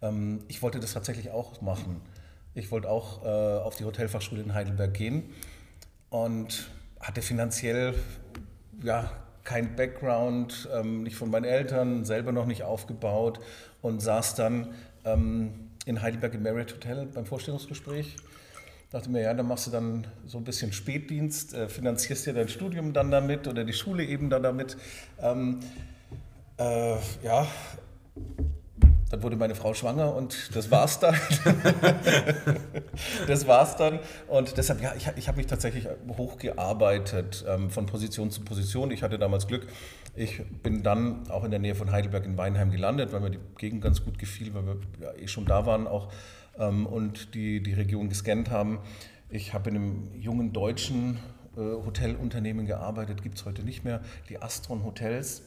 Ähm, 0.03 0.43
ich 0.47 0.61
wollte 0.61 0.79
das 0.79 0.93
tatsächlich 0.93 1.31
auch 1.31 1.61
machen. 1.61 2.01
Ich 2.53 2.69
wollte 2.69 2.89
auch 2.89 3.25
äh, 3.25 3.27
auf 3.27 3.75
die 3.75 3.85
Hotelfachschule 3.85 4.43
in 4.43 4.53
Heidelberg 4.53 4.93
gehen 4.93 5.23
und 6.11 6.69
hatte 6.99 7.23
finanziell 7.23 7.95
ja, 8.83 9.11
kein 9.43 9.75
Background, 9.75 10.69
ähm, 10.71 11.01
nicht 11.01 11.15
von 11.15 11.31
meinen 11.31 11.45
Eltern, 11.45 12.05
selber 12.05 12.31
noch 12.31 12.45
nicht 12.45 12.63
aufgebaut 12.63 13.39
und 13.81 14.01
saß 14.01 14.35
dann 14.35 14.75
ähm, 15.05 15.71
in 15.85 16.01
Heidelberg 16.01 16.35
im 16.35 16.43
Marriott 16.43 16.73
Hotel 16.73 17.07
beim 17.07 17.25
Vorstellungsgespräch 17.25 18.15
dachte 18.93 19.09
mir, 19.09 19.23
ja, 19.23 19.33
dann 19.33 19.47
machst 19.47 19.65
du 19.65 19.71
dann 19.71 20.05
so 20.27 20.37
ein 20.37 20.43
bisschen 20.43 20.71
Spätdienst, 20.71 21.55
äh, 21.55 21.67
finanzierst 21.67 22.27
dir 22.27 22.33
dein 22.33 22.47
Studium 22.47 22.93
dann 22.93 23.09
damit 23.09 23.47
oder 23.47 23.63
die 23.63 23.73
Schule 23.73 24.05
eben 24.05 24.29
dann 24.29 24.43
damit. 24.43 24.77
Ähm, 25.19 25.61
äh, 26.57 26.97
ja, 27.23 27.47
dann 29.13 29.21
wurde 29.21 29.35
meine 29.35 29.53
Frau 29.53 29.75
schwanger 29.75 30.15
und 30.15 30.55
das 30.55 30.71
war's 30.71 30.99
dann. 30.99 31.15
das 33.27 33.45
war's 33.45 33.75
dann. 33.75 33.99
Und 34.27 34.57
deshalb, 34.57 34.81
ja, 34.81 34.95
ich, 34.97 35.07
ich 35.15 35.27
habe 35.27 35.37
mich 35.37 35.45
tatsächlich 35.45 35.87
hochgearbeitet 36.17 37.45
ähm, 37.47 37.69
von 37.69 37.85
Position 37.85 38.31
zu 38.31 38.41
Position. 38.41 38.89
Ich 38.89 39.03
hatte 39.03 39.19
damals 39.19 39.45
Glück. 39.45 39.67
Ich 40.15 40.41
bin 40.63 40.81
dann 40.81 41.29
auch 41.29 41.43
in 41.43 41.51
der 41.51 41.59
Nähe 41.59 41.75
von 41.75 41.91
Heidelberg 41.91 42.25
in 42.25 42.39
Weinheim 42.39 42.71
gelandet, 42.71 43.13
weil 43.13 43.19
mir 43.19 43.29
die 43.29 43.39
Gegend 43.59 43.83
ganz 43.83 44.03
gut 44.03 44.17
gefiel, 44.17 44.51
weil 44.55 44.65
wir 44.65 44.77
ja, 44.99 45.13
eh 45.13 45.27
schon 45.27 45.45
da 45.45 45.67
waren 45.67 45.85
auch 45.85 46.11
ähm, 46.57 46.87
und 46.87 47.35
die, 47.35 47.61
die 47.61 47.73
Region 47.73 48.09
gescannt 48.09 48.49
haben. 48.49 48.79
Ich 49.29 49.53
habe 49.53 49.69
in 49.69 49.75
einem 49.75 50.11
jungen 50.15 50.53
deutschen 50.53 51.19
äh, 51.55 51.59
Hotelunternehmen 51.59 52.65
gearbeitet, 52.65 53.21
gibt 53.21 53.37
es 53.37 53.45
heute 53.45 53.61
nicht 53.61 53.83
mehr, 53.83 54.01
die 54.29 54.41
Astron 54.41 54.83
Hotels. 54.83 55.43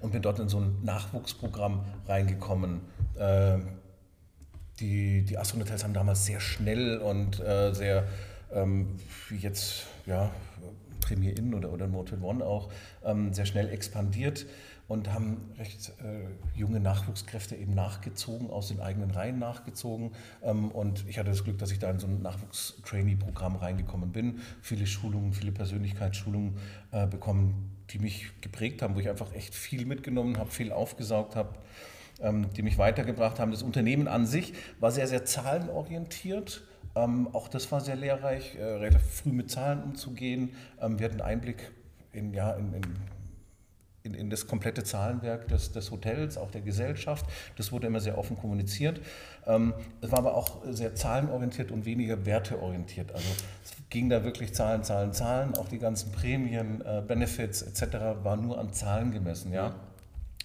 Und 0.00 0.12
bin 0.12 0.22
dort 0.22 0.38
in 0.38 0.48
so 0.48 0.58
ein 0.58 0.82
Nachwuchsprogramm 0.84 1.84
reingekommen. 2.06 2.80
Äh, 3.18 3.58
die, 4.80 5.22
die 5.24 5.38
Astron 5.38 5.60
Hotels 5.60 5.84
haben 5.84 5.94
damals 5.94 6.26
sehr 6.26 6.40
schnell 6.40 6.98
und 6.98 7.40
äh, 7.40 7.72
sehr, 7.72 8.06
ähm, 8.52 8.96
wie 9.28 9.36
jetzt, 9.36 9.86
ja, 10.06 10.30
Premier 11.00 11.36
Inn 11.36 11.54
oder, 11.54 11.72
oder 11.72 11.86
Motel 11.86 12.20
One 12.20 12.44
auch, 12.44 12.70
ähm, 13.04 13.32
sehr 13.32 13.46
schnell 13.46 13.68
expandiert. 13.70 14.46
und 14.88 15.12
haben 15.12 15.50
recht 15.58 15.92
äh, 16.00 16.58
junge 16.58 16.80
Nachwuchskräfte 16.80 17.56
eben 17.56 17.74
nachgezogen, 17.74 18.50
aus 18.50 18.68
den 18.68 18.80
eigenen 18.80 19.10
Reihen 19.10 19.38
nachgezogen. 19.38 20.12
Ähm, 20.42 20.70
und 20.70 21.04
ich 21.08 21.18
hatte 21.18 21.30
das 21.30 21.42
Glück, 21.44 21.58
dass 21.58 21.72
ich 21.72 21.78
da 21.78 21.90
in 21.90 21.98
so 21.98 22.06
ein 22.06 22.22
Nachwuchstrainee-Programm 22.22 23.56
reingekommen 23.56 24.12
bin. 24.12 24.40
Viele 24.62 24.86
Schulungen, 24.86 25.32
viele 25.32 25.52
Persönlichkeitsschulungen 25.52 26.56
äh, 26.92 27.06
bekommen, 27.06 27.75
die 27.90 27.98
mich 27.98 28.30
geprägt 28.40 28.82
haben, 28.82 28.94
wo 28.94 29.00
ich 29.00 29.08
einfach 29.08 29.32
echt 29.34 29.54
viel 29.54 29.86
mitgenommen 29.86 30.38
habe, 30.38 30.50
viel 30.50 30.72
aufgesaugt 30.72 31.36
habe 31.36 31.54
ähm, 32.20 32.46
die 32.56 32.62
mich 32.62 32.78
weitergebracht 32.78 33.38
haben. 33.38 33.50
Das 33.50 33.62
Unternehmen 33.62 34.08
an 34.08 34.26
sich 34.26 34.54
war 34.80 34.90
sehr, 34.90 35.06
sehr 35.06 35.24
zahlenorientiert. 35.24 36.62
Ähm, 36.94 37.28
auch 37.32 37.48
das 37.48 37.70
war 37.72 37.80
sehr 37.80 37.96
lehrreich, 37.96 38.56
äh, 38.56 38.64
relativ 38.64 39.02
früh 39.02 39.32
mit 39.32 39.50
Zahlen 39.50 39.82
umzugehen. 39.82 40.50
Ähm, 40.80 40.98
wir 40.98 41.08
hatten 41.08 41.20
Einblick 41.20 41.72
in, 42.12 42.32
ja, 42.32 42.52
in, 42.52 42.72
in 42.72 42.82
in, 44.06 44.14
in, 44.14 44.30
das 44.30 44.46
komplette 44.46 44.84
Zahlenwerk 44.84 45.48
des, 45.48 45.72
des, 45.72 45.90
Hotels, 45.90 46.38
auch 46.38 46.50
der 46.50 46.62
Gesellschaft. 46.62 47.26
Das 47.56 47.72
wurde 47.72 47.88
immer 47.88 48.00
sehr 48.00 48.16
offen 48.16 48.36
kommuniziert. 48.36 49.00
Ähm, 49.46 49.74
es 50.00 50.10
war 50.10 50.20
aber 50.20 50.34
auch 50.34 50.62
sehr 50.70 50.94
zahlenorientiert 50.94 51.70
und 51.70 51.84
weniger 51.84 52.24
werteorientiert. 52.24 53.12
Also 53.12 53.26
es 53.64 53.74
ging 53.90 54.08
da 54.08 54.24
wirklich 54.24 54.54
Zahlen, 54.54 54.84
Zahlen, 54.84 55.12
Zahlen. 55.12 55.54
Auch 55.56 55.68
die 55.68 55.78
ganzen 55.78 56.12
Prämien, 56.12 56.80
äh, 56.82 57.02
Benefits 57.06 57.62
etc. 57.62 58.22
waren 58.22 58.42
nur 58.42 58.58
an 58.58 58.72
Zahlen 58.72 59.10
gemessen. 59.10 59.52
Ja? 59.52 59.74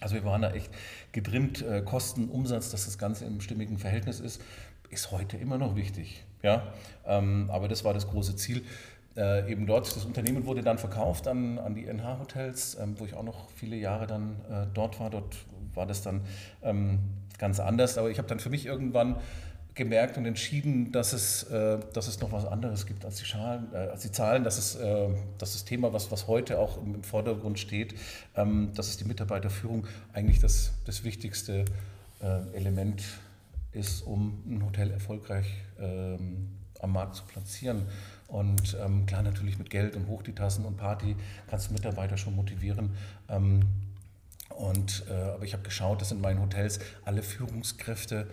Also 0.02 0.16
wir 0.16 0.26
waren 0.26 0.42
da 0.42 0.52
echt 0.52 0.72
getrimmt, 1.12 1.62
äh, 1.62 1.82
Kosten, 1.84 2.28
Umsatz, 2.28 2.72
dass 2.72 2.86
das 2.86 2.98
Ganze 2.98 3.26
im 3.26 3.40
stimmigen 3.40 3.78
Verhältnis 3.78 4.20
ist, 4.20 4.42
ist 4.90 5.12
heute 5.12 5.38
immer 5.38 5.58
noch 5.58 5.76
wichtig. 5.76 6.26
Ja? 6.44 6.74
Ähm, 7.06 7.50
aber 7.52 7.68
das 7.68 7.84
war 7.84 7.94
das 7.94 8.08
große 8.08 8.36
Ziel. 8.36 8.64
Äh, 9.18 9.52
eben 9.52 9.66
dort, 9.66 9.94
das 9.94 10.06
Unternehmen 10.06 10.46
wurde 10.46 10.62
dann 10.62 10.78
verkauft 10.78 11.28
an, 11.28 11.60
an 11.60 11.76
die 11.76 11.86
NH-Hotels, 11.86 12.78
ähm, 12.80 12.96
wo 12.98 13.06
ich 13.06 13.14
auch 13.14 13.24
noch 13.24 13.50
viele 13.50 13.76
Jahre 13.76 14.08
dann 14.08 14.38
äh, 14.50 14.68
dort 14.74 15.00
war. 15.00 15.10
Dort 15.10 15.36
war 15.74 15.86
das 15.86 16.02
dann 16.02 16.22
ähm, 16.64 17.00
ganz 17.38 17.60
anders. 17.60 17.98
Aber 17.98 18.10
ich 18.10 18.18
habe 18.18 18.28
dann 18.28 18.40
für 18.40 18.50
mich 18.50 18.66
irgendwann 18.66 19.18
gemerkt 19.74 20.18
und 20.18 20.26
entschieden, 20.26 20.92
dass 20.92 21.12
es, 21.14 21.44
äh, 21.44 21.80
dass 21.94 22.08
es 22.08 22.20
noch 22.22 22.32
was 22.32 22.46
anderes 22.46 22.86
gibt 22.86 23.04
als 23.04 23.18
die, 23.18 23.26
Schalen, 23.26 23.68
äh, 23.74 23.78
als 23.78 24.02
die 24.02 24.12
Zahlen. 24.12 24.44
Das 24.44 24.58
ist 24.58 24.76
äh, 24.76 25.10
das, 25.38 25.56
ist 25.56 25.66
Thema, 25.66 25.92
was, 25.92 26.12
was 26.12 26.28
heute 26.28 26.60
auch 26.60 26.78
im, 26.82 27.04
Vordergrund 27.04 27.60
steht. 27.60 27.96
Ähm, 28.36 28.72
dass 28.76 28.88
es 28.88 28.98
die 28.98 29.06
Mitarbeiterführung 29.06 29.88
eigentlich 30.14 30.40
das, 30.40 30.72
das 30.86 31.04
wichtigste 31.04 31.66
äh, 32.22 32.56
Element 32.56 33.04
ist, 33.74 34.02
um 34.02 34.44
ein 34.48 34.66
Hotel 34.66 34.92
erfolgreich 34.92 35.48
ähm, 35.80 36.50
am 36.82 36.94
Markt 36.94 37.16
zu 37.16 37.24
platzieren. 37.24 37.86
Und 38.28 38.78
ähm, 38.84 39.06
klar, 39.06 39.24
natürlich 39.24 39.58
mit 39.58 39.70
Geld 39.70 39.96
und 39.96 40.08
hoch 40.08 40.24
die 40.24 40.34
Tassen 40.34 40.66
und 40.66 40.78
Party 40.78 41.16
kannst 41.50 41.70
du 41.70 41.74
Mitarbeiter 41.74 42.18
schon 42.18 42.36
motivieren. 42.36 42.96
Ähm, 43.30 43.62
und, 44.50 45.06
äh, 45.10 45.14
aber 45.14 45.44
ich 45.44 45.54
habe 45.54 45.64
geschaut, 45.64 46.02
dass 46.02 46.12
in 46.12 46.22
meinen 46.22 46.42
Hotels 46.42 46.80
alle 47.04 47.24
Führungskräfte 47.24 48.28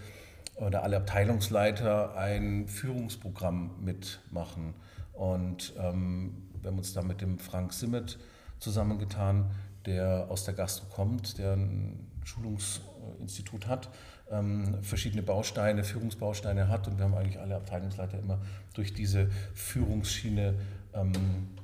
oder 0.57 0.83
alle 0.83 0.97
Abteilungsleiter 0.97 2.17
ein 2.17 2.69
Führungsprogramm 2.69 3.71
mitmachen. 3.81 4.75
Und 5.13 5.73
ähm, 5.79 6.49
wir 6.61 6.71
haben 6.71 6.79
uns 6.79 6.93
da 6.93 7.03
mit 7.03 7.21
dem 7.21 7.39
Frank 7.39 7.73
Simmet 7.73 8.19
zusammengetan, 8.59 9.51
der 9.87 10.27
aus 10.29 10.45
der 10.45 10.55
Gastro 10.55 10.87
kommt, 10.87 11.39
der 11.39 11.55
ein 11.55 12.07
Schulungsinstitut 12.25 13.67
hat, 13.67 13.89
ähm, 14.31 14.83
verschiedene 14.83 15.23
Bausteine, 15.23 15.85
Führungsbausteine 15.85 16.69
hat. 16.69 16.89
Und 16.89 16.99
wir 16.99 17.05
haben 17.05 17.15
eigentlich 17.15 17.39
alle 17.39 17.57
Abteilungsleiter 17.57 18.19
immer 18.19 18.39
durch 18.75 18.95
diese 18.95 19.31
Führungsschiene 19.55 20.55
ähm, 20.95 21.13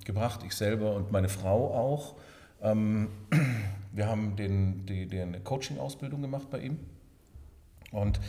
gebracht, 0.05 0.43
ich 0.45 0.55
selber 0.55 0.95
und 0.95 1.13
meine 1.13 1.29
Frau 1.29 1.75
auch. 1.75 2.17
Ähm, 2.63 3.09
wir 3.93 4.07
haben 4.07 4.37
den, 4.37 4.87
die, 4.87 5.07
die 5.07 5.21
eine 5.21 5.41
Coaching-Ausbildung 5.41 6.23
gemacht 6.23 6.51
bei 6.51 6.61
ihm. 6.61 6.79
Und 7.93 8.21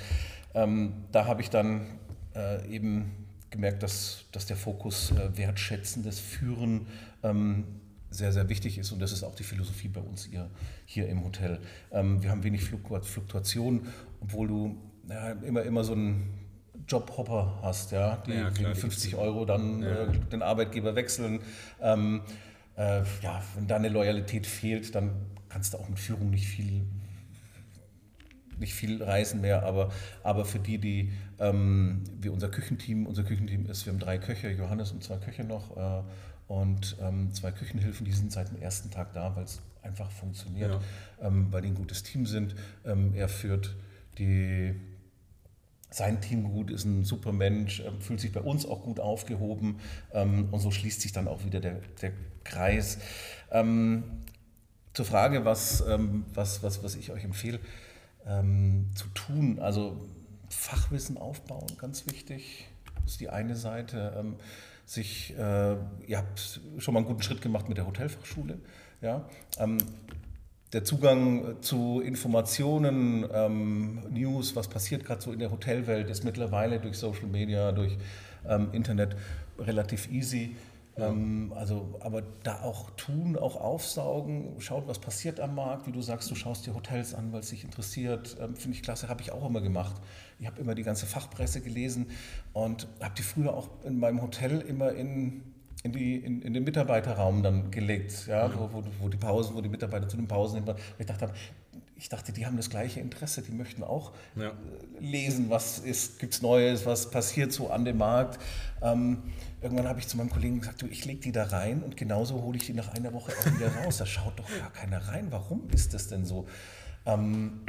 ähm, 0.54 1.06
da 1.12 1.26
habe 1.26 1.41
ich 1.41 1.50
dann 1.50 2.00
äh, 2.36 2.67
eben 2.69 3.26
gemerkt, 3.50 3.84
dass, 3.84 4.26
dass 4.32 4.45
der 4.45 4.58
Fokus 4.58 5.12
äh, 5.12 5.38
wertschätzendes 5.38 6.19
Führen 6.19 6.88
ähm, 7.24 7.65
sehr, 8.17 8.32
sehr 8.32 8.49
wichtig 8.49 8.78
ist 8.78 8.91
und 8.91 8.99
das 8.99 9.12
ist 9.12 9.23
auch 9.23 9.36
die 9.36 9.43
Philosophie 9.43 9.88
bei 9.88 10.01
uns 10.01 10.25
hier, 10.25 10.49
hier 10.86 11.08
im 11.08 11.23
Hotel. 11.23 11.60
Ähm, 11.91 12.21
wir 12.23 12.32
haben 12.32 12.43
wenig 12.43 12.63
Fluktuation, 12.63 13.88
obwohl 14.21 14.47
du 14.47 14.78
ja, 15.10 15.32
immer, 15.32 15.63
immer 15.63 15.84
so 15.84 15.93
einen 15.93 16.34
Jobhopper 16.88 17.60
hast, 17.62 17.91
ja, 17.91 18.17
die 18.28 18.34
ja, 18.34 18.49
klar, 18.51 18.75
50 18.75 19.15
Euro 19.15 19.45
dann 19.45 19.82
ja. 19.82 20.04
äh, 20.04 20.19
den 20.32 20.41
Arbeitgeber 20.41 20.95
wechseln. 20.95 21.39
Ähm, 21.82 22.21
äh, 22.78 23.04
ja, 23.21 23.43
wenn 23.56 23.67
da 23.67 23.78
eine 23.78 23.89
Loyalität 23.89 24.45
fehlt, 24.45 24.93
dann 24.93 25.12
kannst 25.49 25.73
du 25.73 25.78
auch 25.78 25.89
mit 25.89 25.99
Führung 25.99 26.30
nicht 26.30 26.47
viel 26.47 26.86
nicht 28.58 28.73
viel 28.73 29.04
reisen 29.04 29.41
mehr, 29.41 29.63
aber, 29.63 29.91
aber 30.23 30.45
für 30.45 30.60
die, 30.60 30.78
die 30.78 31.12
ähm, 31.39 32.04
wie 32.21 32.30
unser 32.30 32.49
Küchenteam, 32.49 33.06
unser 33.06 33.23
Küchenteam 33.23 33.65
ist, 33.65 33.86
wir 33.86 33.91
haben 33.91 33.99
drei 33.99 34.17
Köche, 34.17 34.49
Johannes 34.49 34.91
und 34.91 35.04
zwei 35.04 35.17
Köche 35.17 35.43
noch 35.43 35.75
äh, 35.75 36.04
und 36.47 36.97
ähm, 37.01 37.34
zwei 37.34 37.51
Küchenhilfen, 37.51 38.05
die 38.05 38.12
sind 38.12 38.31
seit 38.31 38.49
dem 38.49 38.62
ersten 38.62 38.91
Tag 38.91 39.13
da, 39.13 39.36
weil 39.36 39.45
es 39.45 39.62
einfach 39.81 40.12
funktioniert, 40.12 40.71
ja. 40.71 41.27
ähm, 41.27 41.47
weil 41.51 41.62
die 41.62 41.69
ein 41.69 41.75
gutes 41.75 42.03
Team 42.03 42.25
sind. 42.25 42.55
Ähm, 42.86 43.13
er 43.15 43.29
führt 43.29 43.75
die, 44.17 44.75
sein 45.89 46.21
Team 46.21 46.43
gut, 46.43 46.71
ist 46.71 46.86
ein 46.86 47.03
super 47.03 47.31
Mensch, 47.31 47.79
äh, 47.79 47.91
fühlt 47.99 48.19
sich 48.19 48.31
bei 48.31 48.41
uns 48.41 48.65
auch 48.65 48.84
gut 48.84 48.99
aufgehoben 48.99 49.79
ähm, 50.13 50.49
und 50.51 50.60
so 50.60 50.71
schließt 50.71 51.01
sich 51.01 51.12
dann 51.12 51.27
auch 51.27 51.43
wieder 51.45 51.60
der, 51.60 51.81
der 52.01 52.12
Kreis. 52.43 52.99
Ähm, 53.51 54.03
zur 54.93 55.05
Frage, 55.05 55.43
was, 55.43 55.84
was, 56.34 56.63
was, 56.63 56.81
was 56.81 56.95
ich 56.95 57.12
euch 57.12 57.25
empfehle, 57.25 57.60
ähm, 58.25 58.91
zu 58.95 59.08
tun. 59.10 59.60
Also 59.60 60.08
Fachwissen 60.49 61.17
aufbauen, 61.17 61.67
ganz 61.77 62.08
wichtig. 62.08 62.65
Ist 63.05 63.19
die 63.19 63.29
eine 63.29 63.58
Seite. 63.58 64.38
Sich, 64.86 65.34
äh, 65.38 65.76
ihr 66.08 66.17
habt 66.17 66.62
schon 66.78 66.93
mal 66.93 67.00
einen 67.00 67.08
guten 67.08 67.24
Schritt 67.24 67.41
gemacht 67.41 67.67
mit 67.67 67.78
der 67.78 67.88
Hotelfachschule. 67.88 68.60
Ja? 69.02 69.28
Ähm, 69.58 69.78
der 70.74 70.84
Zugang 70.84 71.62
zu 71.62 72.02
Informationen, 72.02 73.26
ähm, 73.34 74.04
News, 74.10 74.56
was 74.56 74.67
passiert 74.67 75.06
gerade 75.06 75.21
so 75.21 75.32
in 75.32 75.39
der 75.39 75.52
Hotelwelt, 75.52 76.10
ist 76.10 76.24
mittlerweile 76.24 76.80
durch 76.80 76.98
Social 76.98 77.28
Media, 77.28 77.71
durch 77.71 77.98
ähm, 78.48 78.69
Internet 78.74 79.15
relativ 79.58 80.12
easy. 80.12 80.56
Ähm, 80.97 81.51
also, 81.55 81.95
aber 81.99 82.21
da 82.43 82.62
auch 82.62 82.89
tun, 82.91 83.38
auch 83.38 83.58
aufsaugen, 83.58 84.55
schaut, 84.60 84.88
was 84.88 84.99
passiert 84.99 85.39
am 85.39 85.55
Markt. 85.55 85.88
Wie 85.88 85.91
du 85.91 86.01
sagst, 86.01 86.31
du 86.31 86.36
schaust 86.36 86.65
dir 86.65 86.73
Hotels 86.73 87.13
an, 87.13 87.34
weil 87.34 87.41
es 87.41 87.49
dich 87.49 87.63
interessiert. 87.63 88.38
Ähm, 88.39 88.55
Finde 88.55 88.77
ich 88.77 88.84
klasse, 88.84 89.10
habe 89.10 89.21
ich 89.21 89.31
auch 89.31 89.47
immer 89.47 89.62
gemacht. 89.62 90.01
Ich 90.39 90.47
habe 90.47 90.60
immer 90.62 90.73
die 90.73 90.84
ganze 90.84 91.05
Fachpresse 91.05 91.62
gelesen 91.62 92.08
und 92.53 92.88
habe 93.01 93.13
die 93.17 93.23
früher 93.23 93.53
auch 93.53 93.69
in 93.84 93.99
meinem 93.99 94.21
Hotel 94.21 94.62
immer 94.62 94.93
in, 94.93 95.43
in, 95.84 95.91
die, 95.91 96.15
in, 96.15 96.41
in 96.41 96.53
den 96.53 96.63
Mitarbeiterraum 96.63 97.43
dann 97.43 97.71
gelegt, 97.71 98.27
ja, 98.27 98.47
mhm. 98.47 98.53
wo, 98.58 98.73
wo, 98.73 98.84
wo, 98.99 99.10
die 99.10 99.17
Pausen, 99.17 99.55
wo 99.55 99.62
die 99.62 99.69
Mitarbeiter 99.69 100.08
zu 100.08 100.15
den 100.15 100.27
Pausen 100.27 100.63
immer. 100.63 100.75
Ich 100.97 101.05
dachte, 101.05 101.31
ich 101.97 102.10
dachte, 102.10 102.34
die 102.34 102.45
haben 102.45 102.58
das 102.58 102.69
gleiche 102.69 102.99
Interesse, 102.99 103.41
die 103.41 103.51
möchten 103.51 103.84
auch 103.84 104.12
ja. 104.36 104.51
lesen, 104.99 105.49
was 105.49 105.79
ist, 105.79 106.19
gibt 106.19 106.34
es 106.34 106.41
Neues, 106.41 106.86
was 106.86 107.10
passiert 107.10 107.53
so 107.53 107.69
an 107.69 107.86
dem 107.86 107.97
Markt. 107.97 108.39
Ähm, 108.81 109.23
irgendwann 109.62 109.88
habe 109.88 109.99
ich 109.99 110.08
zu 110.08 110.17
meinem 110.17 110.29
Kollegen 110.29 110.60
gesagt, 110.60 110.81
du, 110.81 110.88
ich 110.88 111.05
lege 111.05 111.21
die 111.21 111.31
da 111.31 111.45
rein 111.45 111.84
und 111.84 111.95
genauso 111.95 112.41
hole 112.41 112.58
ich 112.58 112.65
die 112.65 112.73
nach 112.73 112.93
einer 112.93 113.13
Woche 113.13 113.31
auch 113.31 113.45
wieder 113.45 113.73
raus. 113.77 113.97
Da 113.97 114.05
schaut 114.05 114.38
doch 114.38 114.49
gar 114.60 114.71
keiner 114.73 115.08
rein. 115.08 115.27
Warum 115.31 115.69
ist 115.69 115.93
das 115.93 116.08
denn 116.08 116.25
so? 116.25 116.47
Ähm, 117.05 117.62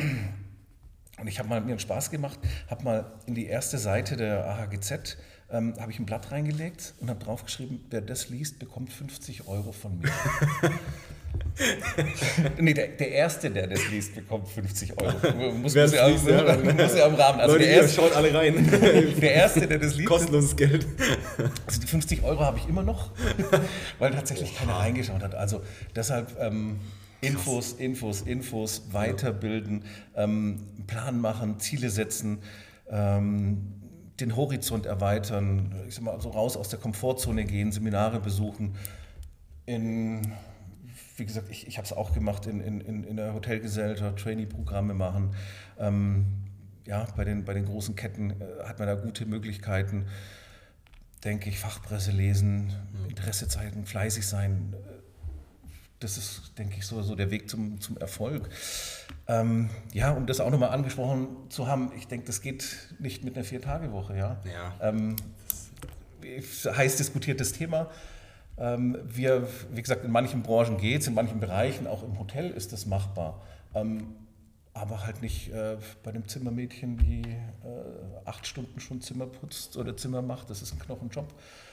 und 1.18 1.28
ich 1.28 1.38
habe 1.38 1.48
mal 1.48 1.60
mir 1.60 1.70
einen 1.70 1.78
Spaß 1.78 2.10
gemacht, 2.10 2.38
habe 2.68 2.84
mal 2.84 3.12
in 3.26 3.34
die 3.34 3.46
erste 3.46 3.78
Seite 3.78 4.16
der 4.16 4.46
AHGZ 4.46 5.16
ähm, 5.50 5.74
habe 5.78 5.92
ich 5.92 5.98
ein 5.98 6.06
Blatt 6.06 6.32
reingelegt 6.32 6.94
und 7.00 7.08
habe 7.08 7.22
draufgeschrieben, 7.24 7.84
wer 7.90 8.00
das 8.00 8.28
liest, 8.28 8.58
bekommt 8.58 8.92
50 8.92 9.46
Euro 9.46 9.72
von 9.72 9.98
mir. 9.98 10.10
nee, 12.58 12.74
der, 12.74 12.88
der, 12.88 13.10
Erste, 13.10 13.50
der 13.50 13.66
das 13.66 13.88
liest, 13.88 14.14
bekommt 14.14 14.48
50 14.48 15.00
Euro. 15.00 15.14
Muss, 15.52 15.54
muss, 15.62 15.74
ja, 15.74 16.06
liest, 16.06 16.26
ja, 16.26 16.56
muss 16.56 16.96
ja 16.96 17.06
am 17.06 17.14
Rahmen. 17.14 17.40
Also 17.40 17.54
Leute, 17.54 17.66
der 17.66 17.76
erste, 17.76 17.94
schaut 17.94 18.14
alle 18.14 18.34
rein. 18.34 18.68
der 19.20 19.34
Erste, 19.34 19.66
der 19.66 19.78
das 19.78 19.94
liest. 19.94 20.08
Kostenloses 20.08 20.56
Geld. 20.56 20.86
Also 21.66 21.80
die 21.80 21.86
50 21.86 22.22
Euro 22.24 22.40
habe 22.40 22.58
ich 22.58 22.68
immer 22.68 22.82
noch, 22.82 23.10
weil 23.98 24.12
tatsächlich 24.12 24.50
Oha. 24.52 24.58
keiner 24.58 24.78
reingeschaut 24.78 25.22
hat. 25.22 25.34
Also 25.34 25.62
deshalb 25.94 26.36
ähm, 26.40 26.80
Infos, 27.20 27.72
Infos, 27.72 28.22
Infos, 28.22 28.82
weiterbilden, 28.92 29.84
ähm, 30.14 30.62
Plan 30.86 31.20
machen, 31.20 31.58
Ziele 31.60 31.90
setzen. 31.90 32.38
Ähm, 32.90 33.72
den 34.20 34.36
Horizont 34.36 34.86
erweitern, 34.86 35.74
ich 35.88 35.94
sag 35.94 36.04
mal, 36.04 36.20
so 36.20 36.30
raus 36.30 36.56
aus 36.56 36.68
der 36.68 36.78
Komfortzone 36.78 37.44
gehen, 37.44 37.72
Seminare 37.72 38.20
besuchen, 38.20 38.76
in 39.66 40.32
wie 41.16 41.24
gesagt, 41.24 41.50
ich, 41.50 41.66
ich 41.66 41.78
habe 41.78 41.86
es 41.86 41.92
auch 41.92 42.12
gemacht 42.12 42.46
in, 42.46 42.60
in, 42.60 43.04
in 43.04 43.16
der 43.16 43.32
Hotelgesellschaft, 43.34 44.18
Trainee-Programme 44.18 44.94
machen. 44.94 45.34
Ähm, 45.78 46.26
ja, 46.86 47.06
bei 47.16 47.24
den, 47.24 47.44
bei 47.44 47.54
den 47.54 47.64
großen 47.64 47.96
Ketten 47.96 48.30
äh, 48.30 48.64
hat 48.64 48.78
man 48.78 48.86
da 48.86 48.94
gute 48.94 49.26
Möglichkeiten, 49.26 50.06
denke 51.24 51.48
ich, 51.48 51.58
Fachpresse 51.58 52.12
lesen, 52.12 52.72
Interesse 53.08 53.48
zeigen, 53.48 53.86
fleißig 53.86 54.26
sein. 54.26 54.74
das 56.00 56.18
ist, 56.18 56.52
denke 56.58 56.76
ich, 56.78 56.86
so, 56.86 57.02
so 57.02 57.14
der 57.14 57.30
Weg 57.30 57.48
zum, 57.48 57.80
zum 57.80 57.96
Erfolg. 57.96 58.48
Ähm, 59.28 59.70
ja, 59.92 60.12
um 60.12 60.26
das 60.26 60.40
auch 60.40 60.50
nochmal 60.50 60.70
angesprochen 60.70 61.28
zu 61.48 61.66
haben, 61.66 61.90
ich 61.96 62.06
denke, 62.06 62.26
das 62.26 62.40
geht 62.40 62.94
nicht 62.98 63.24
mit 63.24 63.34
einer 63.34 63.44
Vier-Tage-Woche. 63.44 64.16
Ja? 64.16 64.36
Ja. 64.44 64.88
Ähm, 64.88 65.16
heiß 66.64 66.96
diskutiertes 66.96 67.52
Thema. 67.52 67.90
Ähm, 68.58 68.96
wir, 69.04 69.48
wie 69.72 69.82
gesagt, 69.82 70.04
in 70.04 70.10
manchen 70.10 70.42
Branchen 70.42 70.78
geht 70.78 71.02
es, 71.02 71.08
in 71.08 71.14
manchen 71.14 71.40
Bereichen, 71.40 71.86
auch 71.86 72.02
im 72.02 72.18
Hotel 72.18 72.50
ist 72.50 72.72
das 72.72 72.86
machbar. 72.86 73.42
Ähm, 73.74 74.14
aber 74.72 75.06
halt 75.06 75.22
nicht 75.22 75.52
äh, 75.52 75.78
bei 76.02 76.10
einem 76.10 76.28
Zimmermädchen, 76.28 76.98
die 76.98 77.22
äh, 77.22 78.26
acht 78.26 78.46
Stunden 78.46 78.78
schon 78.78 79.00
Zimmer 79.00 79.26
putzt 79.26 79.76
oder 79.76 79.96
Zimmer 79.96 80.20
macht. 80.20 80.50
Das 80.50 80.60
ist 80.62 80.72
ein 80.72 80.78
Knochenjob. 80.78 81.32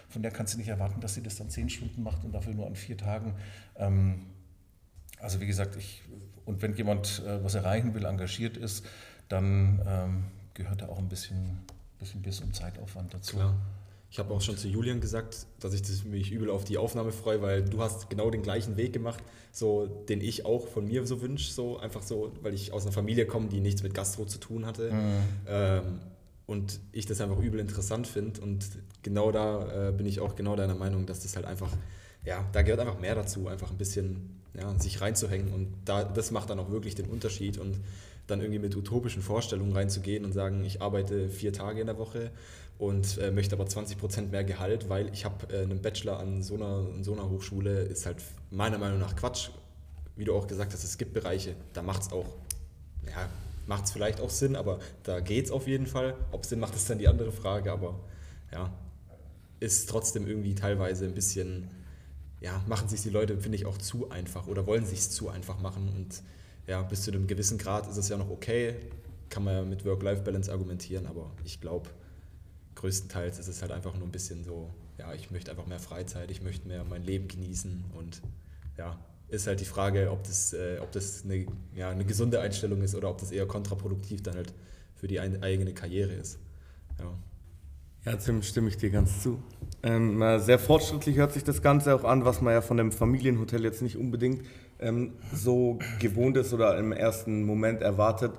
Von 0.10 0.22
der 0.22 0.32
kannst 0.32 0.54
du 0.54 0.58
nicht 0.58 0.70
erwarten, 0.70 1.02
dass 1.02 1.13
sie 1.13 1.22
das 1.22 1.36
dann 1.36 1.50
zehn 1.50 1.70
Stunden 1.70 2.02
macht 2.02 2.24
und 2.24 2.32
dafür 2.32 2.54
nur 2.54 2.66
an 2.66 2.76
vier 2.76 2.98
Tagen. 2.98 3.36
Also 5.24 5.40
wie 5.40 5.48
gesagt, 5.48 5.78
ich, 5.78 6.02
und 6.46 6.62
wenn 6.62 6.76
jemand 6.76 7.24
äh, 7.26 7.42
was 7.44 7.56
erreichen 7.56 7.94
will, 7.94 8.04
engagiert 8.06 8.58
ist, 8.58 8.86
dann 9.30 9.82
ähm, 9.88 10.24
gehört 10.54 10.82
da 10.82 10.90
auch 10.90 11.00
ein 11.00 11.08
bisschen, 11.08 11.60
bisschen 11.98 12.22
Biss 12.22 12.42
und 12.42 12.54
Zeitaufwand 12.54 13.14
dazu. 13.14 13.38
Klar. 13.38 13.56
Ich 14.12 14.20
habe 14.20 14.34
auch 14.34 14.42
schon 14.42 14.58
zu 14.58 14.68
Julian 14.68 15.00
gesagt, 15.00 15.48
dass 15.60 15.74
ich 15.74 15.82
das, 15.82 16.04
mich 16.04 16.32
übel 16.32 16.50
auf 16.50 16.66
die 16.66 16.78
Aufnahme 16.78 17.14
freue, 17.14 17.42
weil 17.42 17.64
du 17.64 17.82
hast 17.82 18.10
genau 18.10 18.30
den 18.30 18.44
gleichen 18.44 18.76
Weg 18.76 18.92
gemacht, 18.92 19.24
so 19.52 19.88
den 19.88 20.20
ich 20.20 20.46
auch 20.46 20.68
von 20.68 20.86
mir 20.86 21.08
so 21.08 21.22
wünsche, 21.22 21.52
so 21.52 21.80
einfach 21.80 22.04
so, 22.04 22.34
weil 22.42 22.54
ich 22.54 22.74
aus 22.74 22.84
einer 22.84 22.92
Familie 22.92 23.26
komme, 23.26 23.48
die 23.48 23.62
nichts 23.62 23.82
mit 23.82 23.94
Gastro 23.94 24.26
zu 24.26 24.40
tun 24.40 24.66
hatte. 24.66 24.92
Mhm. 24.92 25.22
Ähm, 25.48 26.00
und 26.46 26.82
ich 26.92 27.06
das 27.06 27.22
einfach 27.22 27.40
übel 27.40 27.62
interessant 27.62 28.06
finde. 28.08 28.42
Und 28.42 28.68
genau 29.02 29.32
da 29.32 29.88
äh, 29.88 29.92
bin 29.94 30.06
ich 30.06 30.20
auch 30.20 30.36
genau 30.36 30.58
deiner 30.58 30.76
Meinung, 30.76 31.06
dass 31.06 31.22
das 31.22 31.38
halt 31.38 31.46
einfach, 31.46 31.72
ja, 32.26 32.46
da 32.52 32.62
gehört 32.62 32.82
einfach 32.82 33.00
mehr 33.00 33.16
dazu, 33.16 33.48
einfach 33.48 33.72
ein 33.72 33.78
bisschen 33.78 34.43
ja, 34.54 34.78
sich 34.80 35.02
reinzuhängen. 35.02 35.54
Und 35.54 35.74
da, 35.86 36.04
das 36.04 36.32
macht 36.32 36.50
dann 36.50 36.60
auch 36.60 36.72
wirklich 36.72 36.96
den 36.96 37.08
Unterschied. 37.08 37.58
Und 37.58 37.80
dann 38.28 38.39
irgendwie 38.39 38.60
mit 38.60 38.76
utopischen 38.76 39.22
Vorstellungen 39.22 39.74
reinzugehen 39.74 40.24
und 40.24 40.32
sagen, 40.32 40.63
ich 40.63 40.82
arbeite 40.82 41.30
vier 41.30 41.52
Tage 41.52 41.82
in 41.82 41.88
der 41.88 41.98
Woche 41.98 42.32
und 42.78 43.18
äh, 43.18 43.32
möchte 43.32 43.56
aber 43.56 43.68
20 43.68 43.98
Prozent 43.98 44.32
mehr 44.32 44.44
Gehalt, 44.44 44.89
weil 44.89 45.13
ich 45.13 45.26
habe 45.26 45.54
äh, 45.54 45.63
einen 45.63 45.82
Bachelor 45.82 46.20
an 46.20 46.42
so, 46.42 46.56
einer, 46.56 46.88
an 46.94 47.04
so 47.04 47.13
einer 47.13 47.30
Hochschule, 47.30 47.82
ist 47.82 48.06
halt 48.06 48.18
meiner 48.50 48.78
Meinung 48.78 49.00
nach 49.00 49.16
Quatsch. 49.16 49.50
Wie 50.16 50.26
du 50.26 50.36
auch 50.36 50.48
gesagt 50.48 50.74
hast, 50.74 50.84
es 50.84 50.98
gibt 50.98 51.13
Bereiche, 51.13 51.56
da 51.74 51.82
macht 51.82 52.04
es 52.04 52.12
auch, 52.12 52.26
ja, 53.08 53.30
macht 53.66 53.86
es 53.86 53.92
vielleicht 53.92 54.22
auch 54.22 54.30
Sinn, 54.30 54.56
aber 54.56 54.80
da 55.04 55.20
geht 55.20 55.46
es 55.46 55.52
auf 55.52 55.68
jeden 55.68 55.88
Fall. 55.88 56.16
Ob 56.32 56.46
Sinn 56.46 56.60
macht, 56.60 56.76
ist 56.76 56.89
dann 56.89 57.00
die 57.00 57.08
andere 57.08 57.32
Frage, 57.32 57.72
aber 57.72 58.00
ja, 58.52 58.72
ist 59.60 59.89
trotzdem 59.89 60.28
irgendwie 60.28 60.56
teilweise 60.56 61.06
ein 61.06 61.13
bisschen, 61.13 61.70
ja, 62.44 62.62
machen 62.68 62.90
sich 62.90 63.02
die 63.02 63.10
Leute, 63.10 63.38
finde 63.38 63.58
ich, 63.58 63.66
auch 63.66 63.78
zu 63.78 64.12
einfach 64.12 64.48
oder 64.48 64.68
wollen 64.68 64.86
sich 64.86 65.00
es 65.00 65.10
zu 65.10 65.30
einfach 65.30 65.60
machen 65.60 65.90
und 65.96 66.22
ja, 66.68 66.82
bis 66.82 67.04
zu 67.04 67.12
einem 67.12 67.26
gewissen 67.26 67.58
Grad 67.58 67.90
ist 67.90 67.98
es 67.98 68.10
ja 68.10 68.18
noch 68.18 68.30
okay, 68.30 68.76
kann 69.30 69.46
man 69.46 69.56
ja 69.56 69.64
mit 69.64 69.86
Work-Life-Balance 69.86 70.52
argumentieren, 70.52 71.08
aber 71.08 71.32
ich 71.46 71.62
glaube, 71.62 71.90
größtenteils 72.76 73.40
ist 73.40 73.48
es 73.48 73.62
halt 73.62 73.72
einfach 73.72 73.94
nur 73.96 74.04
ein 74.04 74.12
bisschen 74.12 74.44
so, 74.44 74.70
ja, 74.98 75.14
ich 75.14 75.32
möchte 75.32 75.52
einfach 75.52 75.66
mehr 75.68 75.80
Freizeit, 75.80 76.30
ich 76.32 76.42
möchte 76.42 76.68
mehr 76.68 76.84
mein 76.84 77.04
Leben 77.04 77.30
genießen 77.30 77.86
und 77.98 78.22
ja, 78.78 79.00
ist 79.30 79.48
halt 79.48 79.62
die 79.62 79.66
Frage, 79.66 80.12
ob 80.12 80.24
das, 80.24 80.52
äh, 80.52 80.80
ob 80.82 80.92
das 80.92 81.24
eine, 81.24 81.46
ja, 81.74 81.92
eine 81.92 82.04
gesunde 82.04 82.42
Einstellung 82.42 82.82
ist 82.82 82.94
oder 82.94 83.10
ob 83.10 83.20
das 83.20 83.32
eher 83.32 83.48
kontraproduktiv 83.48 84.22
dann 84.22 84.36
halt 84.36 84.54
für 84.96 85.08
die 85.08 85.20
eigene 85.20 85.74
Karriere 85.74 86.12
ist. 86.12 86.40
Ja. 87.00 87.14
Ja, 88.06 88.16
Tim, 88.18 88.42
stimme 88.42 88.70
ich 88.70 88.78
dir 88.78 88.89
ganz 88.89 89.22
zu. 89.22 89.42
Ähm, 89.82 90.22
sehr 90.39 90.60
fortschrittlich 90.60 91.18
hört 91.18 91.34
sich 91.34 91.44
das 91.44 91.62
Ganze 91.62 91.96
auch 91.96 92.04
an, 92.04 92.26
was 92.26 92.42
man 92.42 92.54
ja 92.54 92.62
von 92.62 92.78
dem 92.78 92.92
Familienhotel 92.92 93.63
jetzt 93.63 93.82
nicht 93.82 93.98
unbedingt 93.98 94.46
ähm, 94.80 95.13
so 95.34 95.80
gewohnt 96.00 96.38
ist 96.38 96.54
oder 96.54 96.78
im 96.78 96.92
ersten 96.92 97.44
Moment 97.46 97.82
erwartet 97.82 98.34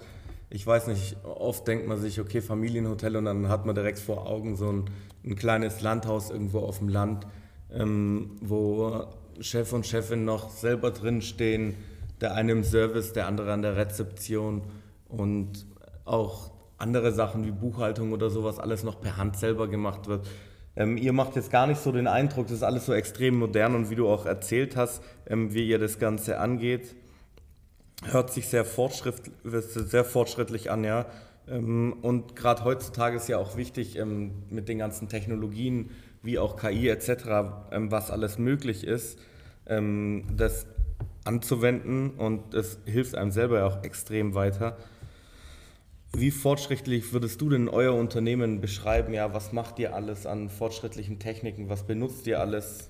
ich 0.54 0.64
weiß 0.64 0.86
nicht, 0.86 1.16
oft 1.24 1.66
denkt 1.66 1.88
man 1.88 1.98
sich, 1.98 2.20
okay, 2.20 2.40
Familienhotel 2.40 3.16
und 3.16 3.24
dann 3.24 3.48
hat 3.48 3.66
man 3.66 3.74
direkt 3.74 3.98
vor 3.98 4.28
Augen 4.28 4.54
so 4.54 4.70
ein, 4.70 4.84
ein 5.24 5.34
kleines 5.34 5.80
Landhaus 5.80 6.30
irgendwo 6.30 6.60
auf 6.60 6.78
dem 6.78 6.88
Land, 6.88 7.26
ähm, 7.72 8.36
wo 8.40 9.04
Chef 9.40 9.72
und 9.72 9.84
Chefin 9.84 10.24
noch 10.24 10.50
selber 10.50 10.92
drin 10.92 11.22
stehen, 11.22 11.74
der 12.20 12.34
eine 12.34 12.52
im 12.52 12.62
Service, 12.62 13.12
der 13.12 13.26
andere 13.26 13.52
an 13.52 13.62
der 13.62 13.76
Rezeption 13.76 14.62
und 15.08 15.66
auch 16.04 16.52
andere 16.78 17.12
Sachen 17.12 17.44
wie 17.44 17.50
Buchhaltung 17.50 18.12
oder 18.12 18.30
sowas 18.30 18.58
alles 18.58 18.82
noch 18.82 19.00
per 19.00 19.16
Hand 19.16 19.36
selber 19.36 19.68
gemacht 19.68 20.06
wird. 20.06 20.26
Ähm, 20.76 20.96
ihr 20.96 21.12
macht 21.12 21.36
jetzt 21.36 21.50
gar 21.50 21.66
nicht 21.66 21.80
so 21.80 21.92
den 21.92 22.06
Eindruck, 22.08 22.46
das 22.46 22.56
ist 22.56 22.62
alles 22.62 22.86
so 22.86 22.92
extrem 22.92 23.38
modern 23.38 23.74
und 23.74 23.90
wie 23.90 23.94
du 23.94 24.08
auch 24.08 24.26
erzählt 24.26 24.76
hast, 24.76 25.02
ähm, 25.26 25.54
wie 25.54 25.68
ihr 25.68 25.78
das 25.78 25.98
Ganze 25.98 26.38
angeht 26.38 26.96
hört 28.02 28.32
sich 28.32 28.48
sehr, 28.48 28.64
fortschritt, 28.64 29.16
sehr 29.44 30.04
fortschrittlich 30.04 30.70
an, 30.70 30.84
ja. 30.84 31.06
Ähm, 31.48 31.94
und 32.02 32.36
gerade 32.36 32.64
heutzutage 32.64 33.16
ist 33.16 33.28
ja 33.28 33.38
auch 33.38 33.56
wichtig 33.56 33.98
ähm, 33.98 34.32
mit 34.50 34.68
den 34.68 34.78
ganzen 34.78 35.08
Technologien 35.08 35.90
wie 36.22 36.38
auch 36.38 36.56
KI 36.56 36.88
etc., 36.88 37.10
ähm, 37.70 37.90
was 37.90 38.10
alles 38.10 38.38
möglich 38.38 38.84
ist, 38.84 39.18
das 39.66 40.66
anzuwenden 41.24 42.10
und 42.10 42.52
es 42.52 42.80
hilft 42.84 43.14
einem 43.14 43.30
selber 43.30 43.60
ja 43.60 43.66
auch 43.66 43.82
extrem 43.82 44.34
weiter. 44.34 44.76
Wie 46.16 46.30
fortschrittlich 46.30 47.12
würdest 47.12 47.40
du 47.40 47.50
denn 47.50 47.68
euer 47.68 47.92
Unternehmen 47.92 48.60
beschreiben? 48.60 49.12
Ja, 49.12 49.34
was 49.34 49.52
macht 49.52 49.80
ihr 49.80 49.96
alles 49.96 50.26
an 50.26 50.48
fortschrittlichen 50.48 51.18
Techniken? 51.18 51.68
Was 51.68 51.88
benutzt 51.88 52.28
ihr 52.28 52.38
alles? 52.38 52.88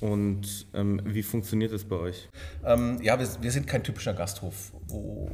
Und 0.00 0.66
ähm, 0.72 1.02
wie 1.04 1.22
funktioniert 1.22 1.70
es 1.72 1.84
bei 1.84 1.96
euch? 1.96 2.30
Ähm, 2.64 2.98
ja, 3.02 3.18
wir, 3.18 3.28
wir, 3.42 3.52
sind 3.52 3.66
kein 3.66 3.84
typischer 3.84 4.14
Gasthof, 4.14 4.72
wo 4.88 5.30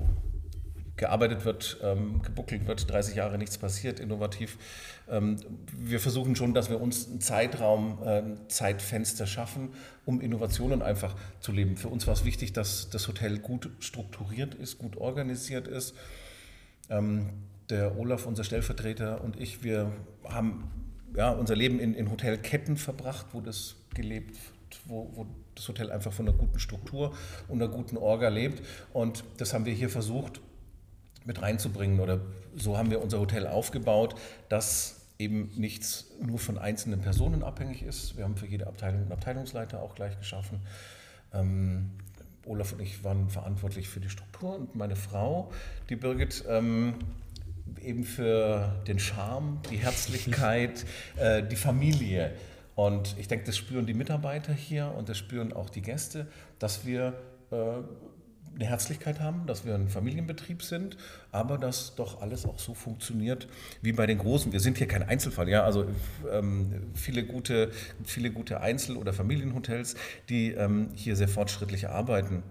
gearbeitet 0.97 1.45
wird, 1.45 1.79
ähm, 1.85 2.23
gebuckelt 2.23 2.67
wird, 2.67 2.91
30 2.91 3.15
Jahre 3.15 3.39
nichts 3.39 3.57
passiert, 3.57 4.01
innovativ. 4.01 4.59
Ähm, 5.09 5.37
wir 5.79 6.01
versuchen 6.01 6.35
schon, 6.35 6.55
dass 6.55 6.71
wir 6.71 6.81
uns 6.81 7.07
einen 7.07 7.21
Zeitraum, 7.21 8.03
ein 8.03 8.41
Zeitfenster 8.49 9.29
schaffen, 9.29 9.69
um 10.07 10.21
Innovationen 10.21 10.83
einfach 10.83 11.15
zu 11.39 11.53
leben. 11.53 11.77
Für 11.77 11.89
uns 11.89 12.09
war 12.09 12.15
es 12.15 12.25
wichtig, 12.25 12.53
dass 12.53 12.91
das 12.91 13.07
Hotel 13.07 13.39
gut 13.39 13.71
strukturiert 13.79 14.57
ist, 14.57 14.79
gut 14.79 14.97
organisiert 14.97 15.69
ist. 15.69 15.95
Ähm, 16.91 17.31
der 17.69 17.99
Olaf, 17.99 18.27
unser 18.27 18.45
Stellvertreter 18.45 19.23
und 19.25 19.41
ich, 19.41 19.65
wir 19.65 19.91
haben 20.25 20.71
ja, 21.17 21.31
unser 21.31 21.57
Leben 21.57 21.81
in, 21.81 21.95
in 21.95 22.11
Hotelketten 22.11 22.77
verbracht, 22.77 23.27
wo 23.33 23.41
das 23.41 23.77
gelebt 23.95 24.37
wo, 24.87 25.11
wo 25.15 25.27
das 25.55 25.69
Hotel 25.69 25.91
einfach 25.91 26.13
von 26.13 26.29
einer 26.29 26.37
guten 26.37 26.59
Struktur 26.59 27.15
und 27.49 27.63
einer 27.63 27.71
guten 27.71 27.97
Orga 27.97 28.29
lebt. 28.29 28.63
Und 28.93 29.25
das 29.39 29.55
haben 29.55 29.65
wir 29.65 29.73
hier 29.73 29.89
versucht 29.89 30.41
mit 31.25 31.43
reinzubringen 31.43 32.01
oder 32.01 32.21
so 32.57 32.77
haben 32.77 32.91
wir 32.91 33.03
unser 33.03 33.19
Hotel 33.19 33.47
aufgebaut, 33.47 34.15
dass 34.49 35.01
eben 35.19 35.51
nichts 35.57 36.07
nur 36.21 36.39
von 36.39 36.59
einzelnen 36.59 37.01
Personen 37.01 37.43
abhängig 37.43 37.83
ist. 37.83 38.17
Wir 38.17 38.25
haben 38.25 38.37
für 38.37 38.47
jede 38.47 38.67
Abteilung 38.67 39.03
einen 39.03 39.13
Abteilungsleiter 39.13 39.83
auch 39.83 39.95
gleich 39.95 40.17
geschaffen. 40.19 40.61
Ähm, 41.33 41.91
Olaf 42.47 42.73
und 42.73 42.81
ich 42.81 43.05
waren 43.05 43.29
verantwortlich 43.29 43.89
für 43.89 44.01
die 44.01 44.09
Struktur 44.09 44.57
und 44.57 44.75
meine 44.75 44.97
Frau, 44.97 45.51
die 45.89 45.97
Birgit, 45.97 46.45
ähm, 46.49 46.95
eben 47.83 48.05
für 48.05 48.83
den 48.87 48.99
Charme, 48.99 49.61
die 49.71 49.77
Herzlichkeit, 49.77 50.85
äh, 51.17 51.43
die 51.43 51.57
Familie. 51.57 52.33
Und 52.75 53.17
ich 53.19 53.29
denke, 53.29 53.47
das 53.47 53.57
spüren 53.57 53.87
die 53.87 53.95
Mitarbeiter 53.95 54.53
hier 54.53 54.93
und 54.97 55.09
das 55.09 55.19
spüren 55.19 55.53
auch 55.53 55.71
die 55.71 55.83
Gäste, 55.83 56.27
dass 56.59 56.85
wir 56.85 57.15
äh, 57.51 57.57
eine 58.57 58.67
Herzlichkeit 58.67 59.21
haben, 59.21 59.47
dass 59.47 59.65
wir 59.65 59.75
ein 59.75 59.89
Familienbetrieb 59.89 60.63
sind, 60.63 60.97
aber 61.31 61.59
dass 61.59 61.95
doch 61.95 62.23
alles 62.23 62.47
auch 62.47 62.59
so 62.59 62.75
funktioniert 62.75 63.49
wie 63.83 63.93
bei 63.93 64.07
den 64.07 64.19
Großen. 64.19 64.53
Wir 64.53 64.61
sind 64.61 64.79
hier 64.79 64.89
kein 64.89 65.03
Einzelfall, 65.03 65.49
ja, 65.49 65.63
also 65.63 65.87
ähm, 66.31 66.91
viele, 66.95 67.25
gute, 67.25 67.71
viele 68.05 68.31
gute 68.31 68.61
Einzel- 68.61 68.97
oder 68.97 69.13
Familienhotels, 69.13 69.95
die 70.29 70.53
ähm, 70.53 70.89
hier 70.95 71.17
sehr 71.17 71.29
fortschrittlich 71.29 71.89
arbeiten. 71.89 72.43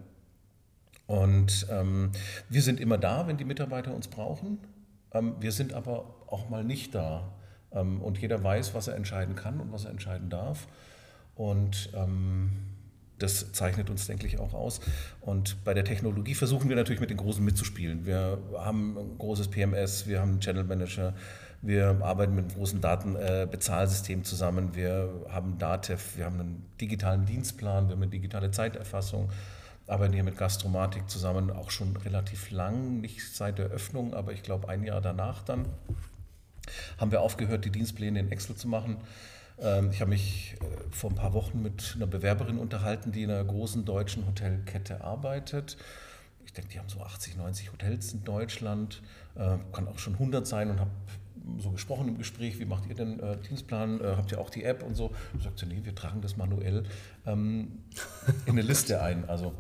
Und 1.07 1.67
ähm, 1.69 2.11
wir 2.49 2.61
sind 2.61 2.79
immer 2.79 2.97
da, 2.97 3.27
wenn 3.27 3.37
die 3.37 3.45
Mitarbeiter 3.45 3.93
uns 3.93 4.07
brauchen. 4.07 4.59
Ähm, 5.11 5.35
wir 5.39 5.51
sind 5.51 5.73
aber 5.73 6.15
auch 6.27 6.49
mal 6.49 6.63
nicht 6.63 6.95
da. 6.95 7.33
Ähm, 7.71 8.01
und 8.01 8.19
jeder 8.19 8.43
weiß, 8.43 8.73
was 8.73 8.87
er 8.87 8.95
entscheiden 8.95 9.35
kann 9.35 9.59
und 9.59 9.71
was 9.71 9.85
er 9.85 9.91
entscheiden 9.91 10.29
darf. 10.29 10.67
Und 11.35 11.89
ähm, 11.95 12.51
das 13.19 13.51
zeichnet 13.53 13.89
uns, 13.89 14.07
denke 14.07 14.27
ich, 14.27 14.39
auch 14.39 14.53
aus. 14.53 14.81
Und 15.21 15.63
bei 15.63 15.73
der 15.73 15.85
Technologie 15.85 16.35
versuchen 16.35 16.69
wir 16.69 16.75
natürlich 16.75 17.01
mit 17.01 17.09
den 17.09 17.17
Großen 17.17 17.43
mitzuspielen. 17.43 18.05
Wir 18.05 18.39
haben 18.57 18.97
ein 18.97 19.17
großes 19.17 19.49
PMS, 19.49 20.07
wir 20.07 20.19
haben 20.19 20.31
einen 20.31 20.39
Channel 20.41 20.63
Manager, 20.63 21.13
wir 21.61 21.97
arbeiten 22.01 22.35
mit 22.35 22.45
einem 22.45 22.53
großen 22.53 22.81
Datenbezahlsystem 22.81 24.19
äh, 24.19 24.23
zusammen, 24.23 24.75
wir 24.75 25.25
haben 25.29 25.57
DATEV, 25.57 26.17
wir 26.17 26.25
haben 26.25 26.39
einen 26.39 26.65
digitalen 26.79 27.25
Dienstplan, 27.25 27.87
wir 27.87 27.95
haben 27.95 28.03
eine 28.03 28.11
digitale 28.11 28.51
Zeiterfassung, 28.51 29.29
arbeiten 29.87 30.13
hier 30.13 30.23
mit 30.23 30.37
Gastromatik 30.37 31.09
zusammen, 31.09 31.49
auch 31.51 31.71
schon 31.71 31.95
relativ 31.97 32.51
lang, 32.51 33.01
nicht 33.01 33.33
seit 33.33 33.57
der 33.57 33.67
Öffnung, 33.67 34.13
aber 34.13 34.33
ich 34.33 34.43
glaube 34.43 34.69
ein 34.69 34.83
Jahr 34.83 35.01
danach 35.01 35.43
dann 35.43 35.65
haben 36.97 37.11
wir 37.11 37.21
aufgehört, 37.21 37.65
die 37.65 37.69
Dienstpläne 37.69 38.19
in 38.19 38.31
Excel 38.31 38.55
zu 38.55 38.67
machen. 38.67 38.97
Ähm, 39.59 39.89
ich 39.91 40.01
habe 40.01 40.09
mich 40.09 40.55
äh, 40.61 40.65
vor 40.91 41.09
ein 41.09 41.15
paar 41.15 41.33
Wochen 41.33 41.61
mit 41.61 41.93
einer 41.95 42.07
Bewerberin 42.07 42.57
unterhalten, 42.57 43.11
die 43.11 43.23
in 43.23 43.31
einer 43.31 43.43
großen 43.43 43.85
deutschen 43.85 44.25
Hotelkette 44.27 45.03
arbeitet. 45.03 45.77
Ich 46.45 46.53
denke, 46.53 46.71
die 46.71 46.79
haben 46.79 46.89
so 46.89 47.01
80, 47.01 47.37
90 47.37 47.71
Hotels 47.71 48.13
in 48.13 48.23
Deutschland, 48.23 49.01
äh, 49.35 49.57
kann 49.71 49.87
auch 49.87 49.99
schon 49.99 50.13
100 50.13 50.45
sein 50.45 50.69
und 50.69 50.79
habe 50.79 50.91
so 51.59 51.71
gesprochen 51.71 52.07
im 52.07 52.17
Gespräch, 52.17 52.59
wie 52.59 52.65
macht 52.65 52.87
ihr 52.87 52.95
denn 52.95 53.19
äh, 53.19 53.37
Dienstplan? 53.37 54.01
Äh, 54.01 54.15
habt 54.17 54.31
ihr 54.31 54.39
auch 54.39 54.49
die 54.49 54.63
App 54.63 54.83
und 54.83 54.95
so? 54.95 55.11
Und 55.33 55.43
sagt 55.43 55.59
sie, 55.59 55.65
nee, 55.65 55.81
wir 55.83 55.93
tragen 55.93 56.21
das 56.21 56.37
manuell 56.37 56.83
ähm, 57.25 57.83
in 58.45 58.53
eine 58.53 58.61
Liste 58.61 59.01
ein. 59.03 59.27
Also 59.29 59.53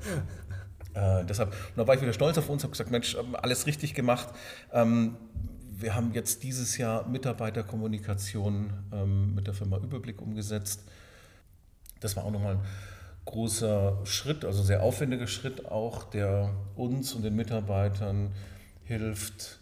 äh, 0.93 1.25
deshalb, 1.25 1.49
und 1.51 1.77
da 1.77 1.87
war 1.87 1.95
ich 1.95 2.01
wieder 2.01 2.13
stolz 2.13 2.37
auf 2.37 2.49
uns, 2.49 2.63
habe 2.63 2.71
gesagt, 2.71 2.91
Mensch, 2.91 3.15
ähm, 3.15 3.35
alles 3.35 3.67
richtig 3.67 3.93
gemacht. 3.93 4.29
Ähm, 4.73 5.17
wir 5.77 5.95
haben 5.95 6.13
jetzt 6.13 6.43
dieses 6.43 6.77
Jahr 6.77 7.07
Mitarbeiterkommunikation 7.07 8.73
ähm, 8.93 9.35
mit 9.35 9.47
der 9.47 9.53
Firma 9.53 9.77
Überblick 9.77 10.21
umgesetzt. 10.21 10.83
Das 11.99 12.15
war 12.15 12.23
auch 12.23 12.31
nochmal 12.31 12.55
ein 12.55 12.65
großer 13.25 13.99
Schritt, 14.05 14.45
also 14.45 14.63
sehr 14.63 14.83
aufwendiger 14.83 15.27
Schritt 15.27 15.65
auch, 15.65 16.03
der 16.03 16.53
uns 16.75 17.13
und 17.13 17.23
den 17.23 17.35
Mitarbeitern 17.35 18.31
hilft, 18.83 19.59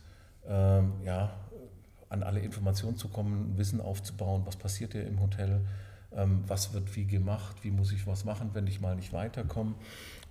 ähm, 0.47 0.93
ja, 1.05 1.33
an 2.09 2.21
alle 2.21 2.41
Informationen 2.41 2.97
zu 2.97 3.07
kommen, 3.07 3.57
Wissen 3.57 3.81
aufzubauen, 3.81 4.43
was 4.45 4.55
passiert 4.55 4.91
hier 4.91 5.07
im 5.07 5.19
Hotel, 5.19 5.61
ähm, 6.15 6.43
was 6.45 6.73
wird 6.73 6.95
wie 6.95 7.05
gemacht, 7.05 7.55
wie 7.63 7.71
muss 7.71 7.91
ich 7.91 8.05
was 8.05 8.23
machen, 8.23 8.51
wenn 8.53 8.67
ich 8.67 8.81
mal 8.81 8.95
nicht 8.95 9.13
weiterkomme. 9.13 9.73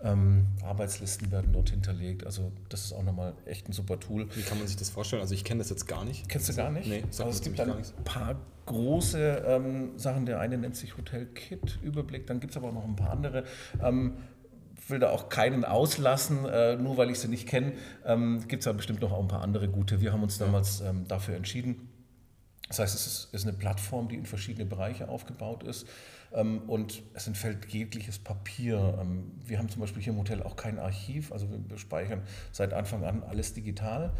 Ähm, 0.04 0.46
Arbeitslisten 0.64 1.30
werden 1.30 1.52
dort 1.52 1.70
hinterlegt. 1.70 2.26
Also 2.26 2.50
das 2.68 2.84
ist 2.84 2.92
auch 2.92 3.02
nochmal 3.02 3.34
echt 3.46 3.68
ein 3.68 3.72
super 3.72 4.00
Tool. 4.00 4.28
Wie 4.34 4.42
kann 4.42 4.58
man 4.58 4.66
sich 4.66 4.76
das 4.76 4.90
vorstellen? 4.90 5.22
Also 5.22 5.34
ich 5.34 5.44
kenne 5.44 5.58
das 5.58 5.70
jetzt 5.70 5.86
gar 5.86 6.04
nicht. 6.04 6.28
Kennst 6.28 6.48
du 6.48 6.54
gar 6.54 6.70
nicht? 6.70 6.88
Nee, 6.88 7.04
also 7.06 7.28
es 7.28 7.40
gibt 7.40 7.60
ein 7.60 7.72
paar 8.04 8.36
große 8.66 9.44
ähm, 9.46 9.90
Sachen. 9.96 10.26
Der 10.26 10.40
eine 10.40 10.58
nennt 10.58 10.76
sich 10.76 10.96
Hotel 10.96 11.26
Kit 11.26 11.78
Überblick. 11.82 12.26
Dann 12.26 12.40
gibt 12.40 12.52
es 12.52 12.56
aber 12.56 12.68
auch 12.68 12.74
noch 12.74 12.84
ein 12.84 12.96
paar 12.96 13.10
andere. 13.10 13.44
Ähm, 13.82 14.14
will 14.88 14.98
da 14.98 15.10
auch 15.10 15.28
keinen 15.28 15.64
auslassen, 15.64 16.44
äh, 16.44 16.76
nur 16.76 16.96
weil 16.96 17.10
ich 17.10 17.20
sie 17.20 17.28
nicht 17.28 17.46
kenne. 17.46 17.72
Ähm, 18.04 18.46
gibt 18.48 18.62
es 18.62 18.66
aber 18.66 18.78
bestimmt 18.78 19.00
noch 19.00 19.12
auch 19.12 19.20
ein 19.20 19.28
paar 19.28 19.42
andere 19.42 19.68
gute. 19.68 20.00
Wir 20.00 20.12
haben 20.12 20.22
uns 20.22 20.38
damals 20.38 20.80
ähm, 20.80 21.06
dafür 21.06 21.36
entschieden. 21.36 21.88
Das 22.68 22.78
heißt, 22.78 22.94
es 22.94 23.06
ist, 23.06 23.34
ist, 23.34 23.46
eine 23.46 23.52
Plattform, 23.52 24.08
die 24.08 24.16
in 24.16 24.26
verschiedene 24.26 24.64
Bereiche 24.64 25.08
aufgebaut 25.08 25.62
ist. 25.62 25.86
Ähm, 26.34 26.62
und 26.66 27.02
es 27.14 27.26
entfällt 27.26 27.66
jegliches 27.66 28.18
Papier. 28.18 28.98
Ähm, 29.00 29.30
wir 29.44 29.58
haben 29.58 29.68
zum 29.68 29.80
Beispiel 29.80 30.02
hier 30.02 30.12
im 30.12 30.18
Hotel 30.18 30.42
auch 30.42 30.56
kein 30.56 30.78
Archiv, 30.78 31.32
also 31.32 31.48
wir 31.50 31.78
speichern 31.78 32.22
seit 32.52 32.72
Anfang 32.72 33.04
an 33.04 33.22
alles 33.22 33.54
digital. 33.54 34.12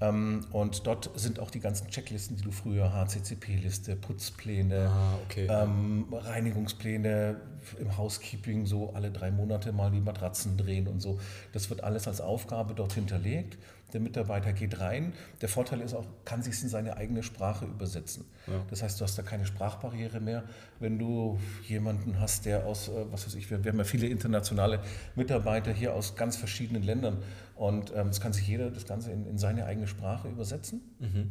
Ähm, 0.00 0.44
und 0.52 0.86
dort 0.86 1.10
sind 1.18 1.40
auch 1.40 1.50
die 1.50 1.60
ganzen 1.60 1.88
Checklisten, 1.88 2.36
die 2.36 2.42
du 2.42 2.50
früher, 2.50 2.92
HCCP-Liste, 2.92 3.96
Putzpläne, 3.96 4.90
ah, 4.90 5.14
okay. 5.24 5.48
Reinigungspläne 5.48 7.40
im 7.80 7.96
Housekeeping, 7.96 8.66
so 8.66 8.92
alle 8.92 9.10
drei 9.10 9.30
Monate 9.30 9.72
mal 9.72 9.90
die 9.90 10.00
Matratzen 10.00 10.58
drehen 10.58 10.86
und 10.86 11.00
so. 11.00 11.18
Das 11.52 11.70
wird 11.70 11.82
alles 11.82 12.06
als 12.06 12.20
Aufgabe 12.20 12.74
dort 12.74 12.92
hinterlegt 12.92 13.56
der 13.96 14.02
Mitarbeiter 14.02 14.52
geht 14.52 14.78
rein. 14.78 15.14
Der 15.40 15.48
Vorteil 15.48 15.80
ist 15.80 15.94
auch, 15.94 16.04
kann 16.26 16.42
sich 16.42 16.62
in 16.62 16.68
seine 16.68 16.98
eigene 16.98 17.22
Sprache 17.22 17.64
übersetzen. 17.64 18.26
Ja. 18.46 18.62
Das 18.68 18.82
heißt, 18.82 19.00
du 19.00 19.04
hast 19.04 19.16
da 19.16 19.22
keine 19.22 19.46
Sprachbarriere 19.46 20.20
mehr. 20.20 20.44
Wenn 20.80 20.98
du 20.98 21.40
jemanden 21.66 22.20
hast, 22.20 22.44
der 22.44 22.66
aus, 22.66 22.88
äh, 22.88 22.92
was 23.10 23.26
weiß 23.26 23.34
ich, 23.36 23.50
wir, 23.50 23.64
wir 23.64 23.72
haben 23.72 23.78
ja 23.78 23.84
viele 23.84 24.06
internationale 24.08 24.80
Mitarbeiter 25.14 25.72
hier 25.72 25.94
aus 25.94 26.14
ganz 26.14 26.36
verschiedenen 26.36 26.82
Ländern 26.82 27.22
und 27.54 27.90
ähm, 27.96 28.08
es 28.08 28.20
kann 28.20 28.34
sich 28.34 28.46
jeder 28.46 28.70
das 28.70 28.84
Ganze 28.84 29.12
in, 29.12 29.26
in 29.26 29.38
seine 29.38 29.64
eigene 29.64 29.86
Sprache 29.86 30.28
übersetzen. 30.28 30.82
Mhm. 30.98 31.30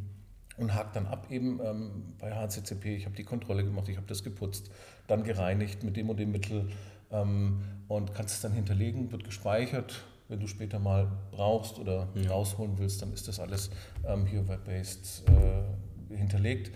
Und 0.57 0.73
hakt 0.73 0.95
dann 0.95 1.05
ab 1.05 1.27
eben 1.29 1.59
ähm, 1.63 2.15
bei 2.17 2.33
HCCP, 2.33 2.95
ich 2.95 3.05
habe 3.05 3.15
die 3.15 3.25
Kontrolle 3.25 3.63
gemacht, 3.63 3.89
ich 3.89 3.97
habe 3.97 4.07
das 4.07 4.23
geputzt, 4.23 4.71
dann 5.05 5.23
gereinigt 5.23 5.83
mit 5.83 5.97
dem 5.97 6.09
und 6.09 6.17
dem 6.17 6.31
Mittel 6.31 6.69
ähm, 7.11 7.59
und 7.87 8.15
kannst 8.15 8.35
es 8.35 8.41
dann 8.41 8.53
hinterlegen, 8.53 9.11
wird 9.11 9.23
gespeichert, 9.23 10.05
wenn 10.27 10.39
du 10.39 10.47
später 10.47 10.79
mal 10.79 11.11
brauchst 11.31 11.79
oder 11.79 12.07
ja. 12.15 12.29
rausholen 12.29 12.77
willst, 12.77 13.01
dann 13.01 13.13
ist 13.13 13.27
das 13.27 13.39
alles 13.39 13.69
ähm, 14.07 14.25
hier 14.25 14.47
web-based 14.47 15.23
äh, 15.29 16.15
hinterlegt. 16.15 16.71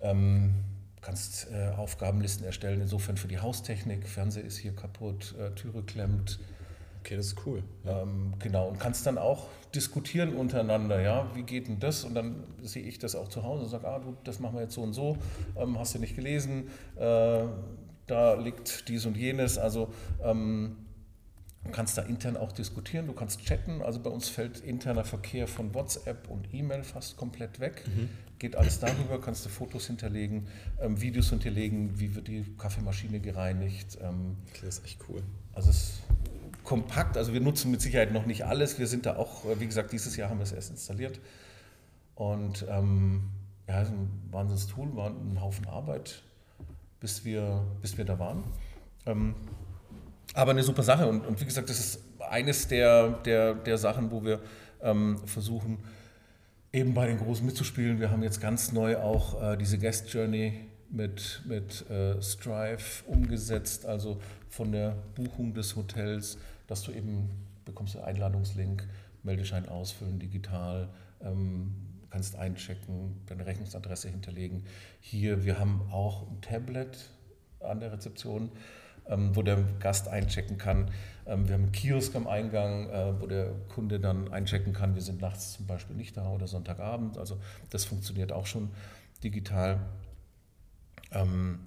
Ähm, 0.00 0.54
kannst 1.00 1.48
äh, 1.52 1.68
Aufgabenlisten 1.76 2.46
erstellen, 2.46 2.80
insofern 2.80 3.16
für 3.16 3.28
die 3.28 3.38
Haustechnik, 3.38 4.08
Fernseher 4.08 4.44
ist 4.44 4.56
hier 4.56 4.74
kaputt, 4.74 5.34
äh, 5.38 5.50
Türe 5.54 5.82
klemmt. 5.82 6.40
Okay, 7.00 7.16
das 7.16 7.26
ist 7.26 7.46
cool. 7.46 7.62
Ja. 7.84 8.02
Ähm, 8.02 8.32
genau, 8.38 8.68
und 8.68 8.80
kannst 8.80 9.06
dann 9.06 9.18
auch 9.18 9.48
diskutieren 9.74 10.34
untereinander, 10.34 11.02
ja, 11.02 11.30
wie 11.34 11.42
geht 11.42 11.68
denn 11.68 11.78
das? 11.78 12.04
Und 12.04 12.14
dann 12.14 12.44
sehe 12.62 12.82
ich 12.82 12.98
das 12.98 13.14
auch 13.14 13.28
zu 13.28 13.42
Hause 13.42 13.64
und 13.64 13.68
sage, 13.68 13.86
ah, 13.86 13.98
du, 13.98 14.16
das 14.24 14.40
machen 14.40 14.54
wir 14.54 14.62
jetzt 14.62 14.74
so 14.74 14.82
und 14.82 14.94
so, 14.94 15.18
ähm, 15.56 15.78
hast 15.78 15.94
du 15.94 15.98
nicht 15.98 16.16
gelesen, 16.16 16.68
äh, 16.96 17.44
da 18.06 18.34
liegt 18.34 18.88
dies 18.88 19.04
und 19.06 19.16
jenes. 19.16 19.58
Also 19.58 19.88
ähm, 20.22 20.76
Du 21.64 21.70
kannst 21.70 21.96
da 21.96 22.02
intern 22.02 22.36
auch 22.36 22.52
diskutieren, 22.52 23.06
du 23.06 23.12
kannst 23.12 23.40
chatten. 23.40 23.82
Also 23.82 24.00
bei 24.00 24.10
uns 24.10 24.28
fällt 24.28 24.60
interner 24.60 25.04
Verkehr 25.04 25.48
von 25.48 25.74
WhatsApp 25.74 26.28
und 26.28 26.52
E-Mail 26.52 26.84
fast 26.84 27.16
komplett 27.16 27.58
weg. 27.58 27.84
Mhm. 27.86 28.08
Geht 28.38 28.56
alles 28.56 28.78
darüber, 28.80 29.20
kannst 29.20 29.44
du 29.44 29.48
Fotos 29.48 29.86
hinterlegen, 29.86 30.48
ähm, 30.80 31.00
Videos 31.00 31.30
hinterlegen, 31.30 31.98
wie 31.98 32.14
wird 32.14 32.28
die 32.28 32.44
Kaffeemaschine 32.58 33.20
gereinigt. 33.20 33.98
Ähm, 34.02 34.36
das 34.60 34.78
ist 34.78 34.84
echt 34.84 35.00
cool. 35.08 35.22
Also 35.52 35.70
es 35.70 35.76
ist 35.76 36.02
kompakt, 36.64 37.16
also 37.16 37.32
wir 37.32 37.40
nutzen 37.40 37.70
mit 37.70 37.80
Sicherheit 37.80 38.12
noch 38.12 38.26
nicht 38.26 38.44
alles. 38.44 38.78
Wir 38.78 38.86
sind 38.86 39.06
da 39.06 39.16
auch, 39.16 39.44
äh, 39.44 39.60
wie 39.60 39.66
gesagt, 39.66 39.92
dieses 39.92 40.16
Jahr 40.16 40.30
haben 40.30 40.38
wir 40.38 40.44
es 40.44 40.52
erst 40.52 40.70
installiert. 40.70 41.20
Und 42.14 42.66
ähm, 42.68 43.30
ja, 43.68 43.82
es 43.82 43.88
ist 43.88 43.94
ein 43.94 44.28
Wahnsinns-Tool, 44.30 44.94
war 44.96 45.10
ein 45.10 45.40
Haufen 45.40 45.66
Arbeit, 45.66 46.22
bis 47.00 47.24
wir, 47.24 47.64
bis 47.80 47.96
wir 47.96 48.04
da 48.04 48.18
waren. 48.18 48.44
Ähm, 49.06 49.34
aber 50.34 50.50
eine 50.50 50.62
super 50.62 50.82
Sache 50.82 51.06
und, 51.06 51.24
und 51.24 51.40
wie 51.40 51.44
gesagt, 51.44 51.70
das 51.70 51.78
ist 51.78 52.00
eines 52.28 52.68
der, 52.68 53.10
der, 53.24 53.54
der 53.54 53.78
Sachen, 53.78 54.10
wo 54.10 54.24
wir 54.24 54.40
ähm, 54.82 55.18
versuchen, 55.26 55.78
eben 56.72 56.92
bei 56.92 57.06
den 57.06 57.18
Großen 57.18 57.46
mitzuspielen. 57.46 58.00
Wir 58.00 58.10
haben 58.10 58.22
jetzt 58.22 58.40
ganz 58.40 58.72
neu 58.72 58.96
auch 58.96 59.40
äh, 59.40 59.56
diese 59.56 59.78
Guest 59.78 60.12
Journey 60.12 60.66
mit, 60.90 61.42
mit 61.46 61.88
äh, 61.88 62.20
Strive 62.20 63.04
umgesetzt, 63.06 63.86
also 63.86 64.20
von 64.48 64.72
der 64.72 64.96
Buchung 65.14 65.54
des 65.54 65.76
Hotels, 65.76 66.38
dass 66.66 66.82
du 66.82 66.92
eben 66.92 67.30
bekommst 67.64 67.96
einen 67.96 68.04
Einladungslink, 68.04 68.86
Meldeschein 69.22 69.68
ausfüllen 69.68 70.18
digital, 70.18 70.88
ähm, 71.22 71.74
kannst 72.10 72.36
einchecken, 72.36 73.22
deine 73.26 73.46
Rechnungsadresse 73.46 74.08
hinterlegen. 74.08 74.64
Hier, 75.00 75.44
wir 75.44 75.58
haben 75.58 75.82
auch 75.90 76.28
ein 76.28 76.40
Tablet 76.40 77.10
an 77.60 77.80
der 77.80 77.92
Rezeption 77.92 78.50
wo 79.06 79.42
der 79.42 79.58
Gast 79.80 80.08
einchecken 80.08 80.58
kann. 80.58 80.90
Ähm, 81.26 81.48
wir 81.48 81.54
haben 81.54 81.64
einen 81.64 81.72
Kiosk 81.72 82.14
am 82.16 82.26
Eingang, 82.26 82.88
äh, 82.88 83.20
wo 83.20 83.26
der 83.26 83.52
Kunde 83.68 84.00
dann 84.00 84.32
einchecken 84.32 84.72
kann. 84.72 84.94
Wir 84.94 85.02
sind 85.02 85.20
nachts 85.20 85.54
zum 85.54 85.66
Beispiel 85.66 85.96
nicht 85.96 86.16
da 86.16 86.28
oder 86.30 86.46
Sonntagabend. 86.46 87.18
Also 87.18 87.38
das 87.70 87.84
funktioniert 87.84 88.32
auch 88.32 88.46
schon 88.46 88.70
digital. 89.22 89.80
Ähm, 91.12 91.60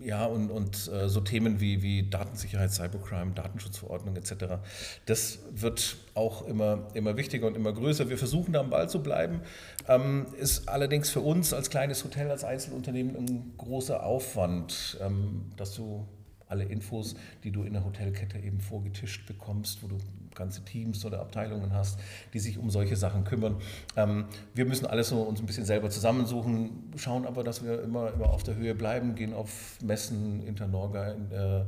ja, 0.00 0.26
und, 0.26 0.50
und 0.50 0.88
äh, 0.88 1.08
so 1.08 1.20
Themen 1.20 1.60
wie, 1.60 1.82
wie 1.82 2.08
Datensicherheit, 2.08 2.72
Cybercrime, 2.72 3.32
Datenschutzverordnung 3.32 4.16
etc., 4.16 4.58
das 5.06 5.38
wird 5.50 5.96
auch 6.14 6.46
immer, 6.46 6.88
immer 6.92 7.16
wichtiger 7.16 7.46
und 7.46 7.56
immer 7.56 7.72
größer. 7.72 8.10
Wir 8.10 8.18
versuchen 8.18 8.52
da 8.52 8.60
am 8.60 8.68
Ball 8.68 8.90
zu 8.90 9.02
bleiben, 9.02 9.40
ähm, 9.88 10.26
ist 10.38 10.68
allerdings 10.68 11.08
für 11.08 11.20
uns 11.20 11.54
als 11.54 11.70
kleines 11.70 12.04
Hotel, 12.04 12.30
als 12.30 12.44
Einzelunternehmen 12.44 13.16
ein 13.16 13.54
großer 13.56 14.02
Aufwand, 14.04 14.98
ähm, 15.00 15.46
dass 15.56 15.74
du 15.74 16.06
alle 16.48 16.64
Infos, 16.64 17.14
die 17.44 17.50
du 17.50 17.62
in 17.62 17.72
der 17.74 17.84
Hotelkette 17.84 18.38
eben 18.38 18.60
vorgetischt 18.60 19.26
bekommst, 19.26 19.82
wo 19.82 19.88
du 19.88 19.98
ganze 20.34 20.64
Teams 20.64 21.04
oder 21.04 21.20
Abteilungen 21.20 21.72
hast, 21.72 21.98
die 22.32 22.38
sich 22.38 22.58
um 22.58 22.70
solche 22.70 22.96
Sachen 22.96 23.24
kümmern. 23.24 23.56
Ähm, 23.96 24.26
wir 24.54 24.64
müssen 24.64 24.86
alles 24.86 25.08
so 25.08 25.22
uns 25.22 25.40
ein 25.40 25.46
bisschen 25.46 25.64
selber 25.64 25.90
zusammensuchen, 25.90 26.92
schauen 26.96 27.26
aber, 27.26 27.44
dass 27.44 27.64
wir 27.64 27.82
immer, 27.82 28.12
immer 28.12 28.30
auf 28.30 28.44
der 28.44 28.54
Höhe 28.54 28.74
bleiben, 28.74 29.14
gehen 29.14 29.34
auf 29.34 29.78
Messen, 29.82 30.46
Internorga, 30.46 31.12
in 31.12 31.28
der 31.28 31.66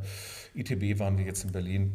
ITB 0.54 0.98
waren 0.98 1.18
wir 1.18 1.24
jetzt 1.24 1.44
in 1.44 1.52
Berlin. 1.52 1.92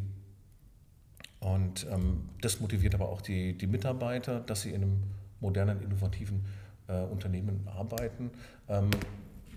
Und 1.40 1.86
ähm, 1.90 2.28
das 2.40 2.60
motiviert 2.60 2.94
aber 2.94 3.08
auch 3.08 3.20
die, 3.20 3.56
die 3.56 3.66
Mitarbeiter, 3.66 4.40
dass 4.40 4.62
sie 4.62 4.70
in 4.70 4.82
einem 4.82 5.02
modernen, 5.40 5.82
innovativen 5.82 6.44
äh, 6.88 7.00
Unternehmen 7.02 7.66
arbeiten. 7.66 8.30
Ähm, 8.68 8.90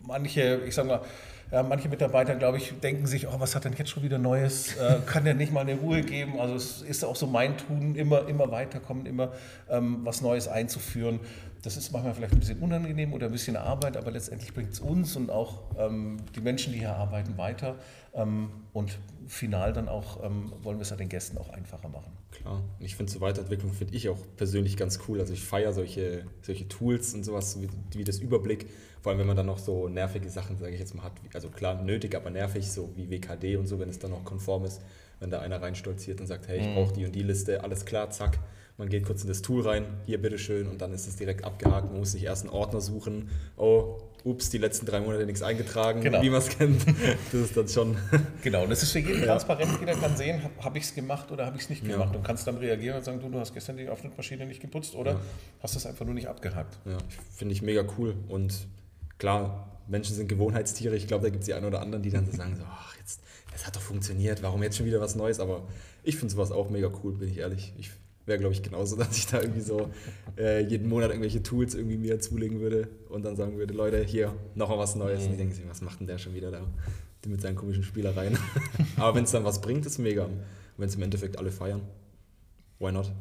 manche, 0.05 0.61
ich 0.65 0.75
sage 0.75 0.87
mal, 0.87 1.01
ja, 1.51 1.63
manche 1.63 1.89
Mitarbeiter, 1.89 2.35
glaube 2.35 2.57
ich, 2.57 2.79
denken 2.79 3.07
sich, 3.07 3.27
oh, 3.27 3.39
was 3.39 3.55
hat 3.55 3.65
denn 3.65 3.73
jetzt 3.73 3.89
schon 3.89 4.03
wieder 4.03 4.19
Neues? 4.19 4.77
Äh, 4.77 4.99
kann 5.05 5.25
der 5.25 5.33
nicht 5.33 5.51
mal 5.51 5.61
eine 5.61 5.75
Ruhe 5.75 6.01
geben? 6.01 6.39
Also 6.39 6.55
es 6.55 6.81
ist 6.83 7.03
auch 7.03 7.15
so 7.15 7.25
mein 7.25 7.57
Tun, 7.57 7.95
immer, 7.95 8.27
immer 8.27 8.51
weiterkommen, 8.51 9.05
immer 9.07 9.31
ähm, 9.67 9.99
was 10.03 10.21
Neues 10.21 10.47
einzuführen. 10.47 11.19
Das 11.63 11.75
ist 11.75 11.91
manchmal 11.91 12.13
vielleicht 12.13 12.33
ein 12.33 12.39
bisschen 12.39 12.59
unangenehm 12.59 13.13
oder 13.13 13.25
ein 13.25 13.31
bisschen 13.31 13.57
Arbeit, 13.57 13.97
aber 13.97 14.11
letztendlich 14.11 14.53
bringt 14.53 14.73
es 14.73 14.79
uns 14.79 15.15
und 15.15 15.29
auch 15.29 15.63
ähm, 15.77 16.17
die 16.35 16.41
Menschen, 16.41 16.71
die 16.71 16.79
hier 16.79 16.95
arbeiten, 16.95 17.37
weiter. 17.37 17.75
Ähm, 18.13 18.51
und 18.71 18.97
final 19.29 19.71
dann 19.73 19.87
auch 19.87 20.23
ähm, 20.23 20.51
wollen 20.63 20.77
wir 20.77 20.81
es 20.81 20.89
ja 20.89 20.95
den 20.97 21.07
Gästen 21.09 21.37
auch 21.37 21.49
einfacher 21.49 21.87
machen. 21.87 22.11
Klar. 22.31 22.61
Und 22.79 22.85
ich 22.85 22.95
finde, 22.95 23.11
zur 23.11 23.21
Weiterentwicklung 23.21 23.71
finde 23.71 23.93
ich 23.95 24.09
auch 24.09 24.17
persönlich 24.35 24.75
ganz 24.75 24.99
cool. 25.07 25.19
Also 25.19 25.33
ich 25.33 25.43
feiere 25.43 25.71
solche, 25.71 26.25
solche 26.41 26.67
Tools 26.67 27.13
und 27.13 27.23
sowas 27.23 27.61
wie, 27.61 27.69
wie 27.97 28.03
das 28.03 28.19
Überblick. 28.19 28.67
Vor 29.01 29.11
allem, 29.11 29.19
wenn 29.19 29.27
man 29.27 29.37
dann 29.37 29.45
noch 29.45 29.59
so 29.59 29.87
nervige 29.87 30.29
Sachen, 30.29 30.57
sage 30.57 30.73
ich 30.73 30.79
jetzt 30.79 30.93
mal, 30.95 31.03
hat. 31.03 31.13
Also 31.33 31.49
klar, 31.49 31.81
nötig, 31.81 32.15
aber 32.15 32.29
nervig, 32.29 32.69
so 32.69 32.89
wie 32.95 33.09
WKD 33.09 33.55
und 33.57 33.67
so, 33.67 33.79
wenn 33.79 33.87
es 33.89 33.99
dann 33.99 34.11
noch 34.11 34.25
konform 34.25 34.65
ist. 34.65 34.81
Wenn 35.19 35.29
da 35.29 35.39
einer 35.39 35.61
reinstolziert 35.61 36.19
und 36.21 36.27
sagt, 36.27 36.47
hey, 36.47 36.59
ich 36.59 36.67
Mhm. 36.67 36.73
brauche 36.75 36.93
die 36.93 37.05
und 37.05 37.13
die 37.13 37.23
Liste, 37.23 37.63
alles 37.63 37.85
klar, 37.85 38.09
zack. 38.09 38.39
Man 38.77 38.87
geht 38.89 39.05
kurz 39.05 39.21
in 39.23 39.27
das 39.27 39.41
Tool 39.41 39.61
rein, 39.67 39.85
hier 40.05 40.21
bitteschön, 40.21 40.67
und 40.67 40.81
dann 40.81 40.93
ist 40.93 41.05
es 41.07 41.17
direkt 41.17 41.43
abgehakt. 41.43 41.89
Man 41.91 41.99
muss 41.99 42.13
nicht 42.13 42.23
erst 42.23 42.43
einen 42.43 42.53
Ordner 42.53 42.79
suchen. 42.79 43.29
Oh, 43.57 43.97
ups, 44.23 44.49
die 44.49 44.57
letzten 44.57 44.85
drei 44.85 44.99
Monate 44.99 45.25
nichts 45.25 45.41
eingetragen, 45.41 46.01
Genau. 46.01 46.21
wie 46.21 46.29
man 46.29 46.39
es 46.39 46.49
kennt. 46.49 46.81
Das 47.31 47.41
ist 47.41 47.55
dann 47.57 47.67
schon. 47.67 47.97
Genau, 48.41 48.63
und 48.63 48.69
das 48.69 48.83
ist 48.83 48.91
für 48.91 48.99
jeden 48.99 49.23
transparent. 49.23 49.71
Jeder 49.79 49.95
kann 49.95 50.15
sehen, 50.17 50.43
habe 50.43 50.53
hab 50.63 50.75
ich 50.75 50.83
es 50.83 50.93
gemacht 50.95 51.31
oder 51.31 51.45
habe 51.45 51.55
ich 51.57 51.63
es 51.63 51.69
nicht 51.69 51.85
Ja. 51.85 51.93
gemacht. 51.93 52.15
Und 52.15 52.23
kannst 52.23 52.45
dann 52.47 52.57
reagieren 52.57 52.97
und 52.97 53.03
sagen, 53.05 53.19
du, 53.21 53.29
du 53.29 53.39
hast 53.39 53.53
gestern 53.53 53.77
die 53.77 53.87
Aufnittmaschine 53.89 54.45
nicht 54.45 54.61
geputzt 54.61 54.95
oder 54.95 55.11
Ja. 55.13 55.19
hast 55.63 55.75
es 55.75 55.85
einfach 55.85 56.05
nur 56.05 56.13
nicht 56.13 56.27
abgehakt. 56.27 56.77
Ja, 56.85 56.97
finde 57.35 57.53
ich 57.53 57.61
mega 57.61 57.83
cool. 57.97 58.15
Und 58.27 58.53
klar, 59.17 59.67
Menschen 59.87 60.15
sind 60.15 60.27
Gewohnheitstiere. 60.27 60.95
Ich 60.95 61.07
glaube, 61.07 61.23
da 61.23 61.29
gibt 61.29 61.41
es 61.41 61.45
die 61.47 61.53
einen 61.53 61.65
oder 61.65 61.81
anderen, 61.81 62.03
die 62.03 62.09
dann 62.11 62.25
so 62.25 62.31
sagen, 62.35 62.55
so, 62.55 62.63
ach, 62.69 62.95
jetzt, 62.97 63.21
das 63.51 63.65
hat 63.65 63.75
doch 63.75 63.81
funktioniert, 63.81 64.43
warum 64.43 64.61
jetzt 64.63 64.77
schon 64.77 64.85
wieder 64.85 65.01
was 65.01 65.15
Neues? 65.15 65.39
Aber 65.39 65.63
ich 66.03 66.15
finde 66.17 66.33
sowas 66.33 66.51
auch 66.51 66.69
mega 66.69 66.89
cool, 67.03 67.13
bin 67.13 67.29
ich 67.29 67.37
ehrlich. 67.37 67.73
Ich 67.77 67.89
wäre, 68.29 68.39
glaube 68.39 68.53
ich, 68.53 68.63
genauso, 68.63 68.95
dass 68.97 69.17
ich 69.17 69.27
da 69.27 69.41
irgendwie 69.41 69.61
so 69.61 69.89
äh, 70.37 70.61
jeden 70.61 70.87
Monat 70.87 71.09
irgendwelche 71.09 71.43
Tools 71.43 71.75
irgendwie 71.75 71.97
mir 71.97 72.19
zulegen 72.19 72.61
würde 72.61 72.87
und 73.09 73.25
dann 73.25 73.35
sagen 73.35 73.57
würde, 73.57 73.73
Leute, 73.73 74.03
hier, 74.03 74.33
noch 74.55 74.69
mal 74.69 74.77
was 74.77 74.95
Neues. 74.95 75.25
Und 75.25 75.31
ich 75.31 75.37
denke, 75.37 75.55
was 75.67 75.81
macht 75.81 75.99
denn 75.99 76.07
der 76.07 76.17
schon 76.17 76.33
wieder 76.33 76.51
da 76.51 76.61
mit 77.27 77.41
seinen 77.41 77.55
komischen 77.55 77.83
Spielereien? 77.83 78.37
Aber 78.95 79.15
wenn 79.15 79.25
es 79.25 79.31
dann 79.31 79.43
was 79.43 79.59
bringt, 79.59 79.85
ist 79.85 79.97
mega. 79.97 80.23
Und 80.23 80.39
wenn 80.77 80.87
es 80.87 80.95
im 80.95 81.01
Endeffekt 81.01 81.37
alle 81.37 81.51
feiern, 81.51 81.81
why 82.79 82.93
not? 82.93 83.11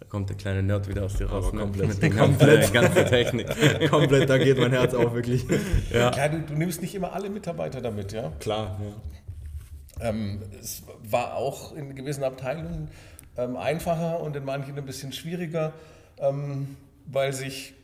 Da 0.00 0.06
kommt 0.08 0.28
der 0.30 0.36
kleine 0.36 0.64
Nerd 0.64 0.88
wieder 0.88 1.04
aus 1.04 1.14
dir 1.14 1.26
raus. 1.26 1.46
Aber 1.46 1.56
ne? 1.56 1.62
komplett. 1.62 1.88
Mit 1.88 2.02
der 2.02 2.10
Komplett. 2.10 2.72
ganzen, 2.72 3.06
Technik. 3.06 3.46
Komplett, 3.90 4.28
da 4.28 4.36
geht 4.36 4.58
mein 4.58 4.72
Herz 4.72 4.94
auf, 4.94 5.14
wirklich. 5.14 5.44
Ja. 5.92 6.10
Ja, 6.16 6.28
du, 6.28 6.40
du 6.40 6.54
nimmst 6.54 6.82
nicht 6.82 6.94
immer 6.96 7.12
alle 7.12 7.30
Mitarbeiter 7.30 7.80
damit, 7.80 8.12
ja. 8.12 8.32
Klar, 8.40 8.80
ja. 8.82 10.08
Ähm, 10.08 10.40
es 10.60 10.82
war 11.08 11.36
auch 11.36 11.76
in 11.76 11.94
gewissen 11.94 12.24
Abteilungen 12.24 12.88
ähm, 13.36 13.56
einfacher 13.56 14.20
und 14.20 14.36
in 14.36 14.44
manchen 14.44 14.76
ein 14.76 14.84
bisschen 14.84 15.12
schwieriger, 15.12 15.72
ähm, 16.18 16.76
weil 17.06 17.32
sich, 17.32 17.74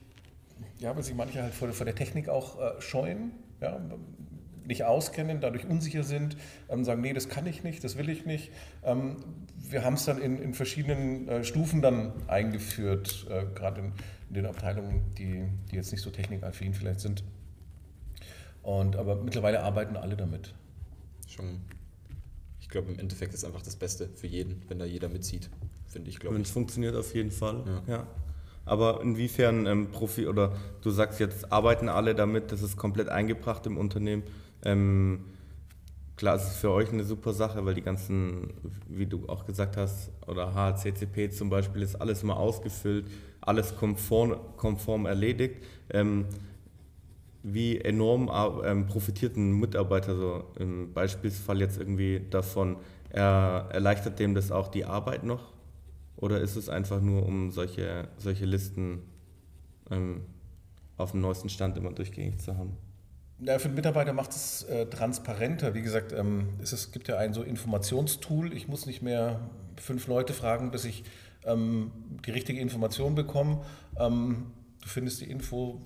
ja, 0.78 0.94
weil 0.94 1.02
sich 1.02 1.14
manche 1.14 1.42
halt 1.42 1.54
vor, 1.54 1.68
vor 1.72 1.84
der 1.86 1.94
Technik 1.94 2.28
auch 2.28 2.60
äh, 2.60 2.80
scheuen, 2.80 3.32
ja, 3.60 3.80
nicht 4.68 4.84
auskennen, 4.84 5.40
dadurch 5.40 5.66
unsicher 5.66 6.04
sind, 6.04 6.36
ähm, 6.68 6.84
sagen, 6.84 7.00
nee, 7.00 7.14
das 7.14 7.28
kann 7.28 7.46
ich 7.46 7.64
nicht, 7.64 7.82
das 7.82 7.96
will 7.96 8.08
ich 8.10 8.26
nicht. 8.26 8.52
Ähm, 8.84 9.16
wir 9.56 9.84
haben 9.84 9.94
es 9.94 10.04
dann 10.04 10.20
in, 10.20 10.38
in 10.38 10.54
verschiedenen 10.54 11.26
äh, 11.28 11.42
Stufen 11.44 11.82
dann 11.82 12.12
eingeführt, 12.28 13.26
äh, 13.30 13.46
gerade 13.54 13.80
in, 13.80 13.92
in 14.28 14.34
den 14.34 14.46
Abteilungen, 14.46 15.10
die, 15.16 15.44
die 15.70 15.76
jetzt 15.76 15.90
nicht 15.90 16.02
so 16.02 16.10
technikaffin 16.10 16.74
vielleicht 16.74 17.00
sind. 17.00 17.24
Und, 18.62 18.96
aber 18.96 19.16
mittlerweile 19.16 19.62
arbeiten 19.62 19.96
alle 19.96 20.16
damit. 20.16 20.54
Schon. 21.26 21.62
Ich 22.68 22.72
glaube, 22.72 22.92
im 22.92 22.98
Endeffekt 22.98 23.32
ist 23.32 23.46
einfach 23.46 23.62
das 23.62 23.76
Beste 23.76 24.10
für 24.14 24.26
jeden, 24.26 24.60
wenn 24.68 24.78
da 24.78 24.84
jeder 24.84 25.08
mitzieht. 25.08 25.48
Finde 25.86 26.10
ich, 26.10 26.18
glaube 26.18 26.34
Wenn 26.34 26.42
ich. 26.42 26.48
es 26.48 26.52
funktioniert, 26.52 26.94
auf 26.96 27.14
jeden 27.14 27.30
Fall. 27.30 27.64
Ja. 27.66 27.94
Ja. 27.94 28.06
Aber 28.66 29.00
inwiefern 29.00 29.64
ähm, 29.64 29.90
Profi 29.90 30.26
oder 30.26 30.54
du 30.82 30.90
sagst 30.90 31.18
jetzt, 31.18 31.50
arbeiten 31.50 31.88
alle 31.88 32.14
damit, 32.14 32.52
das 32.52 32.60
ist 32.60 32.76
komplett 32.76 33.08
eingebracht 33.08 33.64
im 33.64 33.78
Unternehmen. 33.78 34.22
Ähm, 34.66 35.24
klar, 36.16 36.36
es 36.36 36.42
ist 36.48 36.56
für 36.56 36.70
euch 36.70 36.90
eine 36.92 37.04
super 37.04 37.32
Sache, 37.32 37.64
weil 37.64 37.72
die 37.72 37.80
ganzen, 37.80 38.50
wie 38.86 39.06
du 39.06 39.26
auch 39.30 39.46
gesagt 39.46 39.78
hast, 39.78 40.10
oder 40.26 40.52
HCCP 40.54 41.30
zum 41.30 41.48
Beispiel, 41.48 41.80
ist 41.80 41.94
alles 41.94 42.22
mal 42.22 42.34
ausgefüllt, 42.34 43.06
alles 43.40 43.76
konform, 43.76 44.36
konform 44.58 45.06
erledigt. 45.06 45.64
Ähm, 45.88 46.26
wie 47.42 47.78
enorm 47.78 48.28
äh, 48.28 48.70
ähm, 48.70 48.86
profitiert 48.86 49.36
ein 49.36 49.58
Mitarbeiter 49.58 50.16
so 50.16 50.44
im 50.58 50.92
Beispielsfall 50.92 51.60
jetzt 51.60 51.78
irgendwie 51.78 52.20
davon? 52.30 52.76
Er 53.10 53.68
erleichtert 53.70 54.18
dem 54.18 54.34
das 54.34 54.52
auch 54.52 54.68
die 54.68 54.84
Arbeit 54.84 55.24
noch? 55.24 55.52
Oder 56.16 56.40
ist 56.40 56.56
es 56.56 56.68
einfach 56.68 57.00
nur, 57.00 57.24
um 57.24 57.50
solche, 57.50 58.08
solche 58.18 58.44
Listen 58.44 59.02
ähm, 59.90 60.22
auf 60.96 61.12
dem 61.12 61.20
neuesten 61.20 61.48
Stand 61.48 61.76
immer 61.76 61.92
durchgängig 61.92 62.40
zu 62.40 62.56
haben? 62.56 62.76
Ja, 63.40 63.58
für 63.60 63.68
den 63.68 63.76
Mitarbeiter 63.76 64.12
macht 64.12 64.32
es 64.32 64.64
äh, 64.64 64.86
transparenter. 64.86 65.74
Wie 65.74 65.82
gesagt, 65.82 66.12
ähm, 66.12 66.48
es 66.60 66.72
ist, 66.72 66.92
gibt 66.92 67.06
ja 67.06 67.18
ein 67.18 67.32
so 67.32 67.42
Informationstool. 67.42 68.52
Ich 68.52 68.66
muss 68.66 68.84
nicht 68.84 69.00
mehr 69.00 69.48
fünf 69.76 70.08
Leute 70.08 70.32
fragen, 70.32 70.72
bis 70.72 70.84
ich 70.84 71.04
ähm, 71.44 71.92
die 72.26 72.32
richtige 72.32 72.60
Information 72.60 73.14
bekomme. 73.14 73.60
Ähm, 73.96 74.46
du 74.82 74.88
findest 74.88 75.20
die 75.20 75.30
Info, 75.30 75.80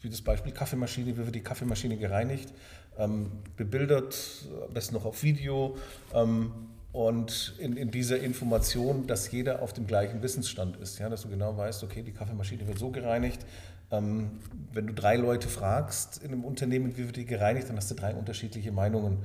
wie 0.00 0.08
das 0.08 0.22
Beispiel 0.22 0.52
Kaffeemaschine, 0.52 1.16
wie 1.16 1.16
wird 1.16 1.34
die 1.34 1.42
Kaffeemaschine 1.42 1.96
gereinigt, 1.96 2.52
ähm, 2.98 3.30
bebildert, 3.56 4.48
am 4.66 4.72
besten 4.72 4.94
noch 4.94 5.04
auf 5.04 5.22
Video. 5.22 5.76
Ähm, 6.14 6.52
und 6.92 7.54
in, 7.58 7.76
in 7.76 7.90
dieser 7.90 8.18
Information, 8.18 9.06
dass 9.06 9.30
jeder 9.30 9.62
auf 9.62 9.72
dem 9.72 9.86
gleichen 9.86 10.22
Wissensstand 10.22 10.76
ist, 10.76 10.98
ja, 10.98 11.08
dass 11.08 11.22
du 11.22 11.28
genau 11.28 11.56
weißt, 11.56 11.84
okay, 11.84 12.02
die 12.02 12.12
Kaffeemaschine 12.12 12.66
wird 12.66 12.78
so 12.78 12.90
gereinigt. 12.90 13.46
Ähm, 13.92 14.40
wenn 14.72 14.86
du 14.86 14.92
drei 14.92 15.16
Leute 15.16 15.48
fragst 15.48 16.22
in 16.22 16.32
einem 16.32 16.44
Unternehmen, 16.44 16.96
wie 16.96 17.06
wird 17.06 17.16
die 17.16 17.26
gereinigt, 17.26 17.68
dann 17.68 17.76
hast 17.76 17.90
du 17.90 17.94
drei 17.94 18.14
unterschiedliche 18.14 18.72
Meinungen. 18.72 19.18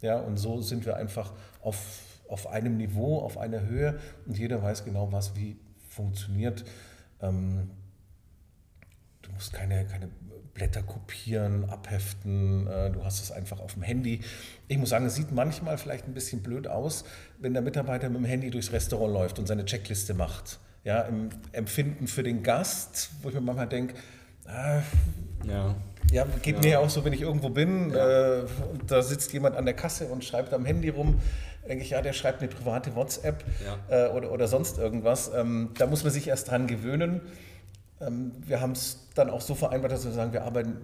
Ja, 0.00 0.18
und 0.18 0.36
so 0.36 0.60
sind 0.60 0.84
wir 0.84 0.96
einfach 0.96 1.32
auf, 1.60 2.00
auf 2.28 2.48
einem 2.48 2.76
Niveau, 2.76 3.20
auf 3.20 3.38
einer 3.38 3.62
Höhe 3.62 4.00
und 4.26 4.36
jeder 4.36 4.60
weiß 4.60 4.84
genau, 4.84 5.12
was 5.12 5.36
wie 5.36 5.56
funktioniert. 5.88 6.64
Ähm, 7.20 7.70
du 9.22 9.30
musst 9.32 9.52
keine, 9.52 9.86
keine 9.86 10.08
Blätter 10.54 10.82
kopieren, 10.82 11.68
abheften, 11.70 12.66
äh, 12.66 12.90
du 12.90 13.04
hast 13.04 13.22
es 13.22 13.32
einfach 13.32 13.60
auf 13.60 13.74
dem 13.74 13.82
Handy. 13.82 14.20
Ich 14.68 14.76
muss 14.78 14.90
sagen, 14.90 15.06
es 15.06 15.14
sieht 15.14 15.32
manchmal 15.32 15.78
vielleicht 15.78 16.06
ein 16.06 16.14
bisschen 16.14 16.42
blöd 16.42 16.68
aus, 16.68 17.04
wenn 17.38 17.52
der 17.54 17.62
Mitarbeiter 17.62 18.08
mit 18.10 18.18
dem 18.18 18.24
Handy 18.26 18.50
durchs 18.50 18.70
Restaurant 18.72 19.12
läuft 19.14 19.38
und 19.38 19.46
seine 19.48 19.64
Checkliste 19.64 20.14
macht. 20.14 20.58
Ja, 20.84 21.02
im 21.02 21.30
Empfinden 21.52 22.06
für 22.06 22.22
den 22.22 22.42
Gast, 22.42 23.10
wo 23.22 23.28
ich 23.28 23.34
mir 23.34 23.40
manchmal 23.40 23.68
denke, 23.68 23.94
ah, 24.46 24.80
Ja. 25.46 25.74
ja, 26.10 26.26
geht 26.42 26.56
Ja. 26.56 26.60
mir 26.60 26.68
ja 26.70 26.78
auch 26.80 26.90
so, 26.90 27.04
wenn 27.04 27.12
ich 27.12 27.22
irgendwo 27.22 27.48
bin 27.50 27.92
äh, 27.94 28.42
und 28.72 28.90
da 28.90 29.00
sitzt 29.02 29.32
jemand 29.32 29.56
an 29.56 29.64
der 29.64 29.74
Kasse 29.74 30.06
und 30.06 30.24
schreibt 30.24 30.52
am 30.52 30.64
Handy 30.66 30.88
rum, 30.90 31.18
denke 31.66 31.84
ich, 31.84 31.90
ja, 31.90 32.02
der 32.02 32.12
schreibt 32.12 32.40
eine 32.42 32.48
private 32.50 32.94
WhatsApp 32.96 33.44
äh, 33.88 34.08
oder, 34.08 34.32
oder 34.32 34.48
sonst 34.48 34.78
irgendwas. 34.78 35.30
Ähm, 35.34 35.70
da 35.78 35.86
muss 35.86 36.02
man 36.04 36.12
sich 36.12 36.26
erst 36.28 36.50
dran 36.50 36.66
gewöhnen. 36.66 37.20
Ähm, 38.02 38.32
wir 38.46 38.60
haben 38.60 38.72
es 38.72 39.08
dann 39.14 39.30
auch 39.30 39.40
so 39.40 39.54
vereinbart, 39.54 39.92
dass 39.92 40.04
wir 40.04 40.12
sagen, 40.12 40.32
wir 40.32 40.44
arbeiten 40.44 40.76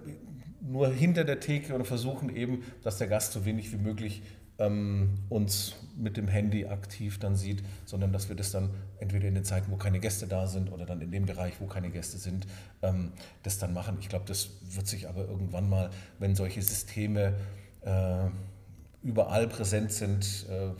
nur 0.61 0.89
hinter 0.89 1.23
der 1.23 1.39
Theke 1.39 1.75
und 1.75 1.85
versuchen 1.85 2.35
eben, 2.35 2.63
dass 2.83 2.97
der 2.97 3.07
Gast 3.07 3.33
so 3.33 3.45
wenig 3.45 3.71
wie 3.71 3.77
möglich 3.77 4.23
ähm, 4.59 5.19
uns 5.29 5.75
mit 5.97 6.17
dem 6.17 6.27
Handy 6.27 6.65
aktiv 6.65 7.17
dann 7.19 7.35
sieht, 7.35 7.63
sondern 7.85 8.11
dass 8.11 8.29
wir 8.29 8.35
das 8.35 8.51
dann 8.51 8.69
entweder 8.99 9.27
in 9.27 9.35
den 9.35 9.45
Zeiten, 9.45 9.71
wo 9.71 9.77
keine 9.77 9.99
Gäste 9.99 10.27
da 10.27 10.47
sind 10.47 10.71
oder 10.71 10.85
dann 10.85 11.01
in 11.01 11.11
dem 11.11 11.25
Bereich, 11.25 11.53
wo 11.59 11.65
keine 11.65 11.89
Gäste 11.89 12.17
sind, 12.17 12.45
ähm, 12.81 13.13
das 13.43 13.57
dann 13.57 13.73
machen. 13.73 13.97
Ich 14.01 14.09
glaube, 14.09 14.25
das 14.27 14.49
wird 14.61 14.87
sich 14.87 15.07
aber 15.07 15.27
irgendwann 15.27 15.69
mal, 15.69 15.89
wenn 16.19 16.35
solche 16.35 16.61
Systeme 16.61 17.35
äh, 17.81 18.27
überall 19.01 19.47
präsent 19.47 19.91
sind, 19.93 20.45
äh, 20.49 20.71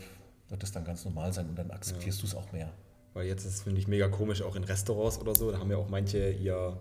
wird 0.50 0.62
das 0.62 0.72
dann 0.72 0.84
ganz 0.84 1.04
normal 1.04 1.32
sein 1.32 1.48
und 1.48 1.58
dann 1.58 1.70
akzeptierst 1.70 2.22
du 2.22 2.26
es 2.26 2.34
auch 2.34 2.52
mehr. 2.52 2.70
Weil 3.14 3.26
jetzt 3.26 3.44
ist, 3.44 3.62
finde 3.62 3.80
ich, 3.80 3.88
mega 3.88 4.08
komisch, 4.08 4.42
auch 4.42 4.54
in 4.56 4.64
Restaurants 4.64 5.18
oder 5.20 5.34
so, 5.34 5.50
da 5.50 5.58
haben 5.58 5.70
ja 5.70 5.76
auch 5.76 5.88
manche 5.88 6.30
ihr 6.30 6.78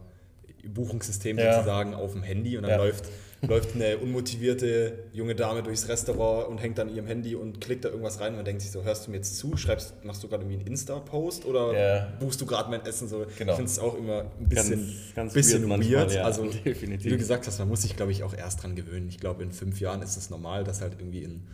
Buchungssystem 0.67 1.37
Ja. 1.39 1.53
sozusagen 1.55 1.93
auf 1.93 2.11
dem 2.13 2.21
Handy 2.23 2.57
und 2.57 2.63
dann 2.63 2.71
Ja. 2.71 2.77
läuft, 2.77 3.05
läuft 3.41 3.73
eine 3.75 3.97
unmotivierte 3.97 5.05
junge 5.13 5.33
Dame 5.33 5.63
durchs 5.63 5.87
Restaurant 5.87 6.49
und 6.49 6.57
hängt 6.57 6.77
an 6.79 6.93
ihrem 6.93 7.07
Handy 7.07 7.33
und 7.35 7.61
klickt 7.61 7.85
da 7.85 7.89
irgendwas 7.89 8.19
rein 8.19 8.31
und 8.31 8.35
man 8.35 8.45
denkt 8.45 8.61
sich 8.61 8.69
so, 8.71 8.83
hörst 8.83 9.07
du 9.07 9.11
mir 9.11 9.17
jetzt 9.17 9.37
zu, 9.37 9.55
schreibst, 9.55 9.93
machst 10.03 10.21
du 10.21 10.27
gerade 10.27 10.43
irgendwie 10.43 10.57
einen 10.59 10.67
Insta-Post 10.67 11.45
oder 11.45 11.73
Ja. 11.73 12.07
buchst 12.19 12.41
du 12.41 12.45
gerade 12.45 12.69
mein 12.69 12.85
Essen 12.85 13.07
so? 13.07 13.25
Genau. 13.37 13.53
Ich 13.53 13.55
finde 13.55 13.71
es 13.71 13.79
auch 13.79 13.97
immer 13.97 14.25
ein 14.39 14.49
bisschen, 14.49 14.79
Ganz- 14.85 15.15
ganz 15.15 15.33
bisschen 15.33 15.61
weird 15.69 15.79
weird. 15.81 15.91
manchmal, 16.03 16.15
ja, 16.15 16.23
also 16.25 16.43
definitiv. 16.65 17.05
wie 17.05 17.09
du 17.09 17.17
gesagt 17.17 17.47
hast, 17.47 17.57
man 17.59 17.69
muss 17.69 17.81
sich, 17.83 17.95
glaube 17.95 18.11
ich, 18.11 18.23
auch 18.23 18.33
erst 18.33 18.61
dran 18.61 18.75
gewöhnen. 18.75 19.07
Ich 19.07 19.19
glaube, 19.19 19.41
in 19.43 19.53
fünf 19.53 19.79
Jahren 19.79 20.01
ist 20.01 20.17
es 20.17 20.29
normal, 20.29 20.65
dass 20.65 20.81
halt 20.81 20.93
irgendwie 20.99 21.23
in 21.23 21.47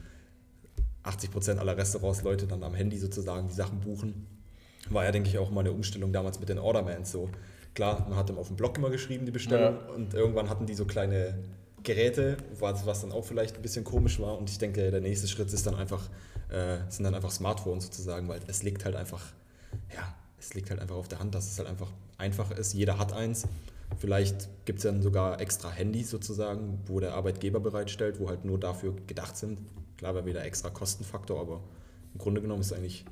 80% 1.04 1.60
aller 1.60 1.78
Restaurants 1.78 2.24
Leute 2.24 2.48
dann 2.48 2.64
am 2.64 2.74
Handy 2.74 2.98
sozusagen 2.98 3.48
die 3.48 3.54
Sachen 3.54 3.80
buchen. 3.82 4.26
War 4.90 5.04
ja, 5.06 5.12
denke 5.12 5.30
ich, 5.30 5.38
auch 5.38 5.52
mal 5.52 5.62
eine 5.62 5.72
Umstellung 5.72 6.14
damals 6.14 6.40
mit 6.40 6.50
den 6.50 6.60
Ordermans 6.60 7.12
so. 7.12 7.30
Klar, 7.74 8.06
man 8.08 8.18
hat 8.18 8.30
dann 8.30 8.38
auf 8.38 8.48
dem 8.48 8.56
Blog 8.56 8.78
immer 8.78 8.90
geschrieben, 8.90 9.26
die 9.26 9.32
Bestellung, 9.32 9.78
und 9.94 10.14
irgendwann 10.14 10.50
hatten 10.50 10.66
die 10.66 10.76
so 10.76 10.86
kleine 10.86 11.38
Geräte, 11.84 12.38
was, 12.60 12.86
was 12.86 13.02
dann 13.02 13.12
auch 13.12 13.26
vielleicht 13.26 13.58
ein 13.58 13.62
bisschen 13.62 13.84
komisch 13.84 14.20
war. 14.20 14.38
Und 14.38 14.50
ich 14.50 14.58
denke, 14.58 14.92
der 14.92 15.02
nächste 15.02 15.28
Schritt 15.28 15.52
ist 15.52 15.68
dann 15.68 15.76
einfach, 15.76 16.10
äh, 16.50 16.78
sind 16.90 17.04
dann 17.04 17.16
einfach 17.16 17.32
Smartphones 17.32 17.86
sozusagen, 17.86 18.28
weil 18.28 18.40
es 18.48 18.64
liegt 18.64 18.86
halt 18.86 18.96
einfach, 18.96 19.22
ja, 19.94 20.16
es 20.40 20.54
liegt 20.54 20.70
halt 20.70 20.80
einfach 20.80 20.96
auf 20.96 21.08
der 21.08 21.20
Hand, 21.20 21.36
dass 21.36 21.52
es 21.52 21.58
halt 21.58 21.68
einfach 21.68 21.92
einfach 22.18 22.52
ist. 22.52 22.74
Jeder 22.74 22.98
hat 22.98 23.14
eins. 23.14 23.48
Vielleicht 23.98 24.50
gibt 24.66 24.80
es 24.80 24.84
dann 24.84 25.02
sogar 25.02 25.40
extra 25.40 25.70
Handys 25.72 26.10
sozusagen, 26.10 26.80
wo 26.88 27.00
der 27.00 27.14
Arbeitgeber 27.14 27.60
bereitstellt, 27.60 28.20
wo 28.20 28.30
halt 28.30 28.46
nur 28.46 28.60
dafür 28.60 28.96
gedacht 29.08 29.38
sind. 29.38 29.60
Klar, 29.98 30.16
wäre 30.16 30.26
wieder 30.26 30.44
extra 30.44 30.70
Kostenfaktor, 30.70 31.40
aber 31.40 31.62
im 32.14 32.20
Grunde 32.20 32.42
genommen 32.42 32.62
ist 32.62 32.68
es 32.68 32.74
eigentlich 32.74 33.06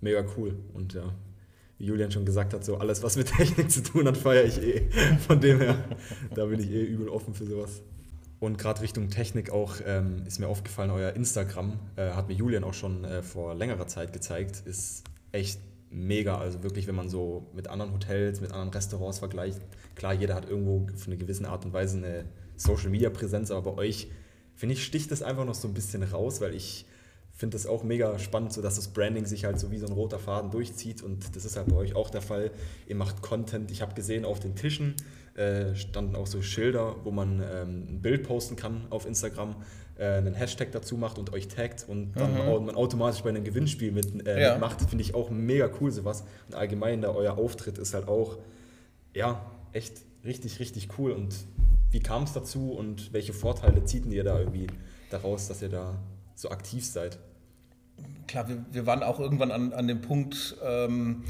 mega 0.00 0.24
cool. 0.36 0.56
Und 0.74 0.94
ja, 0.94 1.14
wie 1.78 1.86
Julian 1.86 2.10
schon 2.10 2.24
gesagt 2.24 2.54
hat, 2.54 2.64
so 2.64 2.76
alles, 2.76 3.02
was 3.02 3.16
mit 3.16 3.26
Technik 3.36 3.70
zu 3.70 3.82
tun 3.82 4.06
hat, 4.06 4.16
feiere 4.16 4.44
ich 4.44 4.62
eh. 4.62 4.88
Von 5.26 5.40
dem 5.40 5.60
her, 5.60 5.84
da 6.34 6.46
bin 6.46 6.60
ich 6.60 6.70
eh 6.70 6.84
übel 6.84 7.08
offen 7.08 7.34
für 7.34 7.46
sowas. 7.46 7.82
Und 8.38 8.58
gerade 8.58 8.82
Richtung 8.82 9.08
Technik 9.08 9.50
auch 9.50 9.76
ähm, 9.84 10.22
ist 10.26 10.38
mir 10.38 10.48
aufgefallen, 10.48 10.90
euer 10.90 11.14
Instagram, 11.14 11.78
äh, 11.96 12.10
hat 12.10 12.28
mir 12.28 12.34
Julian 12.34 12.64
auch 12.64 12.74
schon 12.74 13.04
äh, 13.04 13.22
vor 13.22 13.54
längerer 13.54 13.86
Zeit 13.86 14.12
gezeigt, 14.12 14.62
ist 14.66 15.04
echt 15.32 15.58
mega. 15.90 16.38
Also 16.38 16.62
wirklich, 16.62 16.86
wenn 16.86 16.94
man 16.94 17.08
so 17.08 17.46
mit 17.54 17.68
anderen 17.68 17.92
Hotels, 17.92 18.40
mit 18.40 18.52
anderen 18.52 18.70
Restaurants 18.70 19.20
vergleicht, 19.20 19.60
klar, 19.94 20.12
jeder 20.12 20.34
hat 20.34 20.48
irgendwo 20.48 20.86
für 20.96 21.06
eine 21.06 21.16
gewisse 21.16 21.48
Art 21.48 21.64
und 21.64 21.72
Weise 21.72 21.96
eine 21.96 22.26
Social-Media-Präsenz, 22.56 23.50
aber 23.50 23.72
bei 23.72 23.82
euch, 23.82 24.10
finde 24.54 24.74
ich, 24.74 24.84
sticht 24.84 25.10
das 25.10 25.22
einfach 25.22 25.44
noch 25.44 25.54
so 25.54 25.68
ein 25.68 25.74
bisschen 25.74 26.02
raus, 26.02 26.40
weil 26.40 26.54
ich 26.54 26.86
finde 27.36 27.54
das 27.54 27.66
auch 27.66 27.84
mega 27.84 28.18
spannend, 28.18 28.52
so 28.52 28.62
dass 28.62 28.76
das 28.76 28.88
Branding 28.88 29.26
sich 29.26 29.44
halt 29.44 29.60
so 29.60 29.70
wie 29.70 29.78
so 29.78 29.86
ein 29.86 29.92
roter 29.92 30.18
Faden 30.18 30.50
durchzieht 30.50 31.02
und 31.02 31.36
das 31.36 31.44
ist 31.44 31.56
halt 31.56 31.68
bei 31.68 31.76
euch 31.76 31.94
auch 31.94 32.08
der 32.08 32.22
Fall. 32.22 32.50
Ihr 32.88 32.96
macht 32.96 33.20
Content. 33.20 33.70
Ich 33.70 33.82
habe 33.82 33.94
gesehen, 33.94 34.24
auf 34.24 34.40
den 34.40 34.54
Tischen 34.54 34.94
äh, 35.34 35.74
standen 35.74 36.16
auch 36.16 36.26
so 36.26 36.40
Schilder, 36.40 36.96
wo 37.04 37.10
man 37.10 37.42
ähm, 37.42 37.86
ein 37.88 38.00
Bild 38.00 38.22
posten 38.22 38.56
kann 38.56 38.86
auf 38.88 39.04
Instagram, 39.04 39.54
äh, 39.98 40.06
einen 40.06 40.32
Hashtag 40.32 40.72
dazu 40.72 40.96
macht 40.96 41.18
und 41.18 41.30
euch 41.34 41.48
taggt 41.48 41.84
und 41.86 42.14
dann 42.14 42.32
mhm. 42.32 42.66
man 42.66 42.74
automatisch 42.74 43.22
bei 43.22 43.28
einem 43.28 43.44
Gewinnspiel 43.44 43.92
mit, 43.92 44.26
äh, 44.26 44.40
ja. 44.40 44.52
mitmacht. 44.52 44.80
Finde 44.88 45.04
ich 45.04 45.14
auch 45.14 45.28
mega 45.28 45.68
cool 45.78 45.92
sowas. 45.92 46.24
Und 46.48 46.54
allgemein, 46.54 47.02
da 47.02 47.10
euer 47.10 47.36
Auftritt 47.36 47.76
ist 47.76 47.92
halt 47.92 48.08
auch, 48.08 48.38
ja, 49.12 49.44
echt 49.72 50.00
richtig, 50.24 50.58
richtig 50.58 50.88
cool. 50.98 51.12
Und 51.12 51.34
wie 51.90 52.00
kam 52.00 52.22
es 52.22 52.32
dazu 52.32 52.72
und 52.72 53.12
welche 53.12 53.34
Vorteile 53.34 53.84
zieht 53.84 54.06
ihr 54.06 54.24
da 54.24 54.38
irgendwie 54.38 54.68
daraus, 55.10 55.48
dass 55.48 55.60
ihr 55.60 55.68
da 55.68 55.98
so 56.36 56.50
aktiv 56.50 56.86
seid? 56.86 57.18
Klar, 58.28 58.48
wir, 58.48 58.64
wir 58.70 58.86
waren 58.86 59.02
auch 59.02 59.18
irgendwann 59.18 59.50
an, 59.50 59.72
an 59.72 59.88
dem 59.88 60.02
Punkt, 60.02 60.56
ähm, 60.62 61.24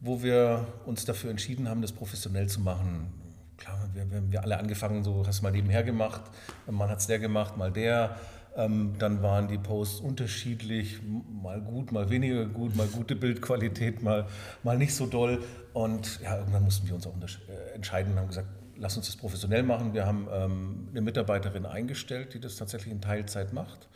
wo 0.00 0.22
wir 0.22 0.66
uns 0.84 1.04
dafür 1.04 1.30
entschieden 1.30 1.68
haben, 1.68 1.82
das 1.82 1.92
professionell 1.92 2.48
zu 2.48 2.60
machen. 2.60 3.12
Klar, 3.56 3.78
wir, 3.94 4.02
haben 4.02 4.30
wir 4.30 4.42
alle 4.42 4.58
angefangen, 4.58 5.04
so 5.04 5.24
hast 5.26 5.40
du 5.40 5.44
mal 5.44 5.52
nebenher 5.52 5.82
gemacht, 5.82 6.22
man 6.70 6.88
hat 6.88 6.98
es 6.98 7.06
der 7.06 7.18
gemacht, 7.18 7.56
mal 7.56 7.72
der. 7.72 8.16
Ähm, 8.54 8.96
dann 8.98 9.22
waren 9.22 9.48
die 9.48 9.56
Posts 9.56 10.00
unterschiedlich, 10.00 11.00
mal 11.42 11.58
gut, 11.62 11.90
mal 11.90 12.10
weniger 12.10 12.44
gut, 12.44 12.76
mal 12.76 12.86
gute 12.86 13.16
Bildqualität, 13.16 14.02
mal, 14.02 14.26
mal 14.62 14.76
nicht 14.76 14.94
so 14.94 15.06
doll. 15.06 15.42
Und 15.72 16.20
ja, 16.20 16.36
irgendwann 16.36 16.64
mussten 16.64 16.86
wir 16.86 16.94
uns 16.94 17.06
auch 17.06 17.14
äh, 17.16 17.74
entscheiden 17.74 18.12
und 18.12 18.18
haben 18.18 18.28
gesagt, 18.28 18.48
lass 18.76 18.96
uns 18.98 19.06
das 19.06 19.16
professionell 19.16 19.62
machen. 19.62 19.94
Wir 19.94 20.04
haben 20.04 20.28
ähm, 20.30 20.88
eine 20.90 21.00
Mitarbeiterin 21.00 21.64
eingestellt, 21.64 22.34
die 22.34 22.40
das 22.40 22.56
tatsächlich 22.56 22.92
in 22.92 23.00
Teilzeit 23.00 23.54
macht 23.54 23.88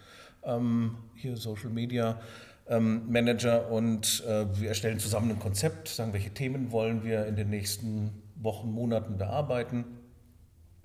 ähm, 0.46 0.96
hier 1.14 1.36
Social 1.36 1.70
Media 1.70 2.20
ähm, 2.68 3.10
Manager 3.10 3.70
und 3.70 4.24
äh, 4.26 4.46
wir 4.58 4.68
erstellen 4.68 4.98
zusammen 4.98 5.30
ein 5.30 5.38
Konzept, 5.38 5.88
sagen, 5.88 6.12
welche 6.12 6.30
Themen 6.30 6.72
wollen 6.72 7.04
wir 7.04 7.26
in 7.26 7.36
den 7.36 7.50
nächsten 7.50 8.22
Wochen, 8.36 8.70
Monaten 8.70 9.18
bearbeiten. 9.18 9.84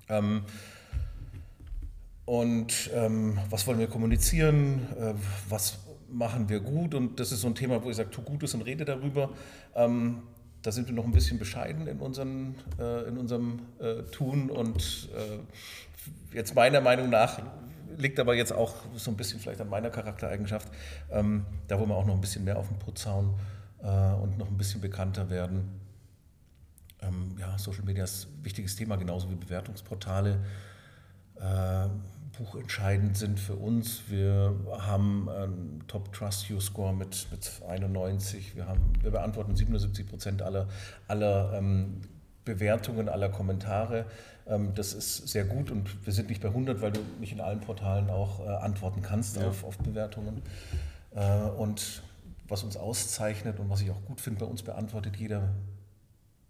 Ähm, 0.09 0.43
und 2.25 2.89
ähm, 2.93 3.39
was 3.49 3.65
wollen 3.67 3.79
wir 3.79 3.87
kommunizieren, 3.87 4.87
äh, 4.99 5.13
was 5.49 5.79
machen 6.09 6.49
wir 6.49 6.59
gut 6.59 6.93
und 6.93 7.19
das 7.19 7.31
ist 7.31 7.41
so 7.41 7.47
ein 7.47 7.55
Thema, 7.55 7.83
wo 7.83 7.89
ich 7.89 7.95
sage, 7.95 8.09
tu 8.09 8.21
Gutes 8.21 8.53
und 8.53 8.61
rede 8.61 8.85
darüber. 8.85 9.31
Ähm, 9.75 10.23
da 10.61 10.71
sind 10.71 10.87
wir 10.87 10.93
noch 10.93 11.05
ein 11.05 11.11
bisschen 11.11 11.39
bescheiden 11.39 11.87
in, 11.87 11.99
unseren, 11.99 12.55
äh, 12.79 13.07
in 13.07 13.17
unserem 13.17 13.61
äh, 13.79 14.03
Tun 14.11 14.51
und 14.51 15.09
äh, 15.15 16.35
jetzt 16.35 16.53
meiner 16.53 16.81
Meinung 16.81 17.09
nach 17.09 17.41
liegt 17.97 18.19
aber 18.19 18.35
jetzt 18.35 18.53
auch 18.53 18.75
so 18.95 19.11
ein 19.11 19.17
bisschen 19.17 19.39
vielleicht 19.39 19.61
an 19.61 19.69
meiner 19.69 19.89
Charaktereigenschaft. 19.89 20.67
Ähm, 21.11 21.45
da 21.67 21.79
wollen 21.79 21.89
wir 21.89 21.95
auch 21.95 22.05
noch 22.05 22.15
ein 22.15 22.21
bisschen 22.21 22.43
mehr 22.43 22.57
auf 22.57 22.67
den 22.67 22.79
Putz 22.79 23.05
hauen 23.05 23.33
äh, 23.83 23.87
und 23.87 24.37
noch 24.37 24.47
ein 24.47 24.57
bisschen 24.57 24.81
bekannter 24.81 25.29
werden. 25.29 25.79
Ähm, 27.01 27.35
ja, 27.39 27.57
Social 27.57 27.83
Media 27.83 28.03
ist 28.03 28.27
ein 28.27 28.45
wichtiges 28.45 28.75
Thema, 28.75 28.95
genauso 28.95 29.29
wie 29.29 29.35
Bewertungsportale. 29.35 30.39
Äh, 31.35 31.87
buchentscheidend 32.37 33.17
sind 33.17 33.39
für 33.39 33.55
uns. 33.55 34.03
Wir 34.07 34.55
haben 34.79 35.29
einen 35.29 35.83
Top 35.87 36.13
Trust 36.13 36.47
You 36.49 36.59
Score 36.59 36.93
mit, 36.93 37.27
mit 37.31 37.61
91. 37.67 38.55
Wir, 38.55 38.67
haben, 38.67 38.93
wir 39.01 39.11
beantworten 39.11 39.55
77 39.55 40.07
Prozent 40.07 40.41
aller, 40.41 40.67
aller 41.07 41.53
ähm, 41.53 42.01
Bewertungen, 42.45 43.09
aller 43.09 43.29
Kommentare. 43.29 44.05
Ähm, 44.47 44.73
das 44.75 44.93
ist 44.93 45.27
sehr 45.27 45.45
gut 45.45 45.71
und 45.71 46.05
wir 46.05 46.13
sind 46.13 46.29
nicht 46.29 46.41
bei 46.41 46.49
100, 46.49 46.81
weil 46.81 46.91
du 46.91 47.01
nicht 47.19 47.31
in 47.31 47.41
allen 47.41 47.59
Portalen 47.59 48.09
auch 48.09 48.39
äh, 48.39 48.49
antworten 48.49 49.01
kannst 49.01 49.37
ja. 49.37 49.47
auf, 49.47 49.63
auf, 49.63 49.77
Bewertungen. 49.77 50.41
Äh, 51.15 51.43
und 51.57 52.03
was 52.47 52.63
uns 52.63 52.77
auszeichnet 52.77 53.59
und 53.59 53.69
was 53.69 53.81
ich 53.81 53.91
auch 53.91 54.03
gut 54.05 54.19
finde, 54.21 54.45
bei 54.45 54.45
uns 54.45 54.63
beantwortet 54.63 55.17
jeder, 55.17 55.49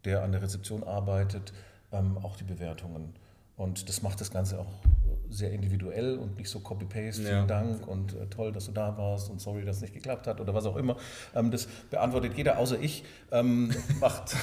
der 0.05 0.23
an 0.23 0.31
der 0.31 0.41
Rezeption 0.41 0.83
arbeitet, 0.83 1.53
ähm, 1.91 2.17
auch 2.17 2.35
die 2.37 2.43
Bewertungen. 2.43 3.13
Und 3.57 3.89
das 3.89 4.01
macht 4.01 4.19
das 4.19 4.31
Ganze 4.31 4.59
auch 4.59 4.71
sehr 5.29 5.51
individuell 5.51 6.17
und 6.17 6.37
nicht 6.37 6.49
so 6.49 6.59
Copy-Paste, 6.59 7.21
vielen 7.21 7.33
ja. 7.33 7.45
Dank 7.45 7.87
und 7.87 8.13
äh, 8.13 8.25
toll, 8.27 8.51
dass 8.51 8.65
du 8.65 8.71
da 8.71 8.97
warst 8.97 9.29
und 9.29 9.39
sorry, 9.39 9.63
dass 9.63 9.77
es 9.77 9.81
nicht 9.83 9.93
geklappt 9.93 10.27
hat 10.27 10.41
oder 10.41 10.53
was 10.53 10.65
auch 10.65 10.75
immer. 10.75 10.97
Ähm, 11.35 11.51
das 11.51 11.67
beantwortet 11.89 12.33
jeder, 12.35 12.57
außer 12.57 12.79
ich. 12.79 13.03
Ähm, 13.31 13.71
macht, 13.99 14.35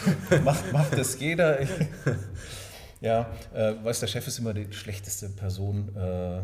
macht, 0.44 0.72
macht 0.72 0.96
das 0.96 1.18
jeder. 1.18 1.60
Ich, 1.60 1.70
ja, 3.00 3.30
äh, 3.54 3.74
weiß, 3.82 4.00
der 4.00 4.06
Chef 4.06 4.26
ist 4.26 4.38
immer 4.38 4.54
die 4.54 4.72
schlechteste 4.72 5.28
Person, 5.28 5.94
äh, 5.96 6.40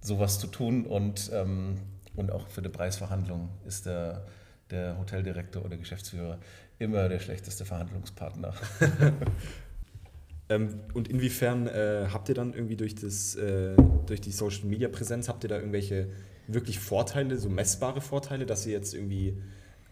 sowas 0.00 0.38
zu 0.38 0.46
tun 0.46 0.84
und, 0.86 1.30
ähm, 1.32 1.78
und 2.16 2.30
auch 2.30 2.48
für 2.48 2.62
die 2.62 2.68
Preisverhandlung 2.68 3.48
ist 3.66 3.86
der, 3.86 4.26
der 4.70 4.98
Hoteldirektor 4.98 5.64
oder 5.64 5.76
Geschäftsführer 5.76 6.38
immer 6.78 7.08
der 7.08 7.20
schlechteste 7.20 7.64
Verhandlungspartner. 7.64 8.54
ähm, 10.48 10.80
und 10.92 11.08
inwiefern 11.08 11.66
äh, 11.66 12.08
habt 12.12 12.28
ihr 12.28 12.34
dann 12.34 12.52
irgendwie 12.52 12.76
durch, 12.76 12.94
das, 12.94 13.34
äh, 13.36 13.76
durch 14.06 14.20
die 14.20 14.32
Social 14.32 14.66
Media 14.66 14.88
Präsenz, 14.88 15.28
habt 15.28 15.44
ihr 15.44 15.48
da 15.48 15.56
irgendwelche 15.56 16.08
wirklich 16.46 16.78
Vorteile, 16.78 17.38
so 17.38 17.48
messbare 17.48 18.00
Vorteile, 18.00 18.44
dass 18.44 18.66
ihr 18.66 18.72
jetzt 18.72 18.92
irgendwie 18.92 19.40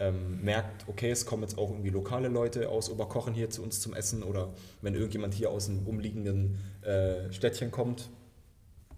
ähm, 0.02 0.42
merkt, 0.42 0.88
okay, 0.88 1.10
es 1.10 1.26
kommen 1.26 1.42
jetzt 1.42 1.56
auch 1.58 1.70
irgendwie 1.70 1.90
lokale 1.90 2.28
Leute 2.28 2.68
aus 2.68 2.90
Oberkochen 2.90 3.34
hier 3.34 3.50
zu 3.50 3.62
uns 3.62 3.80
zum 3.80 3.94
Essen 3.94 4.22
oder 4.24 4.48
wenn 4.80 4.94
irgendjemand 4.94 5.32
hier 5.32 5.50
aus 5.50 5.68
einem 5.68 5.86
umliegenden 5.86 6.58
äh, 6.82 7.32
Städtchen 7.32 7.70
kommt 7.70 8.10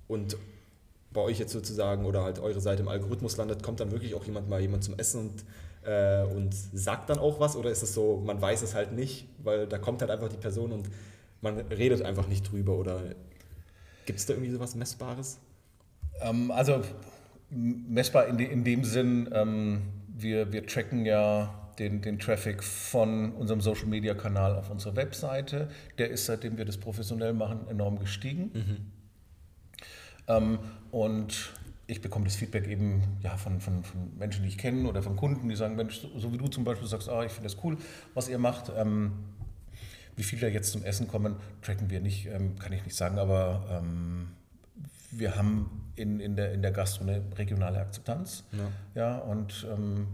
und 0.09 0.39
bei 1.13 1.21
euch 1.21 1.39
jetzt 1.39 1.53
sozusagen 1.53 2.07
oder 2.07 2.23
halt 2.23 2.39
eure 2.39 2.61
Seite 2.61 2.83
im 2.83 2.89
Algorithmus 2.89 3.37
landet, 3.37 3.63
kommt 3.63 3.81
dann 3.81 3.93
wirklich 3.93 4.15
auch 4.15 4.25
jemand 4.25 4.49
mal 4.49 4.61
jemand 4.61 4.83
zum 4.83 4.99
Essen 4.99 5.21
und, 5.21 5.45
äh, 5.85 6.25
und 6.25 6.55
sagt 6.55 7.11
dann 7.11 7.19
auch 7.19 7.39
was 7.39 7.55
oder 7.55 7.71
ist 7.71 7.83
es 7.83 7.93
so, 7.93 8.23
man 8.25 8.41
weiß 8.41 8.63
es 8.63 8.75
halt 8.75 8.93
nicht, 8.93 9.29
weil 9.43 9.67
da 9.67 9.79
kommt 9.79 10.01
halt 10.01 10.11
einfach 10.11 10.29
die 10.29 10.39
Person 10.39 10.73
und 10.73 10.89
man 11.43 11.59
redet 11.59 12.03
einfach 12.03 12.29
nicht 12.29 12.51
drüber 12.51 12.77
oder 12.79 13.03
gibt 14.07 14.19
es 14.19 14.27
da 14.27 14.33
irgendwie 14.33 14.53
sowas 14.53 14.75
Messbares? 14.75 15.39
Ähm, 16.21 16.51
also 16.51 16.83
messbar 17.51 18.27
in, 18.27 18.39
de, 18.39 18.51
in 18.51 18.65
dem 18.65 18.85
Sinn, 18.85 19.29
ähm 19.33 19.83
wir, 20.15 20.53
wir 20.53 20.67
tracken 20.67 21.05
ja 21.05 21.53
den, 21.79 22.01
den 22.01 22.19
Traffic 22.19 22.63
von 22.63 23.33
unserem 23.33 23.61
Social 23.61 23.87
Media 23.87 24.15
Kanal 24.15 24.57
auf 24.57 24.71
unserer 24.71 24.97
Webseite. 24.97 25.69
Der 25.99 26.11
ist, 26.11 26.27
seitdem 26.27 26.57
wir 26.57 26.65
das 26.65 26.79
professionell 26.79 27.33
machen, 27.33 27.67
enorm 27.69 27.99
gestiegen. 27.99 28.51
Mhm. 28.55 28.77
Ähm, 30.29 30.59
und 30.91 31.53
ich 31.87 32.01
bekomme 32.01 32.25
das 32.25 32.37
Feedback 32.37 32.67
eben 32.69 33.03
ja, 33.23 33.37
von, 33.37 33.61
von, 33.61 33.83
von, 33.83 34.17
Menschen, 34.17 34.43
die 34.43 34.49
ich 34.49 34.59
kenne 34.59 34.89
oder 34.89 35.03
von 35.03 35.17
Kunden, 35.17 35.49
die 35.49 35.57
sagen, 35.57 35.77
Mensch, 35.77 36.07
so 36.17 36.33
wie 36.33 36.39
du 36.39 36.49
zum 36.49 36.65
Beispiel 36.65 36.89
sagst, 36.89 37.09
ah, 37.09 37.25
ich 37.25 37.33
finde 37.33 37.51
das 37.51 37.63
cool, 37.63 37.77
was 38.15 38.29
ihr 38.29 38.39
macht. 38.39 38.73
Ähm, 38.75 39.13
wie 40.17 40.23
viele 40.23 40.49
jetzt 40.49 40.71
zum 40.71 40.85
Essen 40.85 41.09
kommen, 41.09 41.37
tracken 41.61 41.91
wir 41.91 42.01
nicht, 42.01 42.27
ähm, 42.27 42.57
kann 42.59 42.73
ich 42.73 42.85
nicht 42.85 42.97
sagen, 42.97 43.19
aber 43.19 43.83
ähm, 43.83 44.29
wir 45.19 45.37
haben 45.37 45.93
in, 45.97 46.21
in, 46.21 46.37
der, 46.37 46.53
in 46.53 46.63
der 46.63 46.73
Gastro 46.73 47.05
eine 47.05 47.23
regionale 47.37 47.79
Akzeptanz. 47.79 48.45
Ja, 48.53 48.69
ja 48.95 49.19
und 49.19 49.67
ähm, 49.73 50.07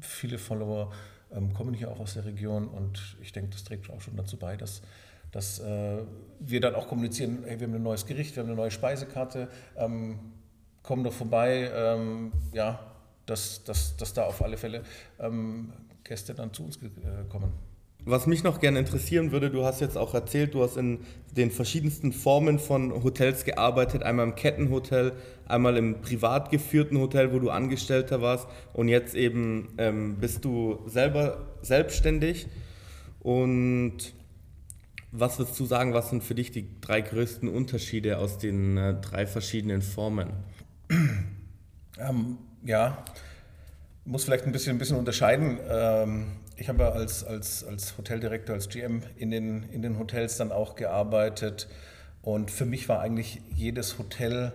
viele 0.00 0.38
Follower 0.38 0.92
ähm, 1.32 1.52
kommen 1.52 1.74
hier 1.74 1.90
auch 1.90 2.00
aus 2.00 2.14
der 2.14 2.24
Region 2.24 2.68
und 2.68 3.16
ich 3.20 3.32
denke, 3.32 3.50
das 3.50 3.64
trägt 3.64 3.90
auch 3.90 4.00
schon 4.00 4.16
dazu 4.16 4.36
bei, 4.36 4.56
dass, 4.56 4.82
dass 5.30 5.58
äh, 5.60 6.02
wir 6.40 6.60
dann 6.60 6.74
auch 6.74 6.88
kommunizieren, 6.88 7.44
hey, 7.46 7.58
wir 7.60 7.66
haben 7.66 7.74
ein 7.74 7.82
neues 7.82 8.06
Gericht, 8.06 8.36
wir 8.36 8.42
haben 8.42 8.50
eine 8.50 8.56
neue 8.56 8.70
Speisekarte, 8.70 9.48
ähm, 9.76 10.18
komm 10.82 11.04
doch 11.04 11.12
vorbei, 11.12 11.70
ähm, 11.74 12.32
ja, 12.52 12.80
dass, 13.26 13.64
dass, 13.64 13.96
dass 13.96 14.14
da 14.14 14.24
auf 14.24 14.42
alle 14.42 14.56
Fälle 14.56 14.82
ähm, 15.18 15.72
Gäste 16.04 16.34
dann 16.34 16.52
zu 16.52 16.64
uns 16.64 16.76
äh, 16.76 16.88
kommen. 17.28 17.52
Was 18.04 18.26
mich 18.26 18.42
noch 18.42 18.60
gerne 18.60 18.80
interessieren 18.80 19.30
würde, 19.30 19.50
du 19.50 19.64
hast 19.64 19.80
jetzt 19.80 19.96
auch 19.96 20.12
erzählt, 20.12 20.54
du 20.54 20.62
hast 20.62 20.76
in 20.76 21.00
den 21.36 21.52
verschiedensten 21.52 22.12
Formen 22.12 22.58
von 22.58 23.04
Hotels 23.04 23.44
gearbeitet, 23.44 24.02
einmal 24.02 24.26
im 24.26 24.34
Kettenhotel, 24.34 25.12
einmal 25.46 25.76
im 25.76 26.00
privat 26.00 26.50
geführten 26.50 26.98
Hotel, 26.98 27.32
wo 27.32 27.38
du 27.38 27.50
Angestellter 27.50 28.20
warst 28.20 28.48
und 28.72 28.88
jetzt 28.88 29.14
eben 29.14 29.68
ähm, 29.78 30.16
bist 30.16 30.44
du 30.44 30.80
selber 30.86 31.46
selbstständig. 31.62 32.48
Und 33.20 34.14
was 35.12 35.38
würdest 35.38 35.60
du 35.60 35.66
sagen, 35.66 35.94
was 35.94 36.10
sind 36.10 36.24
für 36.24 36.34
dich 36.34 36.50
die 36.50 36.80
drei 36.80 37.02
größten 37.02 37.48
Unterschiede 37.48 38.18
aus 38.18 38.38
den 38.38 38.78
äh, 38.78 38.94
drei 39.00 39.26
verschiedenen 39.26 39.80
Formen? 39.82 40.30
Ähm, 41.98 42.38
ja, 42.64 43.04
muss 44.04 44.24
vielleicht 44.24 44.44
ein 44.44 44.52
bisschen, 44.52 44.74
ein 44.74 44.78
bisschen 44.78 44.96
unterscheiden. 44.96 45.58
Ähm, 45.70 46.26
ich 46.62 46.68
habe 46.68 46.92
als, 46.92 47.24
als, 47.24 47.64
als 47.64 47.98
Hoteldirektor, 47.98 48.54
als 48.54 48.68
GM 48.68 49.02
in 49.16 49.32
den, 49.32 49.64
in 49.70 49.82
den 49.82 49.98
Hotels 49.98 50.36
dann 50.36 50.52
auch 50.52 50.76
gearbeitet. 50.76 51.68
Und 52.22 52.52
für 52.52 52.64
mich 52.64 52.88
war 52.88 53.00
eigentlich 53.00 53.42
jedes 53.52 53.98
Hotel, 53.98 54.52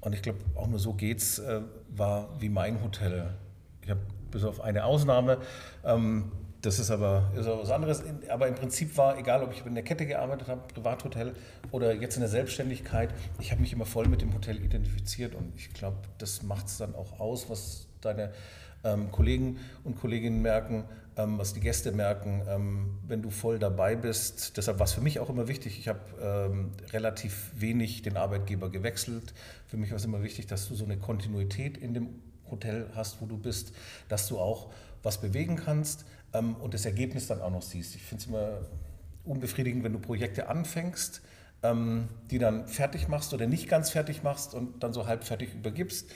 und 0.00 0.14
ich 0.14 0.22
glaube 0.22 0.38
auch 0.54 0.68
nur 0.68 0.78
so 0.78 0.92
geht's, 0.92 1.40
äh, 1.40 1.62
war 1.88 2.28
wie 2.38 2.48
mein 2.48 2.84
Hotel. 2.84 3.34
Ich 3.82 3.90
habe 3.90 3.98
bis 4.30 4.44
auf 4.44 4.60
eine 4.60 4.84
Ausnahme, 4.84 5.38
ähm, 5.84 6.30
das 6.62 6.78
ist 6.78 6.92
aber, 6.92 7.32
ist 7.36 7.48
aber 7.48 7.62
was 7.62 7.70
anderes. 7.72 8.04
Aber 8.28 8.46
im 8.46 8.54
Prinzip 8.54 8.96
war, 8.96 9.18
egal 9.18 9.42
ob 9.42 9.52
ich 9.52 9.66
in 9.66 9.74
der 9.74 9.82
Kette 9.82 10.06
gearbeitet 10.06 10.46
habe, 10.46 10.60
Privathotel 10.72 11.34
oder 11.72 11.94
jetzt 11.94 12.14
in 12.14 12.20
der 12.20 12.30
Selbstständigkeit, 12.30 13.12
ich 13.40 13.50
habe 13.50 13.60
mich 13.60 13.72
immer 13.72 13.86
voll 13.86 14.06
mit 14.06 14.22
dem 14.22 14.32
Hotel 14.34 14.62
identifiziert 14.62 15.34
und 15.34 15.52
ich 15.56 15.74
glaube, 15.74 15.96
das 16.18 16.44
macht 16.44 16.68
es 16.68 16.78
dann 16.78 16.94
auch 16.94 17.18
aus, 17.18 17.50
was 17.50 17.88
deine 18.02 18.30
ähm, 18.84 19.10
Kollegen 19.10 19.58
und 19.82 19.98
Kolleginnen 19.98 20.42
merken, 20.42 20.84
was 21.26 21.52
die 21.52 21.60
Gäste 21.60 21.92
merken, 21.92 22.42
ähm, 22.48 22.98
wenn 23.06 23.22
du 23.22 23.30
voll 23.30 23.58
dabei 23.58 23.96
bist. 23.96 24.56
Deshalb 24.56 24.78
war 24.78 24.84
es 24.84 24.92
für 24.92 25.00
mich 25.00 25.20
auch 25.20 25.28
immer 25.28 25.48
wichtig, 25.48 25.78
ich 25.78 25.88
habe 25.88 26.00
ähm, 26.22 26.72
relativ 26.92 27.50
wenig 27.54 28.02
den 28.02 28.16
Arbeitgeber 28.16 28.70
gewechselt. 28.70 29.34
Für 29.66 29.76
mich 29.76 29.90
war 29.90 29.96
es 29.96 30.04
immer 30.04 30.22
wichtig, 30.22 30.46
dass 30.46 30.68
du 30.68 30.74
so 30.74 30.84
eine 30.84 30.96
Kontinuität 30.98 31.78
in 31.78 31.94
dem 31.94 32.08
Hotel 32.50 32.86
hast, 32.94 33.20
wo 33.20 33.26
du 33.26 33.38
bist, 33.38 33.72
dass 34.08 34.28
du 34.28 34.38
auch 34.38 34.70
was 35.02 35.20
bewegen 35.20 35.56
kannst 35.56 36.04
ähm, 36.32 36.56
und 36.56 36.74
das 36.74 36.84
Ergebnis 36.84 37.26
dann 37.26 37.40
auch 37.40 37.50
noch 37.50 37.62
siehst. 37.62 37.94
Ich 37.94 38.02
finde 38.02 38.22
es 38.22 38.28
immer 38.28 38.60
unbefriedigend, 39.24 39.84
wenn 39.84 39.92
du 39.92 39.98
Projekte 39.98 40.48
anfängst, 40.48 41.22
ähm, 41.62 42.08
die 42.30 42.38
dann 42.38 42.66
fertig 42.66 43.08
machst 43.08 43.34
oder 43.34 43.46
nicht 43.46 43.68
ganz 43.68 43.90
fertig 43.90 44.22
machst 44.22 44.54
und 44.54 44.82
dann 44.82 44.92
so 44.92 45.06
halb 45.06 45.24
fertig 45.24 45.54
übergibst. 45.54 46.10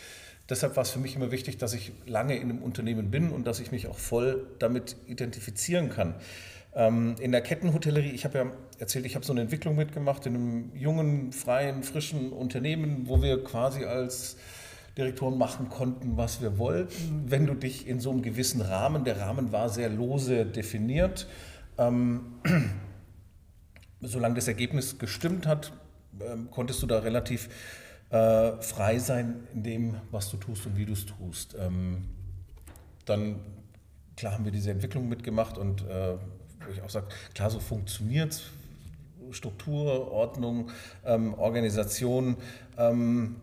Deshalb 0.48 0.76
war 0.76 0.82
es 0.82 0.90
für 0.90 0.98
mich 0.98 1.16
immer 1.16 1.30
wichtig, 1.30 1.56
dass 1.56 1.72
ich 1.72 1.92
lange 2.06 2.36
in 2.36 2.50
einem 2.50 2.62
Unternehmen 2.62 3.10
bin 3.10 3.30
und 3.30 3.46
dass 3.46 3.60
ich 3.60 3.72
mich 3.72 3.86
auch 3.86 3.98
voll 3.98 4.46
damit 4.58 4.96
identifizieren 5.06 5.88
kann. 5.88 6.14
Ähm, 6.74 7.14
in 7.20 7.32
der 7.32 7.40
Kettenhotellerie, 7.40 8.10
ich 8.10 8.24
habe 8.24 8.38
ja 8.38 8.46
erzählt, 8.78 9.06
ich 9.06 9.14
habe 9.14 9.24
so 9.24 9.32
eine 9.32 9.42
Entwicklung 9.42 9.76
mitgemacht 9.76 10.26
in 10.26 10.34
einem 10.34 10.76
jungen, 10.76 11.32
freien, 11.32 11.82
frischen 11.82 12.32
Unternehmen, 12.32 13.08
wo 13.08 13.22
wir 13.22 13.42
quasi 13.42 13.84
als 13.84 14.36
Direktoren 14.98 15.38
machen 15.38 15.70
konnten, 15.70 16.16
was 16.16 16.40
wir 16.40 16.58
wollten, 16.58 17.24
wenn 17.26 17.46
du 17.46 17.54
dich 17.54 17.88
in 17.88 17.98
so 17.98 18.10
einem 18.10 18.22
gewissen 18.22 18.60
Rahmen, 18.60 19.04
der 19.04 19.20
Rahmen 19.20 19.50
war 19.50 19.68
sehr 19.68 19.88
lose 19.88 20.46
definiert, 20.46 21.26
ähm, 21.78 22.34
solange 24.00 24.36
das 24.36 24.46
Ergebnis 24.46 24.98
gestimmt 24.98 25.46
hat, 25.46 25.72
ähm, 26.20 26.48
konntest 26.50 26.82
du 26.82 26.86
da 26.86 27.00
relativ 27.00 27.48
äh, 28.14 28.62
frei 28.62 29.00
sein 29.00 29.40
in 29.52 29.62
dem, 29.64 29.94
was 30.12 30.30
du 30.30 30.36
tust 30.36 30.66
und 30.66 30.76
wie 30.76 30.86
du 30.86 30.92
es 30.92 31.04
tust. 31.04 31.56
Ähm, 31.58 32.04
dann, 33.06 33.40
klar 34.16 34.34
haben 34.34 34.44
wir 34.44 34.52
diese 34.52 34.70
Entwicklung 34.70 35.08
mitgemacht 35.08 35.58
und 35.58 35.82
äh, 35.82 36.14
wo 36.64 36.72
ich 36.72 36.80
auch 36.80 36.90
sage, 36.90 37.08
klar, 37.34 37.50
so 37.50 37.58
funktioniert 37.58 38.32
es. 38.32 38.42
Struktur, 39.32 40.12
Ordnung, 40.12 40.70
ähm, 41.04 41.34
Organisation. 41.34 42.36
Ähm, 42.78 43.36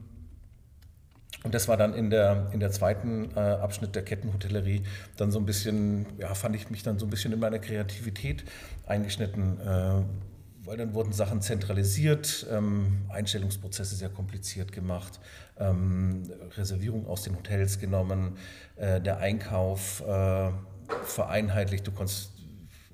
und 1.43 1.53
das 1.53 1.67
war 1.67 1.75
dann 1.75 1.93
in 1.93 2.09
der, 2.09 2.49
in 2.53 2.61
der 2.61 2.71
zweiten 2.71 3.31
äh, 3.35 3.39
Abschnitt 3.39 3.95
der 3.95 4.05
Kettenhotellerie 4.05 4.83
dann 5.17 5.31
so 5.31 5.39
ein 5.39 5.45
bisschen, 5.45 6.05
ja, 6.17 6.33
fand 6.33 6.55
ich 6.55 6.69
mich 6.69 6.83
dann 6.83 6.97
so 6.97 7.07
ein 7.07 7.09
bisschen 7.09 7.33
in 7.33 7.39
meiner 7.39 7.59
Kreativität 7.59 8.45
eingeschnitten, 8.85 9.59
äh, 9.59 10.01
weil 10.63 10.77
dann 10.77 10.93
wurden 10.93 11.11
Sachen 11.13 11.41
zentralisiert, 11.41 12.45
ähm, 12.51 13.05
Einstellungsprozesse 13.09 13.95
sehr 13.95 14.09
kompliziert 14.09 14.71
gemacht, 14.71 15.19
ähm, 15.57 16.23
Reservierung 16.55 17.07
aus 17.07 17.23
den 17.23 17.35
Hotels 17.35 17.79
genommen, 17.79 18.37
äh, 18.75 19.01
der 19.01 19.17
Einkauf 19.17 20.01
äh, 20.07 20.51
vereinheitlicht, 21.03 21.87
du 21.87 21.91
konntest 21.91 22.31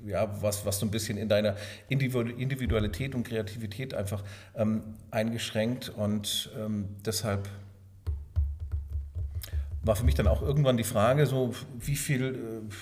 ja, 0.05 0.41
was, 0.41 0.65
was 0.65 0.79
so 0.79 0.85
ein 0.85 0.91
bisschen 0.91 1.17
in 1.17 1.27
deiner 1.27 1.55
Individualität 1.89 3.15
und 3.15 3.27
Kreativität 3.27 3.93
einfach 3.93 4.23
ähm, 4.55 4.83
eingeschränkt. 5.11 5.89
Und 5.89 6.51
ähm, 6.57 6.85
deshalb 7.05 7.49
war 9.83 9.95
für 9.95 10.05
mich 10.05 10.15
dann 10.15 10.27
auch 10.27 10.41
irgendwann 10.41 10.77
die 10.77 10.83
Frage, 10.83 11.25
so 11.25 11.53
wie 11.79 11.95
viel 11.95 12.23
äh, 12.23 12.73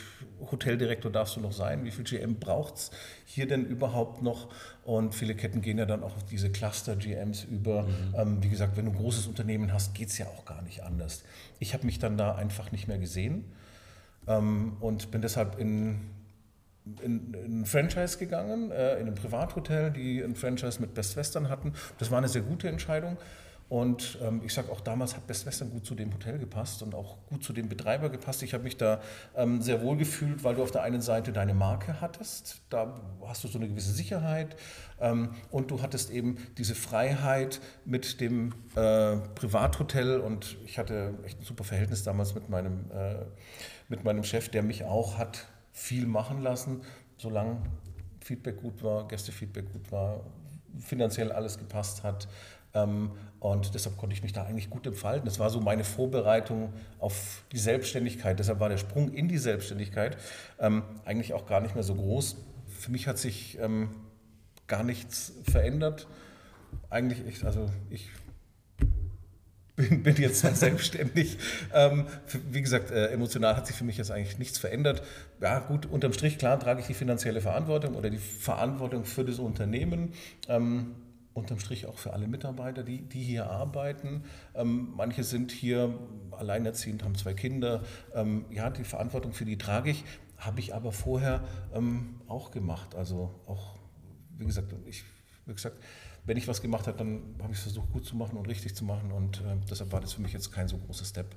Hoteldirektor 0.51 1.11
darfst 1.11 1.35
du 1.35 1.39
noch 1.39 1.51
sein, 1.51 1.85
wie 1.85 1.91
viel 1.91 2.03
GM 2.03 2.35
braucht 2.35 2.75
es 2.75 2.91
hier 3.25 3.47
denn 3.47 3.65
überhaupt 3.65 4.21
noch? 4.21 4.49
Und 4.83 5.15
viele 5.15 5.35
Ketten 5.35 5.61
gehen 5.61 5.77
ja 5.77 5.85
dann 5.85 6.03
auch 6.03 6.15
auf 6.15 6.23
diese 6.25 6.51
Cluster-GMs 6.51 7.43
über. 7.45 7.83
Mhm. 7.83 8.15
Ähm, 8.15 8.43
wie 8.43 8.49
gesagt, 8.49 8.77
wenn 8.77 8.85
du 8.85 8.91
ein 8.91 8.97
großes 8.97 9.27
Unternehmen 9.27 9.73
hast, 9.73 9.95
geht 9.95 10.09
es 10.09 10.17
ja 10.17 10.27
auch 10.27 10.45
gar 10.45 10.61
nicht 10.61 10.83
anders. 10.83 11.23
Ich 11.59 11.73
habe 11.73 11.85
mich 11.85 11.99
dann 11.99 12.17
da 12.17 12.35
einfach 12.35 12.71
nicht 12.71 12.87
mehr 12.87 12.99
gesehen 12.99 13.45
ähm, 14.27 14.77
und 14.79 15.11
bin 15.11 15.21
deshalb 15.21 15.59
in, 15.59 16.01
in, 17.01 17.33
in 17.33 17.61
ein 17.61 17.65
Franchise 17.65 18.17
gegangen, 18.17 18.71
äh, 18.71 18.99
in 18.99 19.07
ein 19.07 19.15
Privathotel, 19.15 19.91
die 19.91 20.21
ein 20.21 20.35
Franchise 20.35 20.79
mit 20.81 20.93
Best 20.93 21.15
Western 21.15 21.49
hatten. 21.49 21.73
Das 21.97 22.11
war 22.11 22.17
eine 22.17 22.27
sehr 22.27 22.41
gute 22.41 22.67
Entscheidung. 22.67 23.17
Und 23.67 24.19
ähm, 24.21 24.41
ich 24.45 24.53
sage 24.53 24.71
auch 24.71 24.79
damals 24.79 25.15
hat 25.15 25.25
Best 25.25 25.47
Western 25.47 25.71
gut 25.71 25.85
zu 25.85 25.95
dem 25.95 26.13
Hotel 26.13 26.37
gepasst 26.37 26.83
und 26.83 26.93
auch 26.93 27.17
gut 27.25 27.43
zu 27.43 27.51
dem 27.51 27.67
Betreiber 27.67 28.09
gepasst. 28.09 28.43
Ich 28.43 28.53
habe 28.53 28.63
mich 28.63 28.77
da 28.77 29.01
ähm, 29.35 29.59
sehr 29.61 29.81
wohl 29.81 29.97
gefühlt, 29.97 30.43
weil 30.43 30.55
du 30.55 30.61
auf 30.61 30.69
der 30.69 30.83
einen 30.83 31.01
Seite 31.01 31.33
deine 31.33 31.55
Marke 31.55 31.99
hattest, 31.99 32.61
da 32.69 33.01
hast 33.25 33.43
du 33.43 33.47
so 33.47 33.57
eine 33.57 33.67
gewisse 33.67 33.91
Sicherheit 33.91 34.55
ähm, 34.99 35.31
und 35.49 35.71
du 35.71 35.81
hattest 35.81 36.11
eben 36.11 36.37
diese 36.57 36.75
Freiheit 36.75 37.59
mit 37.85 38.21
dem 38.21 38.53
äh, 38.75 39.17
Privathotel 39.33 40.19
und 40.19 40.57
ich 40.65 40.77
hatte 40.77 41.15
echt 41.25 41.39
ein 41.39 41.43
super 41.43 41.63
Verhältnis 41.63 42.03
damals 42.03 42.35
mit 42.35 42.49
meinem, 42.49 42.91
äh, 42.91 43.15
mit 43.89 44.03
meinem 44.03 44.23
Chef, 44.23 44.49
der 44.49 44.61
mich 44.61 44.83
auch 44.83 45.17
hat 45.17 45.47
viel 45.71 46.05
machen 46.05 46.41
lassen, 46.41 46.81
solange 47.17 47.57
Feedback 48.23 48.61
gut 48.61 48.83
war, 48.83 49.07
Gästefeedback 49.07 49.73
gut 49.73 49.91
war, 49.91 50.21
finanziell 50.79 51.31
alles 51.31 51.57
gepasst 51.57 52.03
hat. 52.03 52.27
Und 53.51 53.75
deshalb 53.75 53.95
konnte 53.97 54.15
ich 54.15 54.23
mich 54.23 54.33
da 54.33 54.43
eigentlich 54.43 54.71
gut 54.71 54.87
entfalten. 54.87 55.25
Das 55.25 55.37
war 55.37 55.51
so 55.51 55.61
meine 55.61 55.83
Vorbereitung 55.83 56.73
auf 56.97 57.43
die 57.51 57.59
Selbstständigkeit. 57.59 58.39
Deshalb 58.39 58.59
war 58.59 58.69
der 58.69 58.77
Sprung 58.77 59.13
in 59.13 59.27
die 59.27 59.37
Selbstständigkeit 59.37 60.17
ähm, 60.59 60.81
eigentlich 61.05 61.35
auch 61.35 61.45
gar 61.45 61.61
nicht 61.61 61.75
mehr 61.75 61.83
so 61.83 61.93
groß. 61.93 62.37
Für 62.79 62.91
mich 62.91 63.07
hat 63.07 63.19
sich 63.19 63.59
ähm, 63.61 63.89
gar 64.65 64.81
nichts 64.81 65.31
verändert. 65.47 66.07
Eigentlich, 66.89 67.19
ich, 67.27 67.45
also 67.45 67.69
ich 67.91 68.09
bin, 69.75 70.01
bin 70.01 70.15
jetzt 70.15 70.39
selbstständig. 70.55 71.37
Ähm, 71.71 72.07
wie 72.49 72.63
gesagt, 72.63 72.89
äh, 72.89 73.09
emotional 73.09 73.55
hat 73.55 73.67
sich 73.67 73.75
für 73.75 73.83
mich 73.83 73.97
jetzt 73.97 74.09
eigentlich 74.09 74.39
nichts 74.39 74.57
verändert. 74.57 75.03
Ja, 75.39 75.59
gut, 75.59 75.85
unterm 75.85 76.13
Strich, 76.13 76.39
klar, 76.39 76.59
trage 76.59 76.81
ich 76.81 76.87
die 76.87 76.95
finanzielle 76.95 77.41
Verantwortung 77.41 77.93
oder 77.93 78.09
die 78.09 78.17
Verantwortung 78.17 79.05
für 79.05 79.23
das 79.23 79.37
Unternehmen. 79.37 80.13
Ähm, 80.49 80.95
unterm 81.35 81.59
Strich 81.59 81.85
auch 81.85 81.99
für 81.99 82.13
alle 82.13 82.27
Mitarbeiter, 82.27 82.83
die, 82.83 83.01
die 83.01 83.21
hier 83.21 83.51
arbeiten. 83.51 84.23
Ähm, 84.55 84.93
manche 84.95 85.23
sind 85.23 85.51
hier 85.51 85.93
alleinerziehend, 86.31 87.03
haben 87.03 87.15
zwei 87.15 87.33
Kinder. 87.33 87.83
Ähm, 88.13 88.45
ja, 88.49 88.69
die 88.69 88.85
Verantwortung 88.85 89.33
für 89.33 89.45
die 89.45 89.57
trage 89.57 89.91
ich, 89.91 90.05
habe 90.37 90.59
ich 90.61 90.73
aber 90.73 90.91
vorher 90.91 91.43
ähm, 91.73 92.21
auch 92.27 92.51
gemacht. 92.51 92.95
Also 92.95 93.35
auch, 93.45 93.77
wie 94.37 94.45
gesagt, 94.45 94.73
ich, 94.85 95.03
wie 95.45 95.53
gesagt, 95.53 95.77
wenn 96.23 96.37
ich 96.37 96.47
was 96.47 96.61
gemacht 96.61 96.87
habe, 96.87 96.97
dann 96.97 97.35
habe 97.41 97.51
ich 97.51 97.59
es 97.59 97.63
versucht 97.63 97.91
gut 97.91 98.05
zu 98.05 98.15
machen 98.15 98.37
und 98.37 98.47
richtig 98.47 98.73
zu 98.73 98.85
machen 98.85 99.11
und 99.11 99.41
äh, 99.41 99.57
deshalb 99.69 99.91
war 99.91 99.99
das 99.99 100.13
für 100.13 100.21
mich 100.21 100.33
jetzt 100.33 100.51
kein 100.51 100.67
so 100.67 100.77
großer 100.77 101.05
Step. 101.05 101.35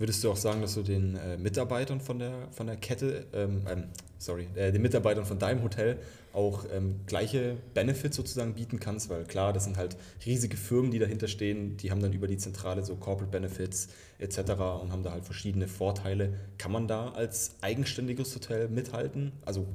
Würdest 0.00 0.24
du 0.24 0.30
auch 0.30 0.36
sagen, 0.36 0.62
dass 0.62 0.72
du 0.72 0.82
den 0.82 1.14
äh, 1.14 1.36
Mitarbeitern 1.36 2.00
von 2.00 2.18
der, 2.18 2.48
von 2.52 2.66
der 2.66 2.76
Kette, 2.76 3.26
ähm, 3.34 3.66
ähm, 3.70 3.84
sorry, 4.16 4.48
äh, 4.54 4.72
den 4.72 4.80
Mitarbeitern 4.80 5.26
von 5.26 5.38
deinem 5.38 5.62
Hotel 5.62 5.98
auch 6.32 6.64
ähm, 6.72 7.00
gleiche 7.04 7.58
Benefits 7.74 8.16
sozusagen 8.16 8.54
bieten 8.54 8.80
kannst? 8.80 9.10
Weil 9.10 9.24
klar, 9.24 9.52
das 9.52 9.64
sind 9.64 9.76
halt 9.76 9.98
riesige 10.24 10.56
Firmen, 10.56 10.90
die 10.90 10.98
dahinter 10.98 11.28
stehen, 11.28 11.76
die 11.76 11.90
haben 11.90 12.00
dann 12.00 12.14
über 12.14 12.28
die 12.28 12.38
Zentrale 12.38 12.82
so 12.82 12.96
Corporate 12.96 13.30
Benefits 13.30 13.88
etc. 14.18 14.38
und 14.80 14.90
haben 14.90 15.02
da 15.02 15.12
halt 15.12 15.26
verschiedene 15.26 15.68
Vorteile. 15.68 16.32
Kann 16.56 16.72
man 16.72 16.88
da 16.88 17.10
als 17.10 17.56
eigenständiges 17.60 18.34
Hotel 18.34 18.68
mithalten? 18.68 19.32
Also 19.44 19.66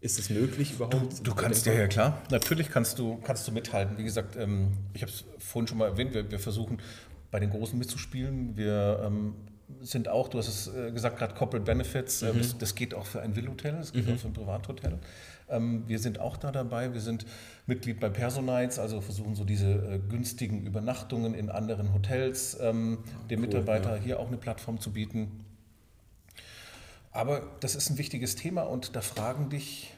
ist 0.00 0.20
es 0.20 0.30
möglich 0.30 0.74
überhaupt? 0.74 1.18
Du, 1.18 1.24
du 1.24 1.34
kannst 1.34 1.66
ja, 1.66 1.72
ja 1.72 1.88
klar. 1.88 2.22
Natürlich 2.30 2.70
kannst 2.70 3.00
du, 3.00 3.16
kannst 3.16 3.48
du 3.48 3.50
mithalten. 3.50 3.98
Wie 3.98 4.04
gesagt, 4.04 4.36
ähm, 4.36 4.74
ich 4.92 5.02
habe 5.02 5.10
es 5.10 5.24
vorhin 5.40 5.66
schon 5.66 5.78
mal 5.78 5.88
erwähnt, 5.88 6.14
wir, 6.14 6.30
wir 6.30 6.38
versuchen 6.38 6.78
bei 7.34 7.40
den 7.40 7.50
Großen 7.50 7.76
mitzuspielen. 7.76 8.56
Wir 8.56 9.02
ähm, 9.04 9.34
sind 9.80 10.06
auch, 10.06 10.28
du 10.28 10.38
hast 10.38 10.46
es 10.46 10.72
äh, 10.72 10.92
gesagt, 10.92 11.18
gerade 11.18 11.34
Corporate 11.34 11.64
Benefits, 11.64 12.22
äh, 12.22 12.32
mhm. 12.32 12.38
das, 12.38 12.58
das, 12.58 12.76
geht 12.76 12.94
auch 12.94 13.06
für 13.06 13.22
ein 13.22 13.34
Will-Hotel, 13.34 13.72
das 13.72 13.92
geht 13.92 14.06
mhm. 14.06 14.14
auch 14.14 14.18
für 14.18 14.28
ein 14.28 14.34
Privathotel. 14.34 15.00
Ähm, 15.48 15.82
wir 15.88 15.98
sind 15.98 16.20
auch 16.20 16.36
da 16.36 16.52
dabei, 16.52 16.94
wir 16.94 17.00
sind 17.00 17.26
Mitglied 17.66 17.98
bei 17.98 18.08
Personites, 18.08 18.78
also 18.78 19.00
versuchen 19.00 19.34
so 19.34 19.42
diese 19.42 19.72
äh, 19.72 19.98
günstigen 20.08 20.64
Übernachtungen 20.64 21.34
in 21.34 21.50
anderen 21.50 21.92
Hotels 21.92 22.56
ähm, 22.60 22.98
dem 23.28 23.40
cool, 23.40 23.46
Mitarbeiter 23.46 23.96
ja. 23.96 24.00
hier 24.00 24.20
auch 24.20 24.28
eine 24.28 24.36
Plattform 24.36 24.78
zu 24.78 24.92
bieten. 24.92 25.44
Aber 27.10 27.42
das 27.58 27.74
ist 27.74 27.90
ein 27.90 27.98
wichtiges 27.98 28.36
Thema 28.36 28.62
und 28.62 28.94
da 28.94 29.00
fragen 29.00 29.50
dich 29.50 29.92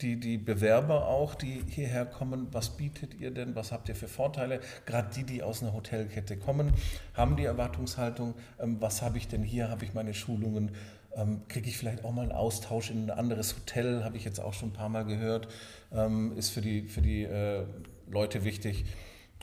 die, 0.00 0.18
die 0.18 0.38
Bewerber 0.38 1.06
auch, 1.06 1.34
die 1.34 1.62
hierher 1.68 2.04
kommen, 2.04 2.48
was 2.52 2.70
bietet 2.70 3.14
ihr 3.14 3.30
denn, 3.30 3.54
was 3.54 3.72
habt 3.72 3.88
ihr 3.88 3.94
für 3.94 4.08
Vorteile? 4.08 4.60
Gerade 4.86 5.14
die, 5.14 5.24
die 5.24 5.42
aus 5.42 5.62
einer 5.62 5.72
Hotelkette 5.72 6.36
kommen, 6.36 6.72
haben 7.14 7.36
die 7.36 7.44
Erwartungshaltung, 7.44 8.34
ähm, 8.60 8.80
was 8.80 9.02
habe 9.02 9.18
ich 9.18 9.28
denn 9.28 9.42
hier, 9.42 9.68
habe 9.68 9.84
ich 9.84 9.94
meine 9.94 10.12
Schulungen, 10.12 10.72
ähm, 11.16 11.42
kriege 11.48 11.68
ich 11.68 11.76
vielleicht 11.76 12.04
auch 12.04 12.12
mal 12.12 12.22
einen 12.22 12.32
Austausch 12.32 12.90
in 12.90 13.04
ein 13.04 13.10
anderes 13.10 13.54
Hotel, 13.54 14.02
habe 14.04 14.16
ich 14.16 14.24
jetzt 14.24 14.40
auch 14.40 14.52
schon 14.52 14.70
ein 14.70 14.72
paar 14.72 14.88
Mal 14.88 15.04
gehört, 15.04 15.48
ähm, 15.92 16.36
ist 16.36 16.50
für 16.50 16.60
die, 16.60 16.88
für 16.88 17.00
die 17.00 17.22
äh, 17.22 17.64
Leute 18.10 18.44
wichtig. 18.44 18.84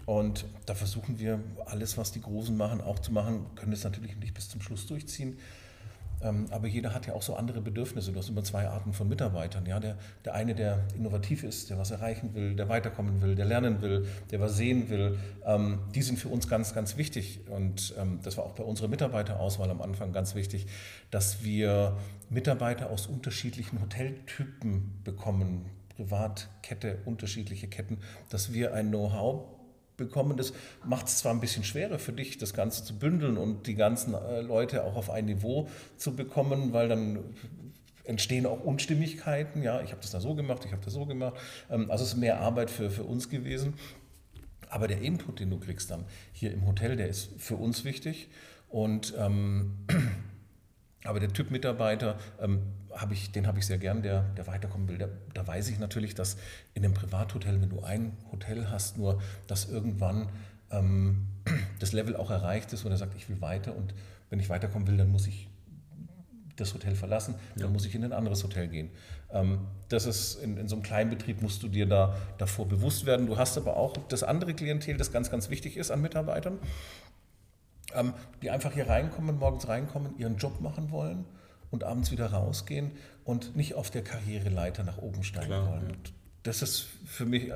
Und 0.06 0.46
da 0.66 0.76
versuchen 0.76 1.20
wir 1.20 1.40
alles, 1.66 1.98
was 1.98 2.12
die 2.12 2.22
Großen 2.22 2.58
machen, 2.58 2.82
auch 2.82 3.00
zu 3.00 3.14
machen, 3.14 3.46
können 3.56 3.72
es 3.72 3.84
natürlich 3.84 4.18
nicht 4.18 4.34
bis 4.34 4.50
zum 4.50 4.62
Schluss 4.62 4.88
durchziehen. 4.88 5.38
Ähm, 6.24 6.46
aber 6.52 6.68
jeder 6.68 6.94
hat 6.94 7.08
ja 7.08 7.14
auch 7.14 7.22
so 7.22 7.36
andere 7.36 7.62
Bedürfnisse. 7.62 8.12
Du 8.12 8.20
hast 8.20 8.30
immer 8.30 8.44
zwei 8.44 8.68
Arten 8.68 8.94
von 8.94 9.08
Mitarbeitern. 9.08 9.66
Ja? 9.66 9.80
Der, 9.80 9.98
der 10.26 10.34
eine, 10.34 10.56
der 10.56 10.80
innovativ 10.96 11.44
ist, 11.44 11.70
der 11.70 11.78
was 11.78 11.92
erreichen 11.92 12.34
will, 12.34 12.56
der 12.56 12.70
weiterkommen 12.70 13.22
will, 13.22 13.36
der 13.36 13.46
lernen 13.46 13.82
will, 13.82 14.08
der 14.32 14.40
was 14.40 14.58
sehen 14.58 14.90
will, 14.90 15.18
ähm, 15.46 15.80
die 15.94 16.02
sind 16.02 16.20
für 16.20 16.30
uns 16.30 16.48
ganz, 16.48 16.74
ganz 16.74 16.98
wichtig. 16.98 17.42
Und 17.50 17.94
ähm, 18.00 18.20
das 18.24 18.38
war 18.38 18.46
auch 18.46 18.54
bei 18.54 18.64
unserer 18.64 18.88
Mitarbeiterauswahl 18.88 19.70
am 19.70 19.82
Anfang 19.82 20.12
ganz 20.12 20.36
wichtig, 20.36 20.68
dass 21.10 21.44
wir 21.44 21.98
Mitarbeiter 22.30 22.90
aus 22.90 23.08
unterschiedlichen 23.08 23.82
Hoteltypen 23.82 25.02
bekommen, 25.04 25.66
Privatkette, 25.96 27.00
unterschiedliche 27.06 27.68
Ketten, 27.68 27.98
dass 28.30 28.54
wir 28.54 28.74
ein 28.74 28.90
Know-how 28.90 29.61
bekommen. 30.06 30.38
Das 30.38 30.54
macht 30.86 31.08
es 31.08 31.18
zwar 31.18 31.34
ein 31.34 31.40
bisschen 31.40 31.64
schwerer 31.64 32.00
für 32.00 32.12
dich, 32.12 32.38
das 32.38 32.54
Ganze 32.54 32.84
zu 32.84 32.98
bündeln 32.98 33.38
und 33.38 33.68
die 33.68 33.76
ganzen 33.76 34.14
äh, 34.14 34.42
Leute 34.42 34.84
auch 34.84 34.96
auf 34.96 35.10
ein 35.10 35.26
Niveau 35.26 35.70
zu 35.98 36.16
bekommen, 36.16 36.74
weil 36.74 36.90
dann 36.90 37.20
entstehen 38.04 38.46
auch 38.46 38.64
Unstimmigkeiten. 38.64 39.64
Ja, 39.64 39.82
ich 39.82 39.92
habe 39.92 40.02
das 40.02 40.12
da 40.12 40.20
so 40.20 40.36
gemacht, 40.36 40.64
ich 40.66 40.72
habe 40.72 40.84
das 40.84 40.94
so 40.94 41.06
gemacht. 41.06 41.36
Ähm, 41.70 41.90
also 41.92 42.04
es 42.04 42.14
ist 42.14 42.18
mehr 42.18 42.40
Arbeit 42.40 42.70
für, 42.70 42.90
für 42.90 43.04
uns 43.04 43.30
gewesen. 43.30 43.76
Aber 44.70 44.88
der 44.88 45.02
Input, 45.02 45.40
den 45.40 45.50
du 45.50 45.60
kriegst 45.60 45.92
dann 45.92 46.06
hier 46.32 46.54
im 46.54 46.66
Hotel, 46.66 46.96
der 46.96 47.10
ist 47.10 47.32
für 47.38 47.58
uns 47.58 47.84
wichtig. 47.84 48.30
Und 48.70 49.14
ähm, 49.18 49.78
aber 51.04 51.20
der 51.20 51.34
Typ 51.34 51.52
Mitarbeiter, 51.52 52.18
ähm, 52.40 52.62
hab 52.92 53.12
ich, 53.12 53.32
den 53.32 53.48
habe 53.48 53.60
ich 53.60 53.66
sehr 53.66 53.78
gern, 53.78 54.04
der, 54.04 54.24
der 54.38 54.48
weiterkommen 54.48 54.88
will. 54.88 54.98
Der, 54.98 55.10
da 55.34 55.46
weiß 55.46 55.70
ich 55.70 55.80
natürlich, 55.80 56.14
dass 56.14 56.38
in 56.74 56.84
einem 56.84 56.94
Privathotel, 56.94 57.62
wenn 57.62 57.70
du 57.70 57.82
ein 57.82 58.18
Hotel 58.32 58.70
hast, 58.70 58.98
nur, 58.98 59.22
dass 59.48 59.70
irgendwann 59.70 60.30
ähm, 60.72 61.28
das 61.80 61.94
Level 61.94 62.16
auch 62.16 62.30
erreicht 62.30 62.72
ist, 62.74 62.86
wo 62.86 62.90
er 62.90 62.98
sagt, 62.98 63.16
ich 63.16 63.30
will 63.30 63.42
weiter 63.42 63.76
und 63.76 63.94
wenn 64.30 64.40
ich 64.40 64.50
weiterkommen 64.50 64.88
will, 64.88 64.98
dann 64.98 65.12
muss 65.12 65.28
ich 65.28 65.50
das 66.56 66.74
Hotel 66.74 66.96
verlassen, 66.96 67.36
dann 67.56 67.68
ja. 67.68 67.72
muss 67.72 67.86
ich 67.86 67.96
in 67.96 68.04
ein 68.04 68.14
anderes 68.14 68.44
Hotel 68.44 68.68
gehen. 68.68 68.92
Ähm, 69.32 69.60
das 69.90 70.06
ist 70.06 70.36
in, 70.36 70.58
in, 70.58 70.68
so 70.68 70.76
einem 70.76 70.84
kleinen 70.84 71.10
Betrieb 71.10 71.42
musst 71.42 71.64
du 71.64 71.68
dir 71.68 71.86
da 71.86 72.16
davor 72.38 72.68
bewusst 72.68 73.06
werden. 73.06 73.26
Du 73.26 73.38
hast 73.38 73.58
aber 73.58 73.78
auch 73.78 73.98
das 74.10 74.24
andere 74.24 74.54
Klientel, 74.54 74.98
das 74.98 75.12
ganz, 75.12 75.32
ganz 75.32 75.50
wichtig 75.50 75.78
ist 75.78 75.92
an 75.92 76.02
Mitarbeitern, 76.02 76.60
ähm, 77.96 78.14
die 78.42 78.50
einfach 78.50 78.74
hier 78.74 78.88
reinkommen, 78.88 79.40
morgens 79.40 79.68
reinkommen, 79.68 80.18
ihren 80.18 80.38
Job 80.38 80.62
machen 80.62 80.92
wollen 80.92 81.26
und 81.70 81.84
abends 81.84 82.12
wieder 82.12 82.28
rausgehen 82.28 82.92
und 83.24 83.56
nicht 83.56 83.76
auf 83.76 83.90
der 83.90 84.04
Karriereleiter 84.04 84.84
nach 84.84 84.98
oben 84.98 85.24
steigen 85.24 85.48
Klar, 85.48 85.72
wollen. 85.72 85.90
Ja. 85.90 85.96
Das 86.44 86.62
ist 86.62 86.88
für 87.06 87.26
mich 87.26 87.50
äh, 87.50 87.54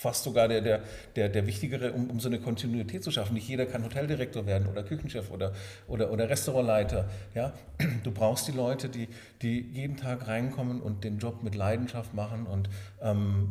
fast 0.00 0.24
sogar 0.24 0.48
der, 0.48 0.62
der, 0.62 0.80
der, 1.14 1.28
der 1.28 1.46
wichtigere, 1.46 1.92
um, 1.92 2.08
um 2.08 2.20
so 2.20 2.28
eine 2.28 2.40
Kontinuität 2.40 3.04
zu 3.04 3.10
schaffen. 3.10 3.34
Nicht 3.34 3.48
jeder 3.48 3.66
kann 3.66 3.84
Hoteldirektor 3.84 4.46
werden 4.46 4.66
oder 4.66 4.82
Küchenchef 4.82 5.30
oder, 5.30 5.52
oder, 5.88 6.10
oder 6.10 6.30
Restaurantleiter. 6.30 7.08
Ja? 7.34 7.52
Du 8.02 8.10
brauchst 8.10 8.48
die 8.48 8.52
Leute, 8.52 8.88
die, 8.88 9.08
die 9.42 9.60
jeden 9.60 9.98
Tag 9.98 10.26
reinkommen 10.26 10.80
und 10.80 11.04
den 11.04 11.18
Job 11.18 11.42
mit 11.42 11.54
Leidenschaft 11.54 12.14
machen 12.14 12.46
und 12.46 12.70
ähm, 13.02 13.50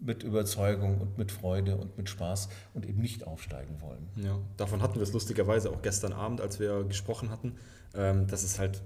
mit 0.00 0.22
Überzeugung 0.22 1.00
und 1.00 1.18
mit 1.18 1.32
Freude 1.32 1.76
und 1.76 1.96
mit 1.96 2.08
Spaß 2.08 2.48
und 2.74 2.86
eben 2.86 3.00
nicht 3.00 3.26
aufsteigen 3.26 3.80
wollen. 3.80 4.08
Ja, 4.16 4.38
davon 4.56 4.82
hatten 4.82 4.96
wir 4.96 5.02
es 5.02 5.12
lustigerweise 5.12 5.70
auch 5.70 5.82
gestern 5.82 6.12
Abend, 6.12 6.40
als 6.40 6.60
wir 6.60 6.84
gesprochen 6.84 7.30
hatten, 7.30 7.56
ähm, 7.94 8.26
dass 8.26 8.42
es 8.42 8.58
halt 8.58 8.82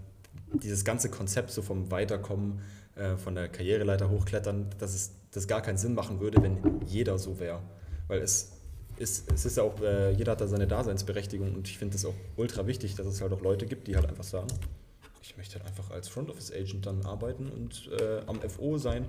dieses 0.52 0.84
ganze 0.84 1.10
Konzept 1.10 1.50
so 1.50 1.62
vom 1.62 1.90
Weiterkommen, 1.90 2.60
äh, 2.96 3.16
von 3.16 3.34
der 3.34 3.48
Karriereleiter 3.48 4.10
hochklettern, 4.10 4.66
dass 4.78 4.94
es 4.94 5.12
das 5.32 5.46
gar 5.46 5.60
keinen 5.62 5.78
Sinn 5.78 5.94
machen 5.94 6.20
würde, 6.20 6.42
wenn 6.42 6.80
jeder 6.86 7.18
so 7.18 7.38
wäre. 7.38 7.60
Weil 8.08 8.20
es 8.20 8.52
ist, 8.96 9.32
es 9.32 9.44
ist 9.46 9.56
ja 9.56 9.62
auch, 9.62 9.80
äh, 9.80 10.12
jeder 10.12 10.32
hat 10.32 10.40
da 10.40 10.48
seine 10.48 10.66
Daseinsberechtigung 10.66 11.54
und 11.54 11.68
ich 11.68 11.78
finde 11.78 11.96
es 11.96 12.04
auch 12.04 12.14
ultra 12.36 12.66
wichtig, 12.66 12.96
dass 12.96 13.06
es 13.06 13.20
halt 13.20 13.32
auch 13.32 13.40
Leute 13.40 13.66
gibt, 13.66 13.88
die 13.88 13.96
halt 13.96 14.06
einfach 14.06 14.24
sagen, 14.24 14.48
ich 15.22 15.36
möchte 15.36 15.58
halt 15.58 15.66
einfach 15.66 15.90
als 15.90 16.08
Front 16.08 16.30
Office 16.30 16.52
Agent 16.52 16.86
dann 16.86 17.06
arbeiten 17.06 17.48
und 17.48 17.90
äh, 18.00 18.20
am 18.26 18.40
FO 18.40 18.78
sein 18.78 19.06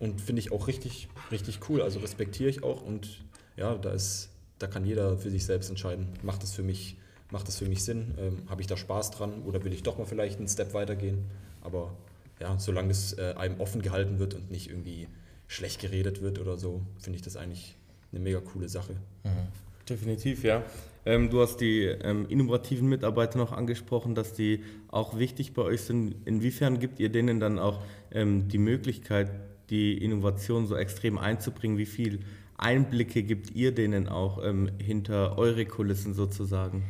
und 0.00 0.20
finde 0.20 0.40
ich 0.40 0.50
auch 0.50 0.66
richtig, 0.66 1.08
richtig 1.30 1.60
cool. 1.68 1.82
Also 1.82 2.00
respektiere 2.00 2.50
ich 2.50 2.64
auch 2.64 2.82
und 2.82 3.22
ja, 3.56 3.76
da 3.76 3.92
ist, 3.92 4.30
da 4.58 4.66
kann 4.66 4.84
jeder 4.84 5.16
für 5.16 5.30
sich 5.30 5.44
selbst 5.44 5.70
entscheiden. 5.70 6.08
Macht 6.22 6.42
das 6.42 6.52
für 6.52 6.62
mich, 6.62 6.96
macht 7.30 7.46
das 7.46 7.58
für 7.58 7.66
mich 7.66 7.84
Sinn? 7.84 8.14
Ähm, 8.18 8.42
Habe 8.48 8.62
ich 8.62 8.66
da 8.66 8.76
Spaß 8.76 9.12
dran 9.12 9.42
oder 9.44 9.62
will 9.62 9.72
ich 9.72 9.84
doch 9.84 9.98
mal 9.98 10.06
vielleicht 10.06 10.38
einen 10.38 10.48
Step 10.48 10.74
weitergehen? 10.74 11.26
Aber 11.60 11.92
ja, 12.40 12.58
solange 12.58 12.90
es 12.90 13.12
äh, 13.12 13.34
einem 13.36 13.60
offen 13.60 13.82
gehalten 13.82 14.18
wird 14.18 14.34
und 14.34 14.50
nicht 14.50 14.70
irgendwie 14.70 15.06
schlecht 15.46 15.80
geredet 15.80 16.22
wird 16.22 16.38
oder 16.38 16.56
so, 16.56 16.80
finde 16.98 17.16
ich 17.16 17.22
das 17.22 17.36
eigentlich 17.36 17.76
eine 18.12 18.20
mega 18.20 18.40
coole 18.40 18.68
Sache. 18.68 18.94
Mhm. 19.24 19.48
Definitiv, 19.88 20.44
ja. 20.44 20.62
Ähm, 21.04 21.30
du 21.30 21.40
hast 21.40 21.58
die 21.58 21.84
ähm, 21.84 22.26
innovativen 22.28 22.88
Mitarbeiter 22.88 23.38
noch 23.38 23.52
angesprochen, 23.52 24.14
dass 24.14 24.32
die 24.32 24.62
auch 24.88 25.18
wichtig 25.18 25.52
bei 25.54 25.62
euch 25.62 25.82
sind. 25.82 26.14
Inwiefern 26.24 26.78
gibt 26.78 27.00
ihr 27.00 27.08
denen 27.08 27.40
dann 27.40 27.58
auch 27.58 27.82
ähm, 28.12 28.48
die 28.48 28.58
Möglichkeit, 28.58 29.30
die 29.70 29.96
Innovation 29.96 30.66
so 30.66 30.76
extrem 30.76 31.18
einzubringen? 31.18 31.78
Wie 31.78 31.86
viel 31.86 32.20
Einblicke 32.56 33.22
gibt 33.22 33.50
ihr 33.52 33.74
denen 33.74 34.08
auch 34.08 34.44
ähm, 34.44 34.70
hinter 34.78 35.38
eure 35.38 35.64
Kulissen 35.64 36.12
sozusagen? 36.14 36.84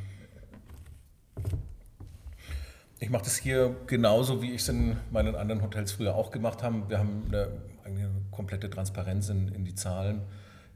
Ich 2.98 3.08
mache 3.08 3.24
das 3.24 3.36
hier 3.36 3.76
genauso, 3.86 4.42
wie 4.42 4.50
ich 4.50 4.60
es 4.60 4.68
in 4.68 4.96
meinen 5.10 5.34
anderen 5.34 5.62
Hotels 5.62 5.92
früher 5.92 6.14
auch 6.14 6.30
gemacht 6.30 6.62
habe. 6.62 6.88
Wir 6.88 6.98
haben 6.98 7.22
eine, 7.28 7.48
eine 7.84 8.10
komplette 8.30 8.68
Transparenz 8.68 9.30
in, 9.30 9.48
in 9.48 9.64
die 9.64 9.74
Zahlen, 9.74 10.20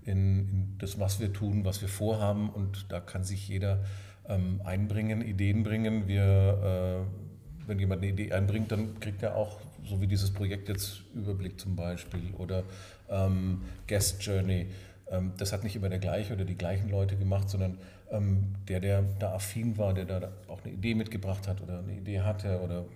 in, 0.04 0.48
in, 0.48 0.74
das, 0.78 0.98
was 0.98 1.20
wir 1.20 1.32
tun, 1.32 1.64
was 1.66 1.82
wir 1.82 1.88
vorhaben 1.88 2.48
und 2.48 2.90
da 2.90 3.00
kann 3.00 3.24
sich 3.24 3.48
jeder 3.48 3.84
ähm, 4.26 4.62
einbringen, 4.64 5.20
Ideen 5.20 5.64
bringen. 5.64 6.06
Wir, 6.08 7.04
äh, 7.04 7.68
wenn 7.68 7.78
jemand 7.78 8.02
eine 8.02 8.12
Idee 8.12 8.32
einbringt, 8.32 8.72
dann 8.72 8.98
kriegt 9.00 9.22
er 9.22 9.36
auch 9.36 9.60
so 9.84 10.00
wie 10.00 10.06
dieses 10.06 10.32
Projekt 10.32 10.68
jetzt 10.68 11.02
Überblick 11.14 11.60
zum 11.60 11.76
Beispiel 11.76 12.32
oder 12.38 12.64
ähm, 13.08 13.62
Guest 13.86 14.22
Journey. 14.22 14.68
Ähm, 15.10 15.32
das 15.36 15.52
hat 15.52 15.64
nicht 15.64 15.76
immer 15.76 15.88
der 15.88 15.98
gleiche 15.98 16.34
oder 16.34 16.44
die 16.44 16.56
gleichen 16.56 16.88
Leute 16.88 17.16
gemacht, 17.16 17.48
sondern 17.48 17.78
ähm, 18.10 18.54
der, 18.68 18.80
der 18.80 19.02
da 19.18 19.34
affin 19.34 19.76
war, 19.76 19.94
der 19.94 20.04
da 20.04 20.32
auch 20.48 20.62
eine 20.64 20.72
Idee 20.72 20.94
mitgebracht 20.94 21.46
hat 21.48 21.60
oder 21.60 21.80
eine 21.80 21.96
Idee 21.96 22.20
hatte 22.20 22.60
oder 22.60 22.86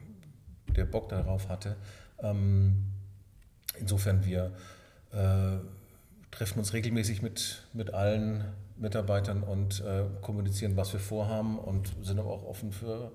der 0.77 0.85
Bock 0.85 1.09
darauf 1.09 1.49
hatte. 1.49 1.77
Ähm, 2.23 2.85
insofern 3.79 4.25
wir 4.25 4.53
äh, 5.13 5.59
treffen 6.31 6.59
uns 6.59 6.73
regelmäßig 6.73 7.23
mit, 7.23 7.67
mit 7.73 7.95
allen 7.95 8.45
Mitarbeitern 8.77 9.43
und 9.43 9.81
äh, 9.81 10.05
kommunizieren, 10.23 10.77
was 10.77 10.93
wir 10.93 11.01
vorhaben 11.01 11.59
und 11.59 11.91
sind 12.03 12.19
aber 12.19 12.31
auch 12.31 12.45
offen 12.45 12.73
für, 12.73 13.13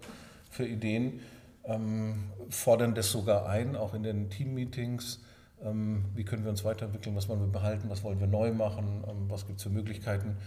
für 0.49 0.67
Ideen 0.67 1.21
ähm, 1.65 2.31
fordern 2.49 2.95
das 2.95 3.11
sogar 3.11 3.47
ein, 3.47 3.75
auch 3.75 3.93
in 3.93 4.03
den 4.03 4.29
Teammeetings. 4.29 5.21
Ähm, 5.63 6.05
wie 6.13 6.25
können 6.25 6.43
wir 6.43 6.51
uns 6.51 6.65
weiterentwickeln, 6.65 7.15
was 7.15 7.29
wollen 7.29 7.39
wir 7.39 7.47
behalten, 7.47 7.89
was 7.89 8.03
wollen 8.03 8.19
wir 8.19 8.27
neu 8.27 8.51
machen, 8.51 9.03
ähm, 9.07 9.29
was 9.29 9.47
gibt 9.47 9.59
es 9.59 9.63
für 9.63 9.69
Möglichkeiten. 9.69 10.37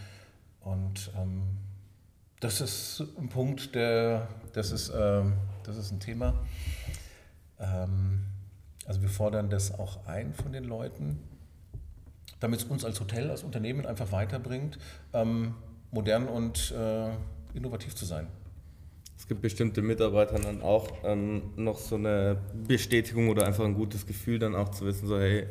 Und 0.61 1.11
ähm, 1.17 1.43
das 2.41 2.61
ist 2.61 3.03
ein 3.19 3.29
Punkt, 3.29 3.75
der, 3.75 4.29
das, 4.53 4.73
ist, 4.73 4.91
äh, 4.91 5.23
das 5.65 5.77
ist 5.77 5.91
ein 5.91 6.01
Thema. 6.01 6.35
Ähm, 7.59 8.25
also 8.87 9.01
wir 9.01 9.09
fordern 9.09 9.49
das 9.49 9.79
auch 9.79 10.07
ein 10.07 10.35
von 10.35 10.53
den 10.53 10.65
Leuten, 10.65 11.19
damit 12.41 12.61
es 12.61 12.67
uns 12.67 12.85
als 12.85 13.01
Hotel, 13.01 13.31
als 13.31 13.43
Unternehmen 13.43 13.87
einfach 13.87 14.13
weiterbringt, 14.13 14.79
ähm, 15.15 15.55
modern 15.91 16.29
und 16.29 16.73
äh, 16.73 17.11
innovativ 17.55 17.95
zu 17.95 18.05
sein. 18.05 18.27
Es 19.19 19.27
gibt 19.27 19.43
bestimmte 19.43 19.83
Mitarbeiter 19.83 20.39
dann 20.39 20.63
auch 20.63 20.89
ähm, 21.05 21.43
noch 21.57 21.79
so 21.79 21.97
eine 21.97 22.39
Bestätigung 22.69 23.29
oder 23.29 23.47
einfach 23.47 23.65
ein 23.65 23.75
gutes 23.75 24.07
Gefühl, 24.07 24.39
dann 24.39 24.55
auch 24.55 24.71
zu 24.71 24.85
wissen, 24.85 25.07
so 25.07 25.19
hey, 25.19 25.47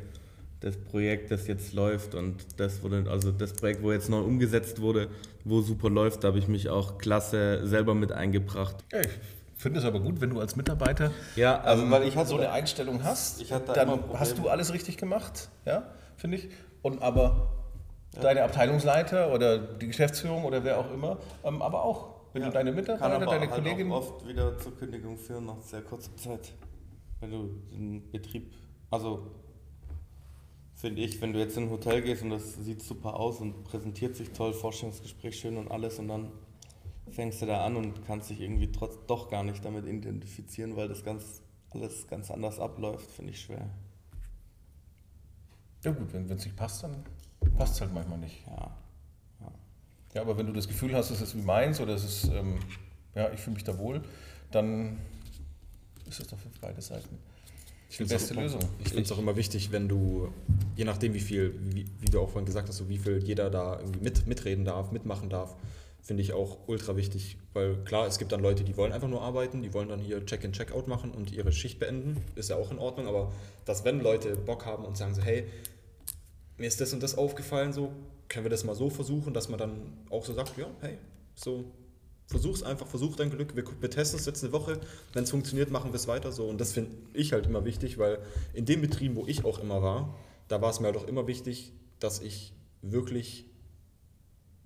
das 0.66 0.78
Projekt, 0.78 1.32
das 1.32 1.48
jetzt 1.48 1.74
läuft 1.74 2.16
und 2.16 2.60
das 2.60 2.82
wurde, 2.82 3.06
also 3.10 3.32
das 3.32 3.54
Projekt, 3.54 3.84
wo 3.84 3.92
jetzt 3.92 4.10
neu 4.10 4.20
umgesetzt 4.20 4.82
wurde, 4.82 5.10
wo 5.44 5.62
super 5.62 5.90
läuft, 5.90 6.24
da 6.24 6.30
habe 6.30 6.40
ich 6.40 6.48
mich 6.48 6.70
auch 6.70 6.98
klasse 6.98 7.66
selber 7.68 7.94
mit 7.94 8.12
eingebracht. 8.12 8.78
Ja, 8.92 9.02
ich 9.02 9.10
finde 9.58 9.80
es 9.80 9.86
aber 9.86 10.00
gut, 10.00 10.22
wenn 10.22 10.32
du 10.32 10.40
als 10.40 10.56
Mitarbeiter 10.56 11.12
ja, 11.36 11.60
also, 11.62 11.84
ähm, 11.84 11.92
weil 11.92 12.08
ich 12.08 12.14
so 12.14 12.38
eine 12.38 12.52
Einstellung 12.52 13.04
hast, 13.04 13.44
dann 13.50 14.00
hast 14.14 14.38
du 14.38 14.50
alles 14.50 14.74
richtig 14.74 14.98
gemacht, 14.98 15.50
ja, 15.66 15.84
finde 16.18 16.38
ich. 16.38 16.50
Und 16.82 17.02
aber 17.02 17.52
ja. 18.16 18.22
deine 18.22 18.44
Abteilungsleiter 18.44 19.32
oder 19.34 19.58
die 19.58 19.88
Geschäftsführung 19.88 20.46
oder 20.46 20.64
wer 20.64 20.80
auch 20.80 20.92
immer, 20.92 21.18
ähm, 21.44 21.62
aber 21.62 21.84
auch 21.84 22.15
wenn 22.36 22.42
ja. 22.42 22.50
du 22.50 22.54
deine 22.54 22.74
Mitarbeiter, 22.74 23.26
deine 23.26 23.50
halt 23.50 23.64
Kollegin. 23.64 23.92
oft 23.94 24.28
wieder 24.28 24.58
zur 24.58 24.76
Kündigung 24.76 25.18
führen 25.18 25.46
nach 25.46 25.62
sehr 25.62 25.82
kurzer 25.82 26.14
Zeit, 26.18 26.54
wenn 27.22 27.32
du 27.32 27.48
den 27.72 28.12
Betrieb 28.12 28.54
Also 28.92 29.32
finde 30.74 31.02
ich, 31.02 31.22
wenn 31.22 31.32
du 31.32 31.40
jetzt 31.40 31.56
in 31.56 31.64
ein 31.64 31.70
Hotel 31.70 32.02
gehst 32.02 32.24
und 32.24 32.32
das 32.32 32.56
sieht 32.56 32.84
super 32.84 33.16
aus 33.16 33.40
und 33.40 33.64
präsentiert 33.64 34.18
sich 34.18 34.32
toll, 34.32 34.52
Vorstellungsgespräch 34.52 35.40
schön 35.40 35.56
und 35.56 35.72
alles 35.72 35.98
und 35.98 36.10
dann 36.10 36.30
fängst 37.10 37.42
du 37.42 37.46
da 37.46 37.66
an 37.66 37.78
und 37.78 38.06
kannst 38.06 38.30
dich 38.30 38.42
irgendwie 38.42 38.70
trotz 38.70 38.98
doch 39.08 39.30
gar 39.30 39.46
nicht 39.46 39.64
damit 39.64 39.86
identifizieren, 39.86 40.76
weil 40.76 40.90
das 40.90 41.06
ganz 41.06 41.42
alles 41.70 42.06
ganz 42.08 42.30
anders 42.32 42.60
abläuft, 42.60 43.10
finde 43.12 43.32
ich 43.32 43.40
schwer. 43.40 43.70
Ja 45.86 45.92
gut, 45.92 46.12
wenn 46.12 46.30
es 46.30 46.44
nicht 46.44 46.58
passt, 46.58 46.84
dann 46.84 47.06
passt 47.58 47.76
es 47.76 47.82
halt 47.82 47.94
manchmal 47.94 48.18
nicht. 48.20 48.46
Ja. 48.46 48.76
Ja, 50.16 50.22
aber 50.22 50.38
wenn 50.38 50.48
du 50.48 50.54
das 50.54 50.68
Gefühl 50.68 50.96
hast, 50.96 51.12
es 51.12 51.22
ist 51.22 51.36
wie 51.36 51.42
meins 51.42 51.82
oder 51.82 51.94
es 51.94 52.06
ist, 52.06 52.32
ähm, 52.32 52.58
ja, 53.14 53.32
ich 53.34 53.40
fühle 53.42 53.56
mich 53.56 53.66
da 53.66 53.78
wohl, 53.78 54.02
dann 54.50 54.98
ist 56.08 56.22
das 56.22 56.28
doch 56.28 56.40
für 56.40 56.48
beide 56.62 56.82
Seiten 56.82 57.18
Ich 57.90 57.98
die 57.98 58.06
beste 58.06 58.34
auch, 58.34 58.42
Lösung. 58.42 58.62
Ich 58.80 58.90
finde 58.90 59.04
es 59.04 59.12
auch 59.12 59.20
immer 59.20 59.36
wichtig, 59.36 59.74
wenn 59.74 59.90
du, 59.90 60.32
je 60.78 60.86
nachdem 60.86 61.14
wie 61.14 61.20
viel, 61.20 61.54
wie, 61.62 61.86
wie 62.00 62.06
du 62.06 62.22
auch 62.22 62.30
vorhin 62.30 62.46
gesagt 62.46 62.70
hast, 62.70 62.78
so 62.78 62.88
wie 62.88 62.98
viel 62.98 63.18
jeder 63.18 63.50
da 63.50 63.78
irgendwie 63.78 64.00
mit, 64.00 64.26
mitreden 64.26 64.64
darf, 64.64 64.94
mitmachen 64.94 65.30
darf, 65.30 65.54
finde 66.02 66.24
ich 66.24 66.32
auch 66.32 66.60
ultra 66.68 66.96
wichtig. 66.96 67.38
Weil 67.52 67.76
klar, 67.84 68.08
es 68.08 68.18
gibt 68.18 68.32
dann 68.32 68.40
Leute, 68.40 68.64
die 68.64 68.78
wollen 68.78 68.94
einfach 68.94 69.10
nur 69.10 69.22
arbeiten, 69.22 69.64
die 69.64 69.74
wollen 69.74 69.90
dann 69.90 70.00
hier 70.00 70.26
Check-in, 70.26 70.54
Check-out 70.54 70.88
machen 70.88 71.12
und 71.12 71.34
ihre 71.34 71.52
Schicht 71.52 71.78
beenden. 71.78 72.24
Ist 72.36 72.50
ja 72.50 72.56
auch 72.56 72.72
in 72.72 72.80
Ordnung, 72.80 73.08
aber 73.08 73.34
dass 73.66 73.84
wenn 73.84 74.00
Leute 74.00 74.38
Bock 74.38 74.66
haben 74.66 74.86
und 74.86 74.96
sagen 74.96 75.14
so, 75.14 75.22
hey, 75.22 75.46
mir 76.58 76.68
ist 76.68 76.80
das 76.80 76.94
und 76.94 77.04
das 77.04 77.18
aufgefallen, 77.18 77.74
so 77.74 77.92
können 78.30 78.46
wir 78.46 78.50
das 78.50 78.64
mal 78.64 78.76
so 78.76 78.90
versuchen, 78.90 79.34
dass 79.34 79.50
man 79.50 79.60
dann 79.60 79.94
auch 80.10 80.26
so 80.26 80.34
sagt, 80.34 80.58
ja, 80.58 80.68
hey, 80.82 80.98
so 81.36 81.72
versuch's 82.28 82.64
einfach, 82.64 82.88
versuch 82.88 83.16
dein 83.16 83.30
Glück, 83.30 83.56
wir, 83.56 83.64
wir 83.80 83.90
testen 83.90 84.20
es 84.20 84.26
jetzt 84.26 84.44
eine 84.44 84.52
Woche, 84.54 84.80
wenn 85.14 85.24
es 85.24 85.32
funktioniert, 85.32 85.70
machen 85.70 85.92
wir 85.92 85.98
es 85.98 86.08
weiter 86.08 86.32
so. 86.32 86.48
Und 86.48 86.60
das 86.60 86.74
finde 86.74 86.92
ich 87.14 87.34
halt 87.34 87.46
immer 87.46 87.66
wichtig, 87.66 87.98
weil 87.98 88.20
in 88.54 88.66
den 88.66 88.82
Betrieben, 88.82 89.16
wo 89.16 89.26
ich 89.28 89.46
auch 89.46 89.60
immer 89.60 89.82
war, 89.82 90.16
da 90.48 90.62
war 90.62 90.70
es 90.72 90.80
mir 90.80 90.88
halt 90.88 90.98
auch 90.98 91.08
immer 91.08 91.28
wichtig, 91.28 91.74
dass 92.00 92.22
ich 92.22 92.54
wirklich 92.82 93.46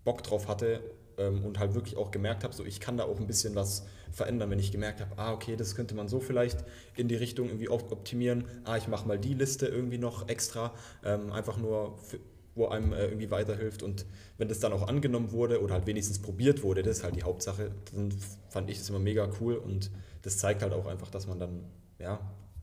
Bock 0.04 0.24
drauf 0.24 0.48
hatte 0.48 0.82
ähm, 1.18 1.46
und 1.46 1.60
halt 1.60 1.74
wirklich 1.74 1.98
auch 1.98 2.12
gemerkt 2.12 2.44
habe, 2.44 2.54
so 2.54 2.66
ich 2.66 2.80
kann 2.80 2.98
da 2.98 3.04
auch 3.04 3.20
ein 3.20 3.28
bisschen 3.28 3.56
was 3.56 3.86
verändern, 4.12 4.50
wenn 4.50 4.60
ich 4.60 4.72
gemerkt 4.72 5.02
habe, 5.02 5.18
ah 5.18 5.34
okay, 5.34 5.56
das 5.56 5.76
könnte 5.76 5.96
man 5.96 6.08
so 6.08 6.20
vielleicht 6.20 6.64
in 6.96 7.08
die 7.08 7.16
Richtung 7.16 7.48
irgendwie 7.48 7.70
op- 7.70 7.92
optimieren, 7.92 8.46
ah 8.64 8.78
ich 8.78 8.88
mache 8.88 9.08
mal 9.08 9.20
die 9.20 9.34
Liste 9.34 9.68
irgendwie 9.68 9.98
noch 9.98 10.28
extra, 10.30 10.74
ähm, 11.04 11.32
einfach 11.32 11.58
nur, 11.58 11.98
für, 11.98 12.20
wo 12.60 12.68
einem 12.68 12.94
äh, 12.94 13.06
irgendwie 13.06 13.32
weiterhilft. 13.32 13.82
Und 13.82 14.06
wenn 14.38 14.48
das 14.48 14.60
dann 14.60 14.72
auch 14.74 14.88
angenommen 14.88 15.32
wurde 15.32 15.62
oder 15.62 15.74
halt 15.74 15.88
wenigstens 15.88 16.20
probiert 16.20 16.62
wurde, 16.62 16.84
das 16.84 16.98
ist 16.98 17.04
halt 17.04 17.16
die 17.16 17.24
Hauptsache, 17.24 17.72
dann 17.94 18.14
fand 18.50 18.70
ich 18.70 18.78
das 18.78 18.90
immer 18.90 19.00
mega 19.00 19.28
cool. 19.40 19.56
Und 19.56 19.90
das 20.22 20.38
zeigt 20.38 20.62
halt 20.62 20.74
auch 20.74 20.86
einfach, 20.86 21.10
dass 21.10 21.26
man 21.26 21.40
dann, 21.40 21.64
ja, 21.98 22.20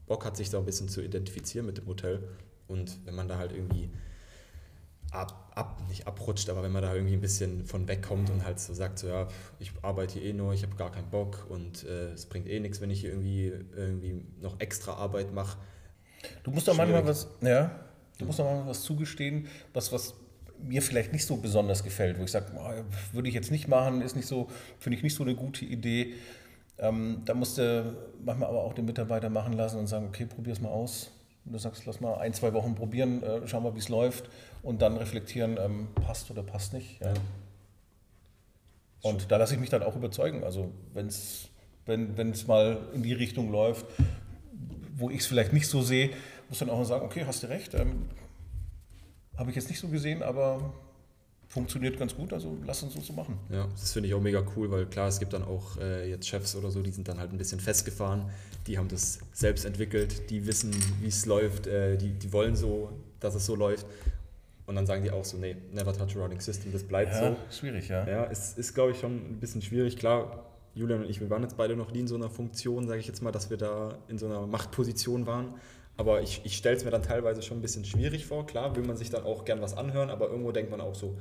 Bock 0.07 0.25
hat, 0.25 0.37
sich 0.37 0.51
da 0.51 0.59
ein 0.59 0.65
bisschen 0.65 0.89
zu 0.89 1.03
identifizieren 1.03 1.67
mit 1.67 1.79
dem 1.79 1.87
Hotel. 1.87 2.23
Und 2.69 2.99
wenn 3.05 3.15
man 3.15 3.27
da 3.27 3.39
halt 3.39 3.53
irgendwie 3.53 3.91
ab, 5.11 5.53
ab, 5.55 5.81
nicht 5.89 6.07
abrutscht, 6.07 6.51
aber 6.51 6.63
wenn 6.63 6.73
man 6.73 6.83
da 6.83 6.95
irgendwie 6.95 7.15
ein 7.15 7.21
bisschen 7.21 7.65
von 7.65 7.89
wegkommt 7.89 8.31
und 8.31 8.45
halt 8.45 8.61
so 8.61 8.75
sagt, 8.75 8.99
so 8.99 9.09
ja, 9.09 9.29
ich 9.59 9.73
arbeite 9.83 10.19
hier 10.19 10.31
eh 10.31 10.33
nur, 10.33 10.53
ich 10.53 10.63
habe 10.63 10.77
gar 10.77 10.93
keinen 10.93 11.11
Bock 11.11 11.47
und 11.49 11.85
äh, 11.85 12.13
es 12.13 12.27
bringt 12.27 12.49
eh 12.49 12.61
nichts, 12.61 12.81
wenn 12.81 12.91
ich 12.91 13.01
hier 13.01 13.11
irgendwie, 13.11 13.53
irgendwie 13.75 14.23
noch 14.41 14.61
extra 14.61 14.95
Arbeit 14.95 15.33
mache. 15.33 15.59
Du 16.43 16.51
musst 16.51 16.69
doch 16.69 16.77
manchmal 16.77 17.07
was, 17.07 17.29
ja, 17.41 17.86
du 18.19 18.25
musst 18.25 18.39
doch 18.39 18.45
manchmal 18.45 18.69
was 18.69 18.83
zugestehen, 18.83 19.47
was, 19.73 19.93
was 19.93 20.15
mir 20.59 20.83
vielleicht 20.83 21.13
nicht 21.13 21.27
so 21.27 21.37
besonders 21.37 21.85
gefällt, 21.85 22.19
wo 22.19 22.25
ich 22.25 22.31
sage, 22.31 22.47
oh, 22.57 22.71
würde 23.13 23.29
ich 23.29 23.35
jetzt 23.35 23.51
nicht 23.51 23.69
machen, 23.69 24.03
ist 24.03 24.17
nicht 24.17 24.29
so, 24.29 24.49
finde 24.79 24.97
ich 24.97 25.03
nicht 25.03 25.15
so 25.15 25.23
eine 25.23 25.35
gute 25.35 25.65
Idee. 25.65 26.15
Ähm, 26.79 27.23
da 27.25 27.35
musst 27.35 27.59
du 27.59 27.97
manchmal 28.25 28.49
aber 28.49 28.63
auch 28.63 28.75
den 28.75 28.85
Mitarbeiter 28.85 29.31
machen 29.31 29.55
lassen 29.55 29.79
und 29.79 29.87
sagen, 29.87 30.07
okay, 30.07 30.27
probier 30.27 30.53
es 30.53 30.61
mal 30.61 30.71
aus. 30.71 31.11
Und 31.45 31.53
du 31.53 31.59
sagst, 31.59 31.87
lass 31.87 32.01
mal 32.01 32.17
ein, 32.17 32.35
zwei 32.35 32.53
Wochen 32.55 32.75
probieren, 32.75 33.23
äh, 33.23 33.47
schau 33.47 33.61
mal, 33.61 33.75
wie 33.75 33.79
es 33.79 33.89
läuft 33.89 34.29
und 34.63 34.83
dann 34.83 34.97
reflektieren, 34.97 35.59
ähm, 35.59 35.89
passt 35.95 36.31
oder 36.31 36.43
passt 36.43 36.73
nicht. 36.73 37.01
Ja. 37.01 37.15
Und 39.03 39.31
da 39.31 39.37
lasse 39.37 39.55
ich 39.55 39.61
mich 39.61 39.71
dann 39.71 39.83
auch 39.83 39.95
überzeugen. 39.95 40.43
Also 40.43 40.73
wenn's, 40.93 41.49
wenn 41.85 42.31
es 42.31 42.47
mal 42.47 42.79
in 42.95 43.03
die 43.03 43.13
Richtung 43.13 43.53
läuft, 43.53 43.87
wo 44.97 45.11
ich 45.11 45.21
es 45.21 45.27
vielleicht 45.27 45.53
nicht 45.53 45.69
so 45.69 45.83
sehe, 45.83 46.11
muss 46.49 46.59
dann 46.59 46.71
auch 46.71 46.79
mal 46.79 46.85
sagen, 46.85 47.05
okay, 47.05 47.25
hast 47.27 47.43
du 47.43 47.49
recht, 47.49 47.75
ähm, 47.75 48.09
habe 49.37 49.51
ich 49.51 49.57
jetzt 49.57 49.69
nicht 49.69 49.81
so 49.81 49.89
gesehen, 49.89 50.23
aber 50.23 50.73
funktioniert 51.49 51.99
ganz 51.99 52.15
gut, 52.15 52.33
also 52.33 52.57
lass 52.67 52.83
uns 52.83 52.95
so 52.95 53.13
machen. 53.13 53.39
Ja, 53.51 53.67
das 53.67 53.93
finde 53.93 54.09
ich 54.09 54.15
auch 54.15 54.21
mega 54.21 54.45
cool, 54.57 54.71
weil 54.71 54.87
klar, 54.87 55.09
es 55.09 55.19
gibt 55.19 55.33
dann 55.33 55.45
auch 55.45 55.79
äh, 55.79 56.09
jetzt 56.11 56.29
Chefs 56.29 56.57
oder 56.57 56.71
so, 56.71 56.83
die 56.83 56.91
sind 56.91 57.09
dann 57.09 57.19
halt 57.19 57.33
ein 57.33 57.39
bisschen 57.39 57.61
festgefahren, 57.61 58.31
die 58.67 58.79
haben 58.79 58.89
das 58.89 59.21
selbst 59.33 59.65
entwickelt, 59.65 60.29
die 60.31 60.47
wissen, 60.47 60.75
wie 61.01 61.09
es 61.09 61.25
läuft, 61.27 61.67
äh, 61.67 61.97
die, 61.97 62.11
die 62.11 62.33
wollen 62.33 62.57
so, 62.57 62.91
dass 63.21 63.35
es 63.35 63.47
so 63.47 63.55
läuft. 63.55 63.87
Und 64.67 64.75
dann 64.75 64.85
sagen 64.85 65.05
die 65.05 65.13
auch 65.13 65.25
so, 65.25 65.37
nee, 65.37 65.57
never 65.73 65.93
touch 65.93 66.17
a 66.17 66.21
running 66.21 66.41
system, 66.41 66.73
das 66.73 66.83
bleibt 66.83 67.15
so. 67.15 67.37
schwierig, 67.57 67.89
ja. 67.89 68.07
Ja, 68.09 68.25
es 68.25 68.55
ist, 68.59 68.75
glaube 68.75 68.91
ich, 68.91 68.99
schon 68.99 69.15
ein 69.15 69.39
bisschen 69.39 69.63
schwierig. 69.63 69.97
Klar, 69.97 70.45
Julian 70.75 71.05
und 71.05 71.09
ich, 71.09 71.21
wir 71.21 71.31
waren 71.31 71.43
jetzt 71.43 71.57
beide 71.57 71.77
noch 71.77 71.93
nie 71.93 72.01
in 72.01 72.09
so 72.09 72.17
einer 72.17 72.29
Funktion, 72.29 72.89
sage 72.89 72.99
ich 72.99 73.07
jetzt 73.07 73.23
mal, 73.23 73.31
dass 73.31 73.49
wir 73.49 73.57
da 73.57 73.97
in 74.09 74.19
so 74.19 74.27
einer 74.27 74.47
Machtposition 74.49 75.27
waren. 75.27 75.55
Aber 75.97 76.21
ich, 76.23 76.43
ich 76.45 76.57
stelle 76.57 76.77
es 76.77 76.85
mir 76.85 76.91
dann 76.91 77.03
teilweise 77.03 77.43
schon 77.43 77.59
ein 77.59 77.63
bisschen 77.63 77.85
schwierig 77.85 78.27
vor. 78.27 78.47
Klar, 78.47 78.77
will 78.77 78.85
man 78.85 78.97
sich 78.97 79.11
dann 79.11 79.25
auch 79.25 79.45
gern 79.45 79.63
was 79.63 79.75
anhören, 79.75 80.11
aber 80.11 80.29
irgendwo 80.29 80.53
denkt 80.53 80.71
man 80.71 80.81
auch 80.81 80.95
so, 80.95 81.19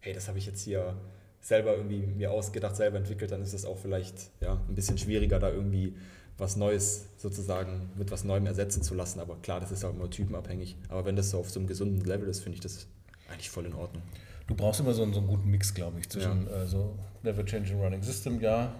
hey, 0.00 0.12
das 0.12 0.28
habe 0.28 0.38
ich 0.38 0.46
jetzt 0.46 0.62
hier 0.62 0.96
selber 1.40 1.76
irgendwie 1.76 2.06
mir 2.06 2.30
ausgedacht, 2.30 2.76
selber 2.76 2.98
entwickelt, 2.98 3.32
dann 3.32 3.42
ist 3.42 3.52
es 3.52 3.64
auch 3.64 3.76
vielleicht 3.76 4.30
ja, 4.40 4.60
ein 4.68 4.74
bisschen 4.76 4.96
schwieriger, 4.96 5.40
da 5.40 5.50
irgendwie 5.50 5.96
was 6.38 6.56
Neues 6.56 7.06
sozusagen 7.18 7.90
mit 7.96 8.10
was 8.10 8.24
Neuem 8.24 8.46
ersetzen 8.46 8.82
zu 8.82 8.94
lassen. 8.94 9.20
Aber 9.20 9.36
klar, 9.42 9.60
das 9.60 9.72
ist 9.72 9.84
auch 9.84 9.90
immer 9.90 10.08
typenabhängig. 10.08 10.76
Aber 10.88 11.04
wenn 11.04 11.16
das 11.16 11.30
so 11.30 11.38
auf 11.38 11.50
so 11.50 11.58
einem 11.58 11.66
gesunden 11.66 12.04
Level 12.04 12.28
ist, 12.28 12.40
finde 12.40 12.54
ich 12.56 12.60
das 12.60 12.86
eigentlich 13.28 13.50
voll 13.50 13.66
in 13.66 13.74
Ordnung. 13.74 14.02
Du 14.46 14.54
brauchst 14.54 14.80
immer 14.80 14.92
so 14.92 15.02
einen, 15.02 15.12
so 15.12 15.20
einen 15.20 15.28
guten 15.28 15.50
Mix, 15.50 15.74
glaube 15.74 15.98
ich, 16.00 16.08
zwischen 16.08 16.48
äh, 16.48 16.66
so 16.66 16.96
Never 17.22 17.44
Changing 17.44 17.80
Running 17.80 18.02
System, 18.02 18.40
ja, 18.40 18.74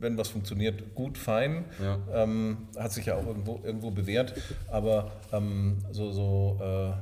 wenn 0.00 0.16
was 0.18 0.28
funktioniert, 0.28 0.94
gut, 0.94 1.18
fein. 1.18 1.64
Ja. 1.80 1.98
Ähm, 2.12 2.68
hat 2.76 2.92
sich 2.92 3.06
ja 3.06 3.16
auch 3.16 3.26
irgendwo, 3.26 3.60
irgendwo 3.62 3.90
bewährt, 3.90 4.34
aber 4.68 5.12
ähm, 5.32 5.78
so, 5.92 6.10
so 6.10 6.58
äh, 6.60 6.92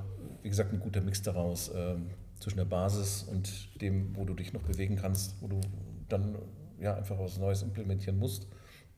wie 0.43 0.49
gesagt, 0.49 0.73
ein 0.73 0.81
guter 0.81 1.01
Mix 1.01 1.23
daraus 1.23 1.71
ähm, 1.75 2.11
zwischen 2.41 2.59
der 2.59 2.65
Basis 2.65 3.23
und 3.23 3.81
dem, 3.81 4.17
wo 4.17 4.25
du 4.25 4.35
dich 4.35 4.53
noch 4.53 4.63
bewegen 4.63 4.97
kannst, 4.97 5.41
wo 5.41 5.49
du 5.49 5.61
dann 6.09 6.37
ja 6.81 6.95
einfach 6.95 7.19
was 7.19 7.39
Neues 7.39 7.63
implementieren 7.63 8.19
musst, 8.19 8.47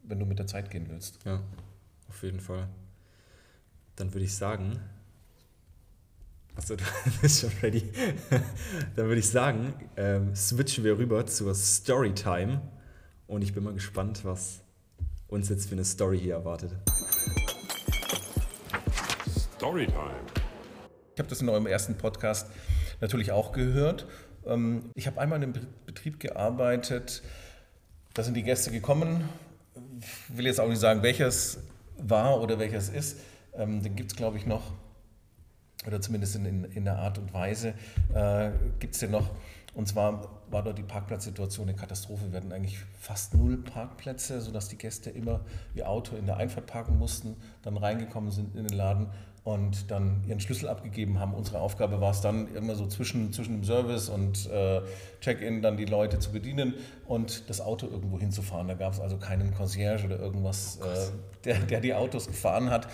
wenn 0.02 0.18
du 0.18 0.26
mit 0.26 0.38
der 0.38 0.46
Zeit 0.46 0.70
gehen 0.70 0.86
willst. 0.88 1.18
Ja, 1.24 1.42
auf 2.08 2.22
jeden 2.22 2.40
Fall. 2.40 2.68
Dann 3.96 4.12
würde 4.12 4.24
ich 4.24 4.34
sagen, 4.34 4.80
achso, 6.56 6.76
du 6.76 6.84
bist 7.20 7.40
schon 7.40 7.50
ready. 7.62 7.82
Dann 8.96 9.06
würde 9.06 9.18
ich 9.18 9.28
sagen, 9.28 9.74
ähm, 9.96 10.34
switchen 10.34 10.84
wir 10.84 10.98
rüber 10.98 11.26
zur 11.26 11.54
Storytime. 11.54 12.60
Und 13.30 13.42
ich 13.42 13.54
bin 13.54 13.62
mal 13.62 13.72
gespannt, 13.72 14.24
was 14.24 14.60
uns 15.28 15.48
jetzt 15.50 15.68
für 15.68 15.76
eine 15.76 15.84
Story 15.84 16.18
hier 16.18 16.34
erwartet. 16.34 16.72
Storytime. 19.54 20.16
Ich 21.14 21.20
habe 21.20 21.28
das 21.28 21.40
in 21.40 21.48
eurem 21.48 21.68
ersten 21.68 21.96
Podcast 21.96 22.48
natürlich 23.00 23.30
auch 23.30 23.52
gehört. 23.52 24.08
Ähm, 24.44 24.90
Ich 24.96 25.06
habe 25.06 25.20
einmal 25.20 25.40
in 25.40 25.54
einem 25.54 25.66
Betrieb 25.86 26.18
gearbeitet, 26.18 27.22
da 28.14 28.24
sind 28.24 28.34
die 28.34 28.42
Gäste 28.42 28.72
gekommen. 28.72 29.28
Ich 30.00 30.36
will 30.36 30.46
jetzt 30.46 30.58
auch 30.58 30.68
nicht 30.68 30.80
sagen, 30.80 31.04
welches 31.04 31.60
war 31.98 32.40
oder 32.40 32.58
welches 32.58 32.88
ist. 32.88 33.20
Ähm, 33.54 33.80
Den 33.80 33.94
gibt 33.94 34.10
es, 34.10 34.16
glaube 34.16 34.38
ich, 34.38 34.46
noch, 34.46 34.72
oder 35.86 36.00
zumindest 36.00 36.34
in, 36.34 36.46
in, 36.46 36.64
in 36.64 36.84
der 36.84 36.98
Art 36.98 37.16
und 37.18 37.32
Weise 37.32 37.74
äh, 38.12 38.50
gibt 38.80 38.94
es 38.94 39.00
den 39.00 39.12
noch. 39.12 39.30
Und 39.74 39.86
zwar 39.86 40.39
war 40.50 40.62
dort 40.62 40.78
die 40.78 40.82
Parkplatzsituation 40.82 41.68
eine 41.68 41.76
Katastrophe. 41.76 42.30
Wir 42.30 42.38
hatten 42.38 42.52
eigentlich 42.52 42.78
fast 42.98 43.34
null 43.34 43.58
Parkplätze, 43.58 44.40
sodass 44.40 44.68
die 44.68 44.76
Gäste 44.76 45.10
immer 45.10 45.40
ihr 45.74 45.88
Auto 45.88 46.16
in 46.16 46.26
der 46.26 46.36
Einfahrt 46.36 46.66
parken 46.66 46.98
mussten, 46.98 47.36
dann 47.62 47.76
reingekommen 47.76 48.30
sind 48.30 48.56
in 48.56 48.66
den 48.66 48.76
Laden 48.76 49.08
und 49.42 49.90
dann 49.90 50.22
ihren 50.26 50.40
Schlüssel 50.40 50.68
abgegeben 50.68 51.18
haben. 51.18 51.34
Unsere 51.34 51.60
Aufgabe 51.60 52.00
war 52.00 52.10
es 52.10 52.20
dann 52.20 52.54
immer 52.54 52.74
so 52.74 52.86
zwischen, 52.86 53.32
zwischen 53.32 53.54
dem 53.54 53.64
Service 53.64 54.08
und 54.08 54.50
äh, 54.50 54.82
Check-in 55.20 55.62
dann 55.62 55.76
die 55.76 55.86
Leute 55.86 56.18
zu 56.18 56.32
bedienen 56.32 56.74
und 57.06 57.48
das 57.48 57.60
Auto 57.60 57.86
irgendwo 57.86 58.18
hinzufahren. 58.18 58.68
Da 58.68 58.74
gab 58.74 58.92
es 58.92 59.00
also 59.00 59.16
keinen 59.16 59.54
Concierge 59.54 60.04
oder 60.04 60.18
irgendwas, 60.18 60.76
äh, 60.76 61.10
der, 61.44 61.58
der 61.60 61.80
die 61.80 61.94
Autos 61.94 62.26
gefahren 62.26 62.70
hat. 62.70 62.88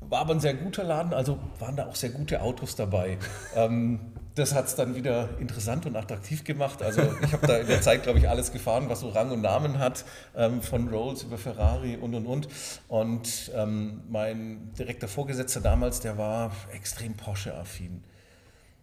War 0.00 0.20
aber 0.20 0.34
ein 0.34 0.40
sehr 0.40 0.54
guter 0.54 0.84
Laden, 0.84 1.12
also 1.12 1.38
waren 1.58 1.76
da 1.76 1.86
auch 1.86 1.96
sehr 1.96 2.10
gute 2.10 2.40
Autos 2.40 2.76
dabei. 2.76 3.18
ähm, 3.56 4.00
das 4.38 4.54
hat 4.54 4.66
es 4.66 4.74
dann 4.74 4.94
wieder 4.94 5.28
interessant 5.40 5.86
und 5.86 5.96
attraktiv 5.96 6.44
gemacht. 6.44 6.82
Also 6.82 7.02
ich 7.22 7.32
habe 7.32 7.46
da 7.46 7.56
in 7.58 7.66
der 7.66 7.80
Zeit, 7.80 8.04
glaube 8.04 8.18
ich, 8.18 8.28
alles 8.28 8.52
gefahren, 8.52 8.88
was 8.88 9.00
so 9.00 9.08
Rang 9.08 9.30
und 9.30 9.42
Namen 9.42 9.78
hat, 9.78 10.04
ähm, 10.36 10.62
von 10.62 10.88
Rolls 10.88 11.24
über 11.24 11.38
Ferrari 11.38 11.96
und 11.96 12.14
und 12.14 12.26
und. 12.26 12.48
Und 12.88 13.50
ähm, 13.54 14.02
mein 14.08 14.72
direkter 14.78 15.08
Vorgesetzter 15.08 15.60
damals, 15.60 16.00
der 16.00 16.16
war 16.18 16.52
extrem 16.72 17.14
Porsche-affin. 17.14 18.04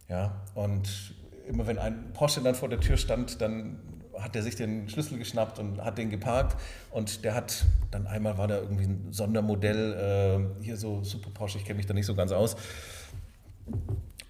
Ja, 0.09 0.41
und 0.53 1.15
immer 1.47 1.65
wenn 1.67 1.79
ein 1.79 2.11
Porsche 2.13 2.41
dann 2.41 2.55
vor 2.55 2.69
der 2.69 2.79
Tür 2.79 2.97
stand, 2.97 3.41
dann 3.41 3.79
hat 4.19 4.35
er 4.35 4.43
sich 4.43 4.55
den 4.55 4.89
Schlüssel 4.89 5.17
geschnappt 5.17 5.59
und 5.59 5.83
hat 5.83 5.97
den 5.97 6.09
geparkt. 6.09 6.57
Und 6.91 7.23
der 7.23 7.35
hat, 7.35 7.65
dann 7.91 8.07
einmal 8.07 8.37
war 8.37 8.47
da 8.47 8.57
irgendwie 8.57 8.85
ein 8.85 9.07
Sondermodell, 9.11 10.51
äh, 10.59 10.63
hier 10.63 10.77
so 10.77 11.03
Super 11.03 11.29
Porsche, 11.33 11.57
ich 11.57 11.65
kenne 11.65 11.77
mich 11.77 11.85
da 11.85 11.93
nicht 11.93 12.05
so 12.05 12.15
ganz 12.15 12.31
aus. 12.31 12.55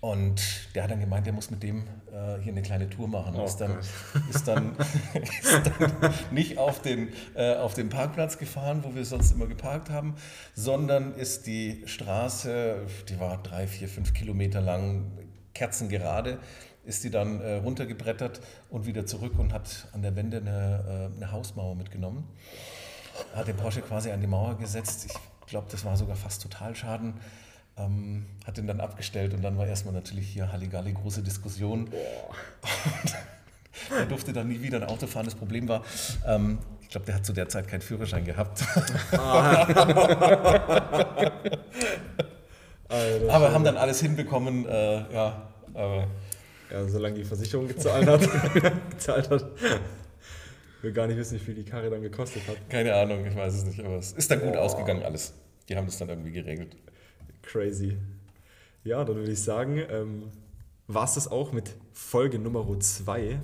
Und 0.06 0.40
der 0.76 0.84
hat 0.84 0.92
dann 0.92 1.00
gemeint, 1.00 1.26
der 1.26 1.34
muss 1.34 1.50
mit 1.50 1.64
dem 1.64 1.80
äh, 2.14 2.40
hier 2.40 2.52
eine 2.52 2.62
kleine 2.62 2.88
Tour 2.88 3.08
machen. 3.08 3.36
Oh 3.38 3.44
ist, 3.44 3.58
dann, 3.58 3.80
ist, 4.30 4.48
dann, 4.48 4.76
ist 5.42 5.62
dann 5.66 6.14
nicht 6.30 6.60
auf 6.60 6.80
den, 6.80 7.10
äh, 7.34 7.56
auf 7.56 7.74
den 7.74 7.90
Parkplatz 7.90 8.38
gefahren, 8.38 8.84
wo 8.84 8.94
wir 8.94 9.04
sonst 9.04 9.32
immer 9.32 9.48
geparkt 9.48 9.90
haben, 9.90 10.14
sondern 10.54 11.16
ist 11.16 11.48
die 11.48 11.82
Straße, 11.88 12.86
die 13.10 13.20
war 13.20 13.42
drei, 13.42 13.66
vier, 13.66 13.90
fünf 13.90 14.14
Kilometer 14.14 14.62
lang, 14.62 15.12
kerzengerade, 15.56 16.38
ist 16.84 17.04
die 17.04 17.10
dann 17.10 17.42
äh, 17.42 17.56
runtergebrettert 17.56 18.42
und 18.70 18.86
wieder 18.86 19.08
zurück 19.08 19.40
und 19.40 19.54
hat 19.54 19.88
an 19.92 20.04
der 20.04 20.16
Wende 20.16 20.38
eine, 20.38 21.10
äh, 21.12 21.16
eine 21.16 21.32
Hausmauer 21.32 21.74
mitgenommen. 21.74 22.28
Hat 23.34 23.48
den 23.48 23.58
Porsche 23.58 23.82
quasi 23.82 24.12
an 24.12 24.22
die 24.22 24.28
Mauer 24.28 24.56
gesetzt. 24.60 25.08
Ich 25.08 25.48
glaube, 25.48 25.66
das 25.72 25.84
war 25.84 25.98
sogar 25.98 26.16
fast 26.16 26.44
Totalschaden. 26.44 27.16
Ähm, 27.78 28.26
hat 28.46 28.58
den 28.58 28.68
dann 28.68 28.80
abgestellt 28.80 29.34
und 29.34 29.42
dann 29.42 29.58
war 29.58 29.68
erstmal 29.68 29.94
natürlich 29.94 30.30
hier 30.30 30.52
Halligalli, 30.52 30.94
große 30.94 31.22
Diskussion. 31.22 31.90
er 33.98 34.06
durfte 34.06 34.32
dann 34.32 34.48
nie 34.48 34.62
wieder 34.62 34.78
ein 34.78 34.88
Auto 34.88 35.08
fahren. 35.08 35.26
Das 35.26 35.36
Problem 35.36 35.68
war, 35.68 35.84
ähm, 36.26 36.60
ich 36.82 36.90
glaube, 36.90 37.06
der 37.06 37.16
hat 37.16 37.26
zu 37.26 37.34
der 37.34 37.50
Zeit 37.50 37.68
keinen 37.68 37.82
Führerschein 37.82 38.24
gehabt. 38.24 38.64
Alter, 42.88 43.34
aber 43.34 43.52
haben 43.52 43.64
dann 43.64 43.78
alles 43.78 44.00
hinbekommen. 44.00 44.66
Äh, 44.68 45.14
ja, 45.14 45.50
aber 45.74 46.08
Ja, 46.72 46.88
solange 46.88 47.16
die 47.16 47.24
Versicherung 47.24 47.68
gezahlt 47.68 48.08
hat, 48.08 48.22
gezahlt 48.92 49.30
hat. 49.30 49.46
Ich 50.78 50.84
will 50.84 50.94
gar 50.94 51.08
nicht 51.08 51.18
wissen, 51.18 51.40
wie 51.40 51.44
viel 51.44 51.56
die 51.56 51.66
Karre 51.66 51.90
dann 51.90 52.02
gekostet 52.02 52.44
hat. 52.48 52.58
keine 52.70 52.94
Ahnung, 52.94 53.26
ich 53.26 53.36
weiß 53.36 53.54
es 53.54 53.66
nicht. 53.66 53.84
Aber 53.84 53.98
es 53.98 54.14
ist 54.14 54.30
dann 54.32 54.40
gut 54.40 54.56
ausgegangen 54.56 55.04
alles. 55.04 55.34
Die 55.68 55.76
haben 55.76 55.88
das 55.88 55.98
dann 55.98 56.10
irgendwie 56.10 56.32
geregelt. 56.32 56.78
Crazy. 57.46 57.98
Ja, 58.84 59.04
dann 59.04 59.16
würde 59.16 59.32
ich 59.32 59.42
sagen, 59.42 59.82
ähm, 59.90 60.24
war 60.88 61.06
es 61.06 61.16
das 61.16 61.28
auch 61.28 61.52
mit 61.52 61.76
Folge 61.94 62.38
Nummer 62.38 62.66
2 62.80 63.40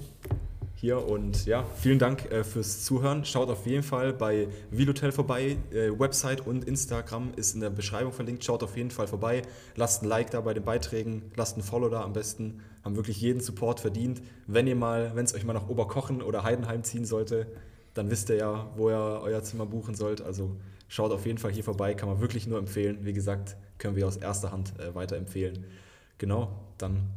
hier. 0.75 1.07
Und 1.07 1.45
ja, 1.45 1.63
vielen 1.63 1.99
Dank 1.99 2.31
äh, 2.31 2.43
fürs 2.43 2.83
Zuhören. 2.83 3.23
Schaut 3.23 3.49
auf 3.49 3.65
jeden 3.65 3.83
Fall 3.83 4.13
bei 4.13 4.47
Vilotel 4.71 5.11
vorbei. 5.11 5.57
Äh, 5.71 5.97
Website 5.97 6.45
und 6.45 6.65
Instagram 6.65 7.31
ist 7.35 7.53
in 7.53 7.61
der 7.61 7.69
Beschreibung 7.69 8.11
verlinkt. 8.11 8.43
Schaut 8.43 8.63
auf 8.63 8.75
jeden 8.75 8.91
Fall 8.91 9.07
vorbei. 9.07 9.43
Lasst 9.75 10.03
ein 10.03 10.07
Like 10.07 10.31
da 10.31 10.41
bei 10.41 10.53
den 10.53 10.63
Beiträgen. 10.63 11.21
Lasst 11.35 11.57
ein 11.57 11.63
Follow 11.63 11.89
da 11.89 12.01
am 12.01 12.13
besten. 12.13 12.61
Haben 12.83 12.95
wirklich 12.95 13.21
jeden 13.21 13.41
Support 13.41 13.79
verdient. 13.79 14.21
Wenn 14.47 14.67
ihr 14.67 14.75
mal, 14.75 15.15
wenn 15.15 15.25
es 15.25 15.35
euch 15.35 15.45
mal 15.45 15.53
nach 15.53 15.69
Oberkochen 15.69 16.21
oder 16.21 16.43
Heidenheim 16.43 16.83
ziehen 16.83 17.05
sollte, 17.05 17.47
dann 17.93 18.09
wisst 18.09 18.29
ihr 18.29 18.37
ja, 18.37 18.71
wo 18.75 18.89
ihr 18.89 19.21
euer 19.23 19.43
Zimmer 19.43 19.67
buchen 19.67 19.93
sollt. 19.93 20.21
Also 20.21 20.55
schaut 20.87 21.11
auf 21.11 21.25
jeden 21.25 21.37
Fall 21.37 21.51
hier 21.51 21.63
vorbei. 21.63 21.93
Kann 21.93 22.09
man 22.09 22.21
wirklich 22.21 22.47
nur 22.47 22.57
empfehlen. 22.57 22.99
Wie 23.03 23.13
gesagt, 23.13 23.55
können 23.81 23.95
wir 23.95 24.07
aus 24.07 24.15
erster 24.15 24.51
Hand 24.51 24.79
äh, 24.79 24.95
weiterempfehlen. 24.95 25.65
Genau, 26.17 26.57
dann 26.77 27.09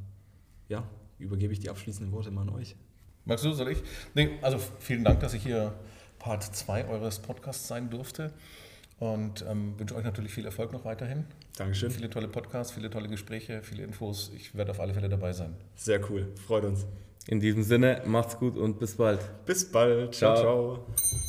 ja, 0.69 0.83
übergebe 1.19 1.53
ich 1.53 1.61
die 1.61 1.71
abschließenden 1.71 2.13
Worte 2.13 2.31
mal 2.31 2.43
an 2.43 2.49
euch. 2.49 2.75
Magst 3.27 3.45
du, 3.45 3.53
soll 3.53 3.69
ich? 3.69 3.83
Nee, 4.15 4.31
also 4.43 4.59
vielen 4.81 5.05
Dank, 5.05 5.21
dass 5.21 5.35
ich 5.35 5.43
hier 5.43 5.75
Part 6.19 6.43
2 6.43 6.89
eures 6.89 7.21
Podcasts 7.21 7.69
sein 7.69 7.91
durfte. 7.91 8.33
Und 8.99 9.45
ähm, 9.49 9.79
wünsche 9.79 9.95
euch 9.95 10.05
natürlich 10.05 10.33
viel 10.33 10.47
Erfolg 10.47 10.73
noch 10.73 10.85
weiterhin. 10.85 11.25
Dankeschön. 11.57 11.91
Viele 11.91 12.09
tolle 12.09 12.29
Podcasts, 12.29 12.73
viele 12.73 12.91
tolle 12.91 13.09
Gespräche, 13.09 13.63
viele 13.63 13.83
Infos. 13.83 14.31
Ich 14.35 14.55
werde 14.55 14.71
auf 14.71 14.81
alle 14.81 14.95
Fälle 14.95 15.09
dabei 15.09 15.33
sein. 15.33 15.55
Sehr 15.75 16.01
cool. 16.11 16.33
Freut 16.47 16.65
uns. 16.65 16.87
In 17.27 17.41
diesem 17.41 17.63
Sinne, 17.63 18.03
macht's 18.07 18.39
gut 18.39 18.57
und 18.57 18.79
bis 18.79 18.97
bald. 18.97 19.21
Bis 19.45 19.71
bald. 19.71 20.15
ciao. 20.15 20.37
Ciao. 20.37 20.87
ciao. 20.87 21.24